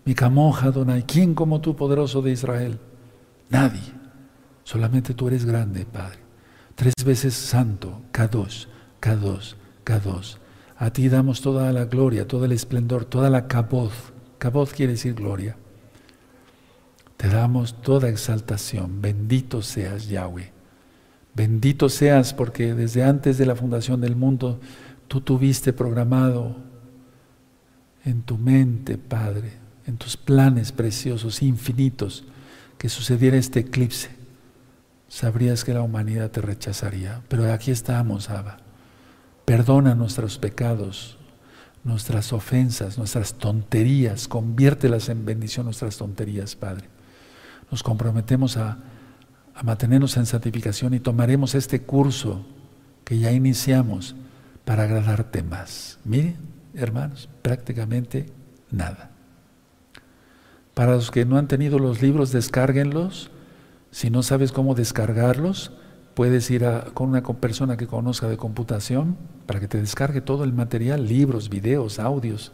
[0.04, 2.78] Mi camoja, Donai, ¿quién como tú, poderoso de Israel?
[3.50, 3.80] Nadie.
[4.66, 6.20] Solamente tú eres grande, Padre.
[6.76, 8.66] Tres veces santo, Kadosh,
[9.00, 9.54] Kadosh,
[9.86, 10.36] Kadosh.
[10.76, 14.12] A ti damos toda la gloria, todo el esplendor, toda la caboz.
[14.40, 15.56] Caboz quiere decir gloria.
[17.22, 19.00] Te damos toda exaltación.
[19.00, 20.52] Bendito seas, Yahweh.
[21.36, 24.60] Bendito seas porque desde antes de la fundación del mundo
[25.08, 26.56] tú tuviste programado
[28.06, 29.52] en tu mente, Padre,
[29.86, 32.24] en tus planes preciosos, infinitos,
[32.80, 34.10] que sucediera este eclipse.
[35.08, 38.58] Sabrías que la humanidad te rechazaría, pero aquí estamos, Abba.
[39.46, 41.20] Perdona nuestros pecados,
[41.84, 46.91] nuestras ofensas, nuestras tonterías, conviértelas en bendición nuestras tonterías, Padre.
[47.72, 48.78] Nos comprometemos a
[49.64, 52.46] mantenernos en santificación y tomaremos este curso
[53.04, 54.16] que ya iniciamos
[54.66, 56.00] para agradarte más.
[56.04, 56.38] Miren,
[56.74, 58.28] hermanos, prácticamente
[58.70, 59.12] nada.
[60.74, 63.32] Para los que no han tenido los libros, descárguenlos.
[63.92, 65.74] Si no sabes cómo descargarlos,
[66.14, 70.54] puedes ir con una persona que conozca de computación para que te descargue todo el
[70.54, 72.52] material, libros, videos, audios.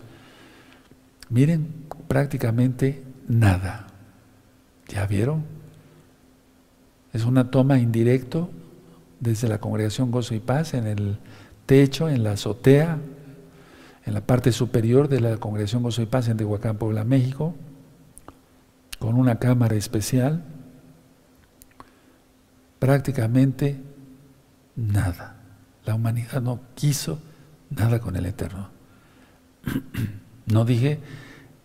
[1.29, 3.86] Miren, prácticamente nada.
[4.87, 5.43] ¿Ya vieron?
[7.13, 8.49] Es una toma indirecto
[9.19, 11.17] desde la congregación Gozo y Paz en el
[11.65, 12.99] techo, en la azotea,
[14.05, 17.55] en la parte superior de la congregación Gozo y Paz en Tehuacán, Puebla, México,
[18.99, 20.43] con una cámara especial.
[22.79, 23.81] Prácticamente
[24.75, 25.35] nada.
[25.85, 27.19] La humanidad no quiso
[27.69, 28.69] nada con el Eterno.
[30.47, 31.01] No dije,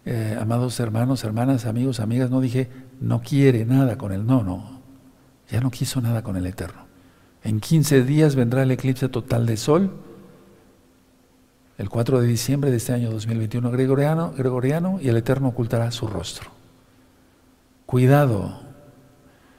[0.05, 2.69] eh, amados hermanos, hermanas, amigos, amigas, no dije,
[3.03, 4.25] no quiere nada con él.
[4.25, 4.81] No, no.
[5.51, 6.87] Ya no quiso nada con el Eterno.
[7.45, 9.91] En 15 días vendrá el eclipse total de sol,
[11.77, 16.07] el 4 de diciembre de este año 2021 gregoriano, gregoriano y el Eterno ocultará su
[16.07, 16.51] rostro.
[17.85, 18.61] Cuidado,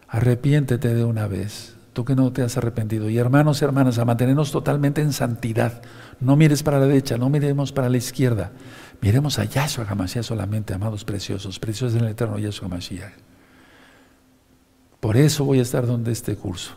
[0.08, 3.10] arrepiéntete de una vez, tú que no te has arrepentido.
[3.10, 5.82] Y hermanos y hermanas, a mantenernos totalmente en santidad.
[6.22, 8.52] No mires para la derecha, no miremos para la izquierda.
[9.02, 13.33] Miremos a Yahshua HaMashiach solamente, amados preciosos, preciosos en el Eterno Yahshua HaMashiach.
[15.04, 16.76] Por eso voy a estar donde este curso.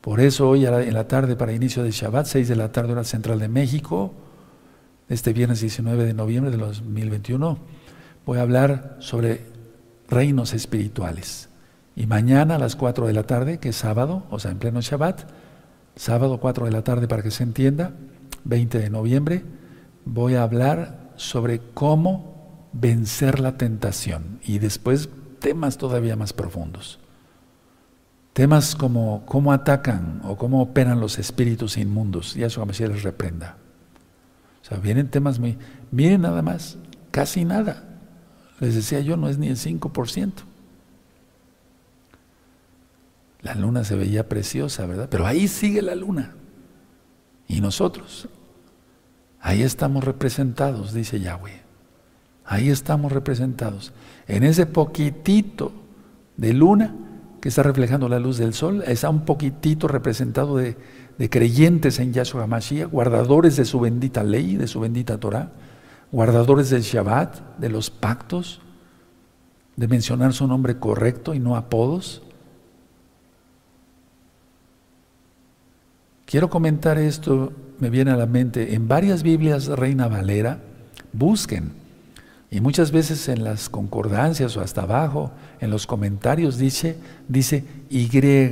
[0.00, 3.04] Por eso hoy en la tarde para inicio de Shabbat, 6 de la tarde hora
[3.04, 4.14] central de México,
[5.10, 7.58] este viernes 19 de noviembre de 2021,
[8.24, 9.42] voy a hablar sobre
[10.08, 11.50] reinos espirituales.
[11.94, 14.80] Y mañana a las 4 de la tarde, que es sábado, o sea, en pleno
[14.80, 15.20] Shabbat,
[15.94, 17.92] sábado 4 de la tarde para que se entienda,
[18.44, 19.44] 20 de noviembre,
[20.06, 27.01] voy a hablar sobre cómo vencer la tentación y después temas todavía más profundos.
[28.32, 32.36] Temas como cómo atacan o cómo operan los espíritus inmundos.
[32.36, 33.56] Y eso Mesías les reprenda.
[34.62, 35.58] O sea, vienen temas muy...
[35.90, 36.78] Miren nada más,
[37.10, 37.84] casi nada.
[38.60, 40.32] Les decía yo, no es ni el 5%.
[43.42, 45.08] La luna se veía preciosa, ¿verdad?
[45.10, 46.34] Pero ahí sigue la luna.
[47.48, 48.28] Y nosotros,
[49.40, 51.60] ahí estamos representados, dice Yahweh.
[52.44, 53.92] Ahí estamos representados.
[54.26, 55.72] En ese poquitito
[56.36, 56.94] de luna
[57.42, 60.76] que está reflejando la luz del sol, está un poquitito representado de,
[61.28, 65.50] creyentes en Yahshua Mashiach, guardadores de su bendita ley, de su bendita Torah,
[66.12, 68.60] guardadores del Shabbat, de los pactos,
[69.74, 72.22] de mencionar su nombre correcto y no apodos.
[76.26, 80.60] Quiero comentar esto, me viene a la mente, en varias Biblias Reina Valera,
[81.12, 81.81] busquen
[82.52, 88.42] y muchas veces en las concordancias o hasta abajo, en los comentarios dice, dice Y-H-W-H.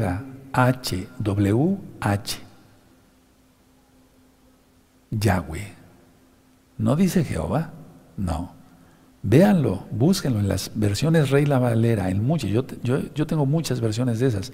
[5.11, 5.75] Yahweh.
[6.79, 7.73] No dice Jehová,
[8.17, 8.55] no.
[9.23, 14.19] Véanlo, búsquenlo en las versiones Rey La Valera, en muchas, yo, yo, tengo muchas versiones
[14.19, 14.51] de esas.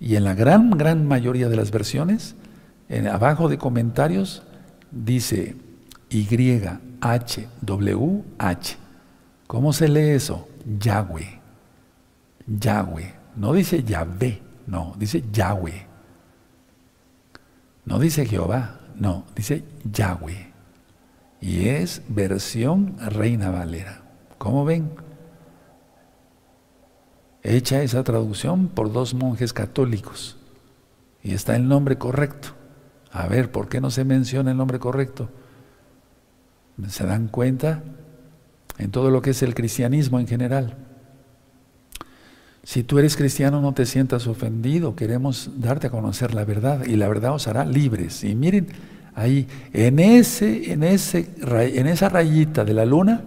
[0.00, 2.34] Y en la gran, gran mayoría de las versiones,
[2.88, 4.42] en, abajo de comentarios,
[4.90, 5.54] dice
[6.08, 6.80] Y-H-W-H.
[9.50, 10.46] ¿Cómo se lee eso?
[10.78, 11.40] Yahweh.
[12.46, 13.14] Yahweh.
[13.34, 15.86] No dice Yahvé, no, dice Yahweh.
[17.84, 20.52] No dice Jehová, no, dice Yahweh.
[21.40, 24.02] Y es versión Reina Valera.
[24.38, 24.92] ¿Cómo ven?
[27.42, 30.38] Hecha esa traducción por dos monjes católicos.
[31.24, 32.50] Y está el nombre correcto.
[33.10, 35.28] A ver, ¿por qué no se menciona el nombre correcto?
[36.86, 37.82] ¿Se dan cuenta?
[38.80, 40.76] En todo lo que es el cristianismo en general.
[42.62, 46.96] Si tú eres cristiano no te sientas ofendido, queremos darte a conocer la verdad y
[46.96, 48.24] la verdad os hará libres.
[48.24, 48.68] Y miren,
[49.14, 53.22] ahí, en, ese, en, ese, en esa rayita de la luna,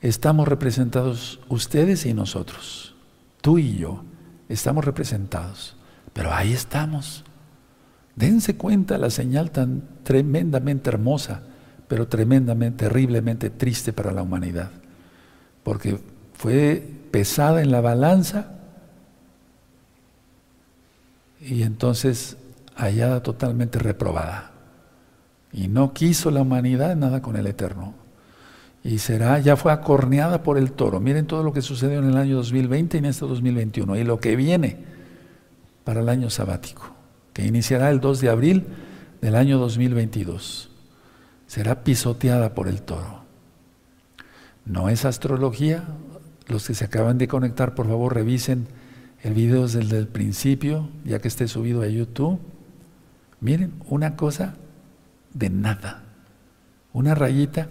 [0.00, 2.94] estamos representados ustedes y nosotros,
[3.40, 4.04] tú y yo,
[4.48, 5.76] estamos representados,
[6.12, 7.24] pero ahí estamos.
[8.16, 11.42] Dense cuenta la señal tan tremendamente hermosa,
[11.88, 14.70] pero tremendamente, terriblemente triste para la humanidad,
[15.64, 15.98] porque
[16.34, 18.52] fue pesada en la balanza
[21.40, 22.36] y entonces
[22.76, 24.52] hallada totalmente reprobada.
[25.52, 27.94] Y no quiso la humanidad nada con el Eterno.
[28.84, 31.00] Y será, ya fue acorneada por el toro.
[31.00, 34.20] Miren todo lo que sucedió en el año 2020 y en este 2021 y lo
[34.20, 34.76] que viene
[35.84, 36.90] para el año sabático,
[37.32, 38.66] que iniciará el 2 de abril
[39.20, 40.67] del año 2022.
[41.48, 43.22] Será pisoteada por el toro.
[44.64, 45.82] No es astrología.
[46.46, 48.68] Los que se acaban de conectar, por favor, revisen
[49.22, 52.38] el video desde el principio, ya que esté subido a YouTube.
[53.40, 54.54] Miren, una cosa
[55.32, 56.04] de nada.
[56.92, 57.68] Una rayita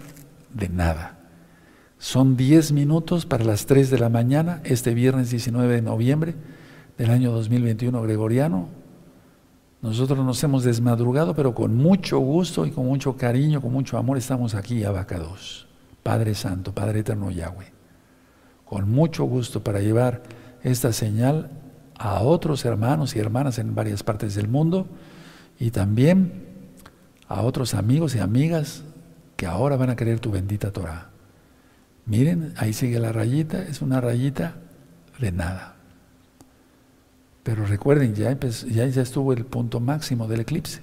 [0.53, 1.19] de nada.
[1.99, 6.35] Son 10 minutos para las 3 de la mañana, este viernes 19 de noviembre
[6.97, 8.69] del año 2021 gregoriano.
[9.87, 14.17] Nosotros nos hemos desmadrugado, pero con mucho gusto y con mucho cariño, con mucho amor
[14.17, 15.65] estamos aquí, Abacados.
[16.03, 17.71] Padre Santo, Padre Eterno Yahweh.
[18.65, 20.23] Con mucho gusto para llevar
[20.61, 21.51] esta señal
[21.97, 24.87] a otros hermanos y hermanas en varias partes del mundo
[25.57, 26.33] y también
[27.29, 28.83] a otros amigos y amigas
[29.37, 31.11] que ahora van a querer tu bendita Torah.
[32.05, 34.55] Miren, ahí sigue la rayita, es una rayita
[35.17, 35.76] de nada.
[37.47, 40.81] Pero recuerden, ya, ya, ya estuvo el punto máximo del eclipse,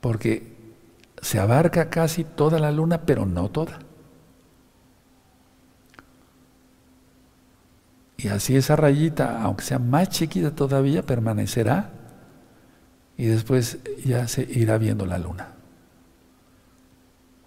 [0.00, 0.52] porque
[1.22, 3.78] se abarca casi toda la luna, pero no toda.
[8.16, 11.92] Y así esa rayita, aunque sea más chiquita todavía, permanecerá
[13.16, 15.52] y después ya se irá viendo la luna.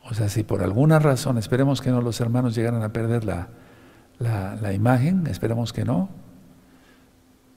[0.10, 3.50] O sea, si por alguna razón, esperemos que no los hermanos llegaran a perder la,
[4.18, 6.08] la, imagen, esperemos que no,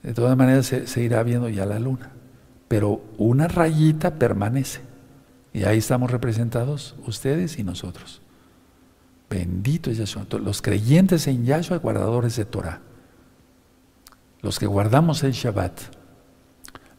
[0.05, 2.11] de todas maneras se, irá viendo ya la luna.
[2.67, 4.81] Pero una rayita permanece.
[5.51, 8.21] Y ahí estamos representados ustedes y nosotros.
[9.29, 10.25] Bendito es Yahshua.
[10.39, 12.81] Los creyentes en Yahshua, guardadores de Torah.
[14.41, 15.79] Los que guardamos el Shabbat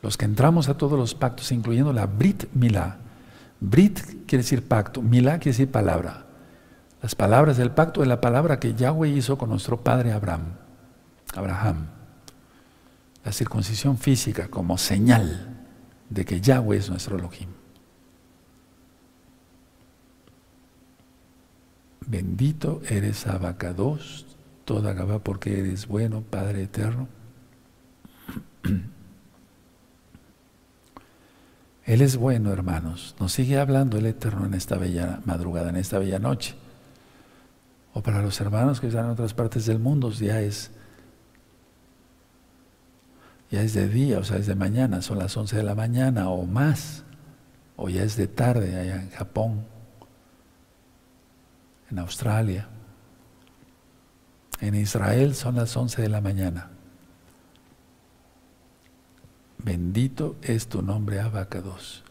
[0.07, 2.99] los que entramos a todos los pactos, incluyendo la Brit Milá.
[3.59, 6.27] Brit quiere decir pacto, Milá quiere decir palabra.
[7.03, 10.55] Las palabras del pacto es la palabra que Yahweh hizo con nuestro padre Abraham.
[11.35, 11.96] Abraham.
[13.27, 15.67] La circuncisión física como señal
[16.09, 17.49] de que Yahweh es nuestro Elohim.
[22.07, 24.27] Bendito eres Abacados,
[24.65, 27.09] toda Gabá, porque eres bueno, Padre eterno.
[31.85, 33.17] Él es bueno, hermanos.
[33.19, 36.55] Nos sigue hablando el Eterno en esta bella madrugada, en esta bella noche.
[37.93, 40.71] O para los hermanos que están en otras partes del mundo, ya es,
[43.51, 46.29] ya es de día, o sea, es de mañana, son las 11 de la mañana
[46.31, 47.05] o más.
[47.77, 49.67] O ya es de tarde allá en Japón,
[51.91, 52.69] en Australia.
[54.61, 56.71] En Israel son las 11 de la mañana.
[59.59, 62.03] Bendito es tu nombre, Abacados.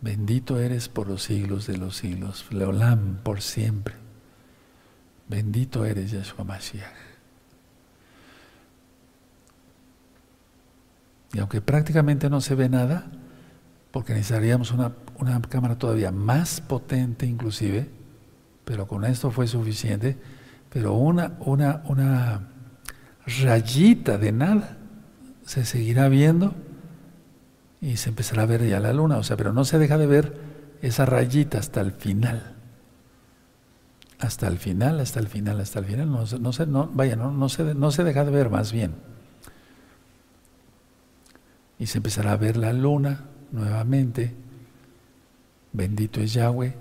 [0.00, 2.46] Bendito eres por los siglos de los siglos.
[2.50, 3.94] Leolam, por siempre.
[5.28, 7.03] Bendito eres, Yeshua Mashiach.
[11.34, 13.06] Y aunque prácticamente no se ve nada,
[13.90, 14.92] porque necesitaríamos una,
[15.48, 17.90] cámara todavía más potente inclusive,
[18.64, 20.16] pero con esto fue suficiente,
[20.72, 22.48] pero una, una, una
[23.42, 24.76] rayita de nada
[25.44, 26.54] se seguirá viendo
[27.80, 30.06] y se empezará a ver ya la luna, o sea, pero no se deja de
[30.06, 30.40] ver
[30.82, 32.54] esa rayita hasta el final.
[34.20, 37.32] Hasta el final, hasta el final, hasta el final, no, no se, no, vaya, no,
[37.32, 39.13] no, se, no se deja de ver más bien.
[41.84, 44.32] Y se empezará a ver la luna nuevamente.
[45.74, 46.74] Bendito es Yahweh.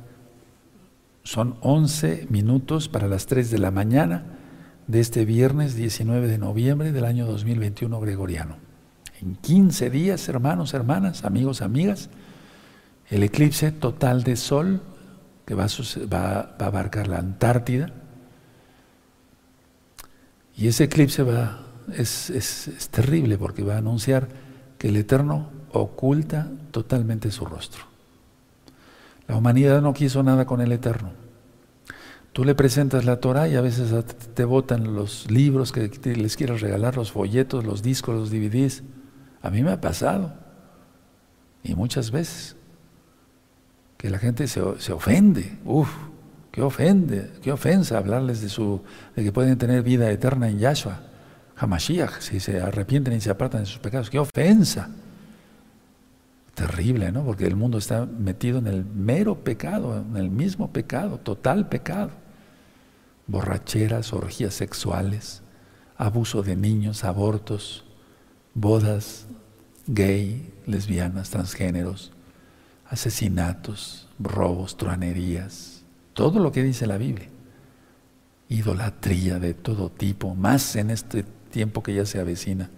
[1.24, 4.24] Son 11 minutos para las 3 de la mañana
[4.88, 8.56] de este viernes 19 de noviembre del año 2021 gregoriano.
[9.22, 12.10] En 15 días, hermanos, hermanas, amigos, amigas,
[13.10, 14.84] el eclipse total de sol
[15.46, 17.92] que va a, abarcar la Antártida.
[20.56, 21.60] Y ese eclipse va,
[21.94, 24.43] es, es terrible porque va a anunciar
[24.84, 27.84] que el Eterno oculta totalmente su rostro.
[29.30, 31.12] La humanidad no quiso nada con el Eterno.
[32.34, 33.94] Tú le presentas la Torah y a veces
[34.34, 38.84] te botan los libros que les quieras regalar, los folletos, los discos, los DVDs.
[39.42, 40.34] A mí me ha pasado.
[41.64, 42.58] Y muchas veces.
[43.96, 44.60] Que la gente se,
[44.92, 45.60] ofende.
[45.64, 45.90] Uf,
[46.52, 48.82] Qué ofende, qué ofensa hablarles de su
[49.16, 51.13] de que pueden tener vida eterna en Yahshua.
[51.58, 54.10] Hamashiach, si se arrepienten y se apartan de sus pecados.
[54.10, 54.90] Qué ofensa.
[56.56, 57.24] Terrible, ¿no?
[57.24, 62.12] Porque el mundo está metido en el mero pecado, en el mismo pecado, total pecado.
[63.28, 65.42] Borracheras, orgías sexuales,
[65.98, 67.86] abuso de niños, abortos,
[68.54, 69.26] bodas
[69.88, 72.12] gay, lesbianas, transgéneros,
[72.90, 77.30] asesinatos, robos, truanerías, todo lo que dice la Biblia.
[78.50, 82.72] Idolatría de todo tipo, más en este tiempo que ya se avecina,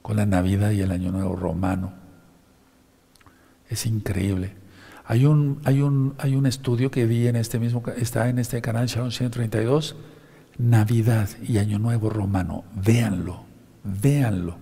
[0.00, 1.92] con la Navidad y el Año Nuevo romano.
[3.68, 4.54] Es increíble.
[5.04, 8.62] Hay un, hay un, hay un estudio que vi en este mismo, está en este
[8.62, 9.96] canal Sharon 132,
[10.58, 12.64] Navidad y Año Nuevo romano.
[12.74, 13.44] Véanlo,
[13.82, 14.56] véanlo.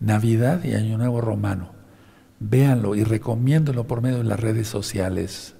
[0.00, 1.72] Navidad y Año Nuevo romano.
[2.40, 5.54] Véanlo y recomiéndolo por medio de las redes sociales.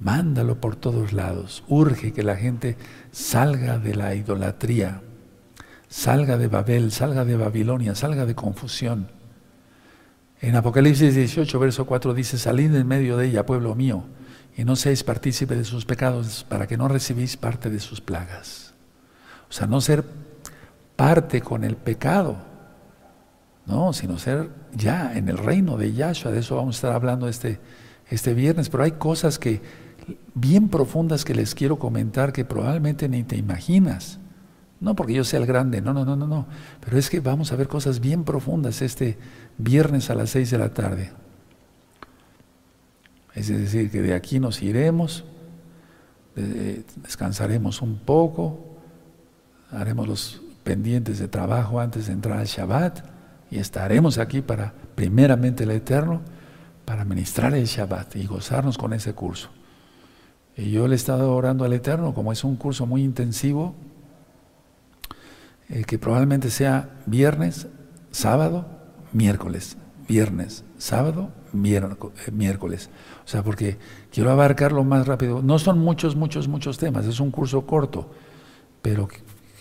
[0.00, 1.62] Mándalo por todos lados.
[1.68, 2.76] Urge que la gente
[3.12, 5.02] salga de la idolatría,
[5.88, 9.08] salga de Babel, salga de Babilonia, salga de confusión.
[10.40, 14.04] En Apocalipsis 18, verso 4 dice, salid en medio de ella, pueblo mío,
[14.56, 18.72] y no seáis partícipe de sus pecados, para que no recibís parte de sus plagas.
[19.50, 20.02] O sea, no ser
[20.96, 22.38] parte con el pecado,
[23.66, 26.32] no, sino ser ya en el reino de Yahshua.
[26.32, 27.60] De eso vamos a estar hablando este,
[28.08, 29.60] este viernes, pero hay cosas que
[30.34, 34.18] bien profundas que les quiero comentar que probablemente ni te imaginas.
[34.80, 36.46] No porque yo sea el grande, no, no, no, no, no.
[36.80, 39.18] Pero es que vamos a ver cosas bien profundas este
[39.58, 41.12] viernes a las seis de la tarde.
[43.34, 45.24] Es decir, que de aquí nos iremos,
[46.34, 48.58] descansaremos un poco,
[49.70, 53.04] haremos los pendientes de trabajo antes de entrar al Shabbat
[53.50, 56.22] y estaremos aquí para, primeramente el Eterno,
[56.84, 59.50] para ministrar el Shabbat y gozarnos con ese curso.
[60.60, 63.74] Y yo le he estado orando al Eterno, como es un curso muy intensivo,
[65.70, 67.66] eh, que probablemente sea viernes,
[68.10, 68.66] sábado,
[69.10, 72.90] miércoles, viernes, sábado, eh, miércoles.
[73.24, 73.78] O sea, porque
[74.12, 75.40] quiero abarcarlo más rápido.
[75.40, 78.10] No son muchos, muchos, muchos temas, es un curso corto,
[78.82, 79.08] pero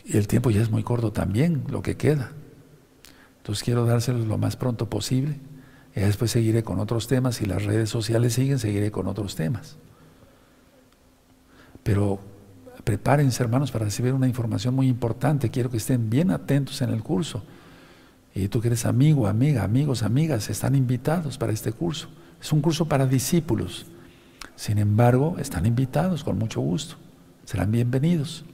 [0.05, 2.34] el tiempo ya es muy corto también, lo que queda.
[3.38, 5.39] Entonces quiero dárselos lo más pronto posible.
[5.95, 7.35] Y después seguiré con otros temas.
[7.38, 9.77] Si las redes sociales siguen, seguiré con otros temas.
[11.84, 12.19] Pero
[12.84, 15.49] prepárense, hermanos, para recibir una información muy importante.
[15.49, 17.43] Quiero que estén bien atentos en el curso.
[18.34, 22.10] Y tú que eres amigo, amiga, amigos, amigas, están invitados para este curso.
[22.41, 23.85] Es un curso para discípulos.
[24.56, 26.95] Sin embargo, están invitados con mucho gusto.
[27.45, 28.45] Serán bienvenidos.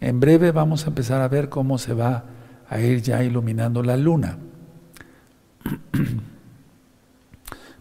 [0.00, 2.24] En breve vamos a empezar a ver cómo se va
[2.68, 4.38] a ir ya iluminando la luna.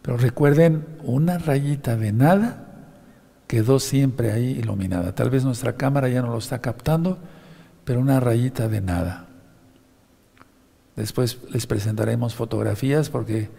[0.01, 2.64] Pero recuerden, una rayita de nada
[3.47, 5.13] quedó siempre ahí iluminada.
[5.13, 7.17] Tal vez nuestra cámara ya no lo está captando,
[7.83, 9.27] pero una rayita de nada.
[10.95, 13.49] Después les presentaremos fotografías porque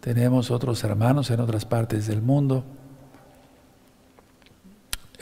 [0.00, 2.64] tenemos otros hermanos en otras partes del mundo,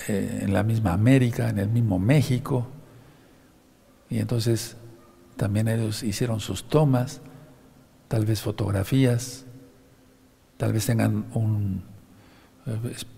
[0.09, 2.67] eh, en la misma América, en el mismo México.
[4.11, 4.77] Y entonces
[5.37, 7.23] también ellos hicieron sus tomas,
[8.09, 9.47] tal vez fotografías,
[10.59, 11.83] tal vez tengan un,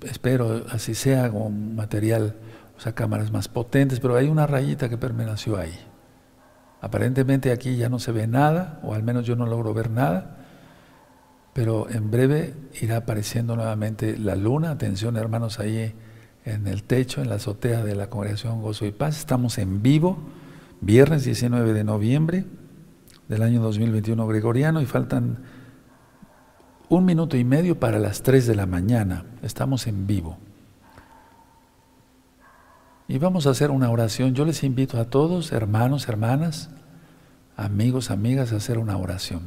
[0.03, 2.35] espero así sea, un material,
[2.77, 5.75] o sea, cámaras más potentes, pero hay una rayita que permaneció ahí.
[6.81, 10.37] Aparentemente aquí ya no se ve nada, o al menos yo no logro ver nada,
[11.53, 14.71] pero en breve irá apareciendo nuevamente la luna.
[14.71, 15.95] Atención hermanos ahí
[16.45, 19.19] en el techo, en la azotea de la congregación Gozo y Paz.
[19.19, 20.19] Estamos en vivo
[20.81, 22.45] viernes 19 de noviembre
[23.29, 25.39] del año 2021 gregoriano y faltan
[26.89, 29.25] un minuto y medio para las 3 de la mañana.
[29.43, 30.39] Estamos en vivo.
[33.09, 34.35] Y vamos a hacer una oración.
[34.35, 36.71] Yo les invito a todos, hermanos, hermanas,
[37.57, 39.43] amigos, amigas, a hacer una oración.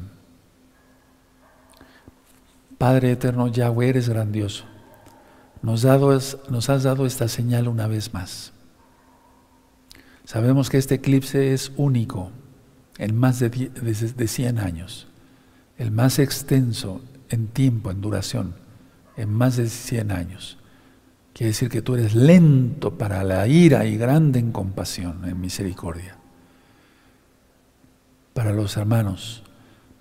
[2.78, 4.64] Padre eterno, Yahweh, eres grandioso.
[5.62, 8.52] Nos, has dado esta señal una vez más.
[10.24, 12.30] Sabemos que este eclipse es único
[12.96, 15.08] en más de, de 100 años,
[15.76, 18.54] el más extenso en tiempo, en duración,
[19.16, 20.58] en más de 100 años.
[21.32, 26.16] Quiere decir que tú eres lento para la ira y grande en compasión, en misericordia.
[28.34, 29.42] Para los hermanos,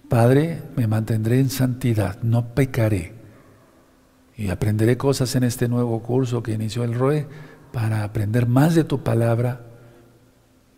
[0.10, 3.14] Padre, me mantendré en santidad, no pecaré.
[4.36, 7.28] Y aprenderé cosas en este nuevo curso que inició el ROE
[7.72, 9.62] para aprender más de tu palabra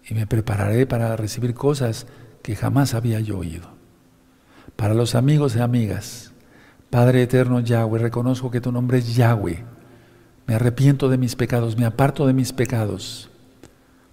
[0.08, 2.08] y me prepararé para recibir cosas
[2.42, 3.70] que jamás había yo oído.
[4.76, 6.31] Para los amigos y amigas,
[6.92, 9.64] Padre eterno Yahweh, reconozco que tu nombre es Yahweh.
[10.46, 13.30] Me arrepiento de mis pecados, me aparto de mis pecados.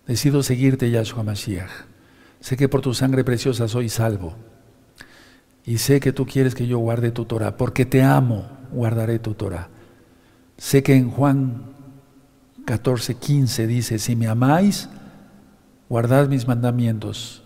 [0.06, 1.72] Decido seguirte, Yahshua Mashiach.
[2.38, 4.36] Sé que por tu sangre preciosa soy salvo.
[5.64, 7.56] Y sé que tú quieres que yo guarde tu Torah.
[7.56, 9.68] Porque te amo, guardaré tu Torah.
[10.56, 11.64] Sé que en Juan
[12.64, 14.88] 14, 15 dice, si me amáis,
[15.88, 17.42] guardad mis mandamientos.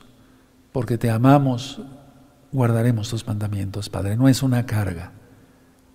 [0.73, 1.81] Porque te amamos,
[2.53, 4.15] guardaremos tus mandamientos, Padre.
[4.19, 5.13] No es una carga.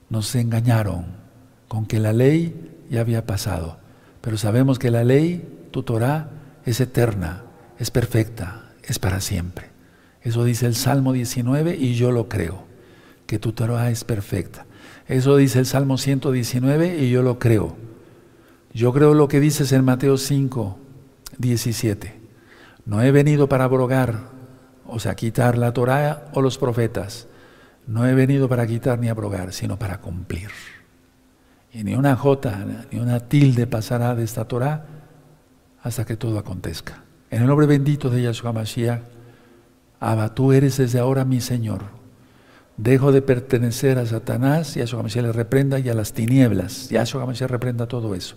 [0.10, 1.06] Nos engañaron
[1.68, 3.78] con que la ley ya había pasado.
[4.22, 6.30] Pero sabemos que la ley, tu Torah,
[6.66, 7.44] es eterna,
[7.80, 9.68] es perfecta, es para siempre.
[10.22, 12.66] Eso dice el Salmo 19 y yo lo creo,
[13.26, 14.66] que tu Torah es perfecta.
[15.08, 17.78] Eso dice el Salmo 119 y yo lo creo.
[18.74, 20.78] Yo creo lo que dices en Mateo 5,
[21.38, 22.14] 17.
[22.86, 24.30] No he venido para abrogar,
[24.86, 27.28] o sea, quitar la Torah o los profetas.
[27.88, 30.50] No he venido para quitar ni abrogar, sino para cumplir.
[31.74, 34.86] Y ni una jota, ni una tilde pasará de esta Torah
[35.82, 37.04] hasta que todo acontezca.
[37.30, 39.02] En el nombre bendito de Yahshua Mashiach,
[40.00, 41.82] Abba, tú eres desde ahora mi Señor.
[42.78, 46.90] Dejo de pertenecer a Satanás, Yahshua Mashiach le reprenda, y a las tinieblas.
[46.90, 48.36] Yahshua Mashiach reprenda todo eso.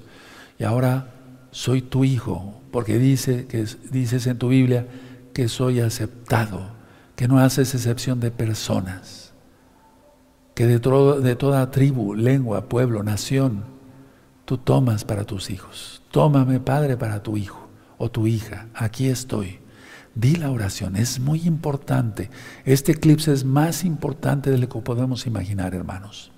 [0.59, 1.09] Y ahora
[1.51, 4.87] soy tu hijo, porque dice, que, dices en tu Biblia
[5.35, 6.71] que soy aceptado,
[7.17, 9.20] que no haces excepción de personas,
[10.61, 10.79] que de,
[11.23, 13.65] de toda tribu, lengua, pueblo, nación,
[14.45, 16.03] tú tomas para tus hijos.
[16.11, 17.67] Tómame, Padre, para tu hijo
[17.97, 18.67] o tu hija.
[18.75, 19.61] Aquí estoy.
[20.15, 22.29] Di la oración, es muy importante.
[22.67, 26.31] Este eclipse es más importante de lo que podemos imaginar, hermanos.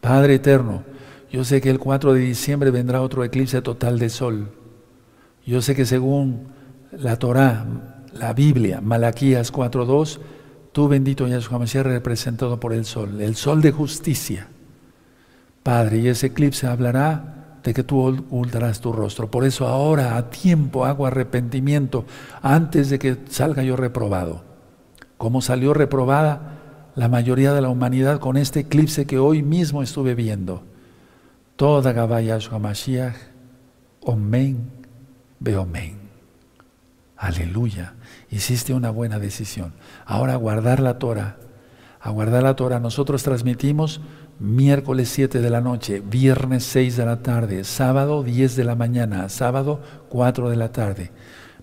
[0.00, 0.82] Padre eterno,
[1.30, 4.50] yo sé que el 4 de diciembre vendrá otro eclipse total de sol.
[5.46, 6.48] Yo sé que según
[6.90, 7.66] la Torá,
[8.12, 10.18] la Biblia, Malaquías 4.2,
[10.76, 14.48] tú bendito Yahshua Mashiach representado por el sol, el sol de justicia.
[15.62, 19.30] Padre, y ese eclipse hablará de que tú ocultarás tu rostro.
[19.30, 22.04] Por eso ahora a tiempo hago arrepentimiento
[22.42, 24.44] antes de que salga yo reprobado.
[25.16, 26.58] Como salió reprobada
[26.94, 30.62] la mayoría de la humanidad con este eclipse que hoy mismo estuve viendo.
[31.56, 33.16] Toda Gabaya Mashiach,
[34.02, 34.68] Omen,
[35.40, 35.96] Beomen.
[37.16, 37.94] Aleluya.
[38.30, 39.72] Hiciste una buena decisión.
[40.04, 41.36] Ahora guardar la Torah.
[42.00, 42.80] A guardar la Torah.
[42.80, 44.00] Nosotros transmitimos
[44.38, 49.28] miércoles 7 de la noche, viernes 6 de la tarde, sábado 10 de la mañana,
[49.28, 51.10] sábado 4 de la tarde.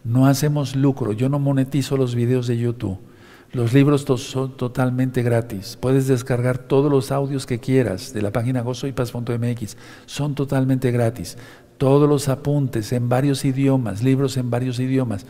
[0.03, 2.99] No hacemos lucro, yo no monetizo los videos de YouTube.
[3.53, 5.77] Los libros son totalmente gratis.
[5.79, 9.77] Puedes descargar todos los audios que quieras de la página gozoypaz.mx.
[10.07, 11.37] Son totalmente gratis.
[11.77, 15.27] Todos los apuntes en varios idiomas, libros en varios idiomas,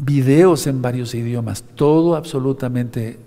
[0.00, 3.18] videos en varios idiomas, todo absolutamente,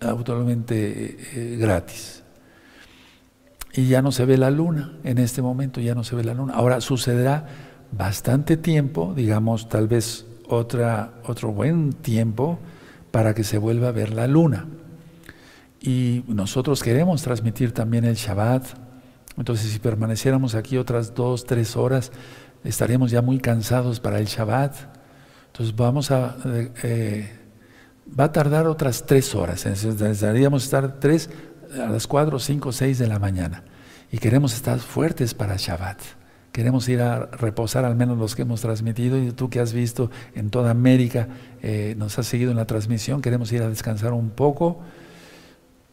[0.00, 2.24] absolutamente eh, eh, gratis
[3.76, 4.92] y ya no se ve la luna.
[5.04, 6.54] En este momento ya no se ve la luna.
[6.54, 7.46] Ahora sucederá
[7.92, 12.58] bastante tiempo, digamos tal vez otra, otro buen tiempo,
[13.10, 14.66] para que se vuelva a ver la luna.
[15.80, 18.64] Y nosotros queremos transmitir también el Shabbat.
[19.36, 22.12] Entonces si permaneciéramos aquí otras dos, tres horas,
[22.62, 24.93] estaríamos ya muy cansados para el Shabbat.
[25.54, 26.36] Entonces vamos a...
[26.82, 27.30] Eh,
[28.18, 29.64] va a tardar otras tres horas.
[29.64, 31.30] Necesitaríamos estar tres
[31.80, 33.62] a las 4, 5, 6 de la mañana.
[34.10, 36.00] Y queremos estar fuertes para Shabbat.
[36.50, 40.10] Queremos ir a reposar al menos los que hemos transmitido y tú que has visto
[40.34, 41.28] en toda América,
[41.62, 44.80] eh, nos has seguido en la transmisión, queremos ir a descansar un poco,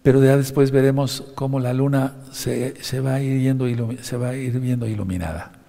[0.01, 5.60] pero ya después veremos cómo la luna se, se va a ir viendo iluminada.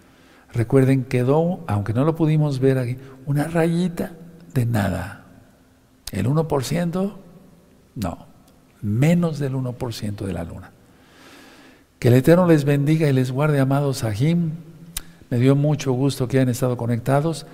[0.52, 4.12] Recuerden, quedó, aunque no lo pudimos ver aquí, una rayita
[4.52, 5.24] de nada.
[6.12, 7.12] ¿El 1%?
[7.94, 8.32] No
[8.82, 10.72] menos del 1% de la luna.
[11.98, 14.50] Que el Eterno les bendiga y les guarde, amados Sahim.
[15.30, 17.46] Me dio mucho gusto que hayan estado conectados.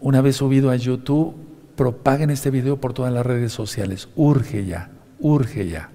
[0.00, 1.34] Una vez subido a YouTube,
[1.76, 4.08] propaguen este video por todas las redes sociales.
[4.16, 5.90] Urge ya, urge ya.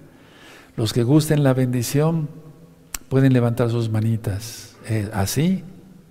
[0.77, 2.29] Los que gusten la bendición
[3.09, 5.63] pueden levantar sus manitas eh, así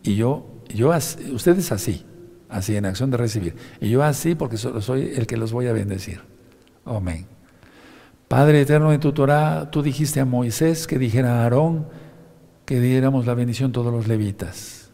[0.07, 0.93] y yo, yo
[1.33, 2.05] ustedes así,
[2.49, 3.57] así en acción de recibir.
[3.81, 6.21] Y yo así porque soy el que los voy a bendecir.
[6.85, 7.27] Amén.
[8.29, 11.87] Padre eterno en tu Torah, tú dijiste a Moisés que dijera a Aarón
[12.65, 14.91] que diéramos la bendición a todos los levitas.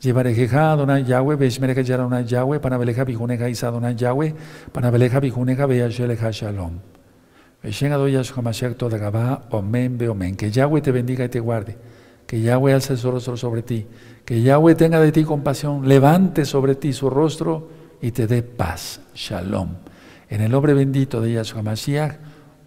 [0.00, 4.34] Llevarejeja Adonai Yahweh, Beshmereja Yaronai Yahweh, Panabeleja Bijuneja Isa Adonai Yahweh,
[4.72, 6.80] Panabeleja Bijuneja Beyasheleja Shalom.
[7.62, 10.36] Beshen Adoyash Gabá, Omen Beomen.
[10.36, 11.78] Que Yahweh te bendiga y te guarde.
[12.26, 13.86] Que Yahweh alce su rostro sobre ti.
[14.24, 17.68] Que Yahweh tenga de ti compasión, levante sobre ti su rostro
[18.02, 19.00] y te dé paz.
[19.14, 19.68] Shalom.
[20.28, 22.16] En el nombre bendito de Yahshua Mashiach,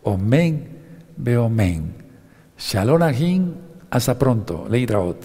[0.03, 0.69] Omen,
[1.17, 1.93] veo men.
[2.57, 3.53] Shalom Ahim,
[3.89, 5.17] hasta pronto, Leitraot.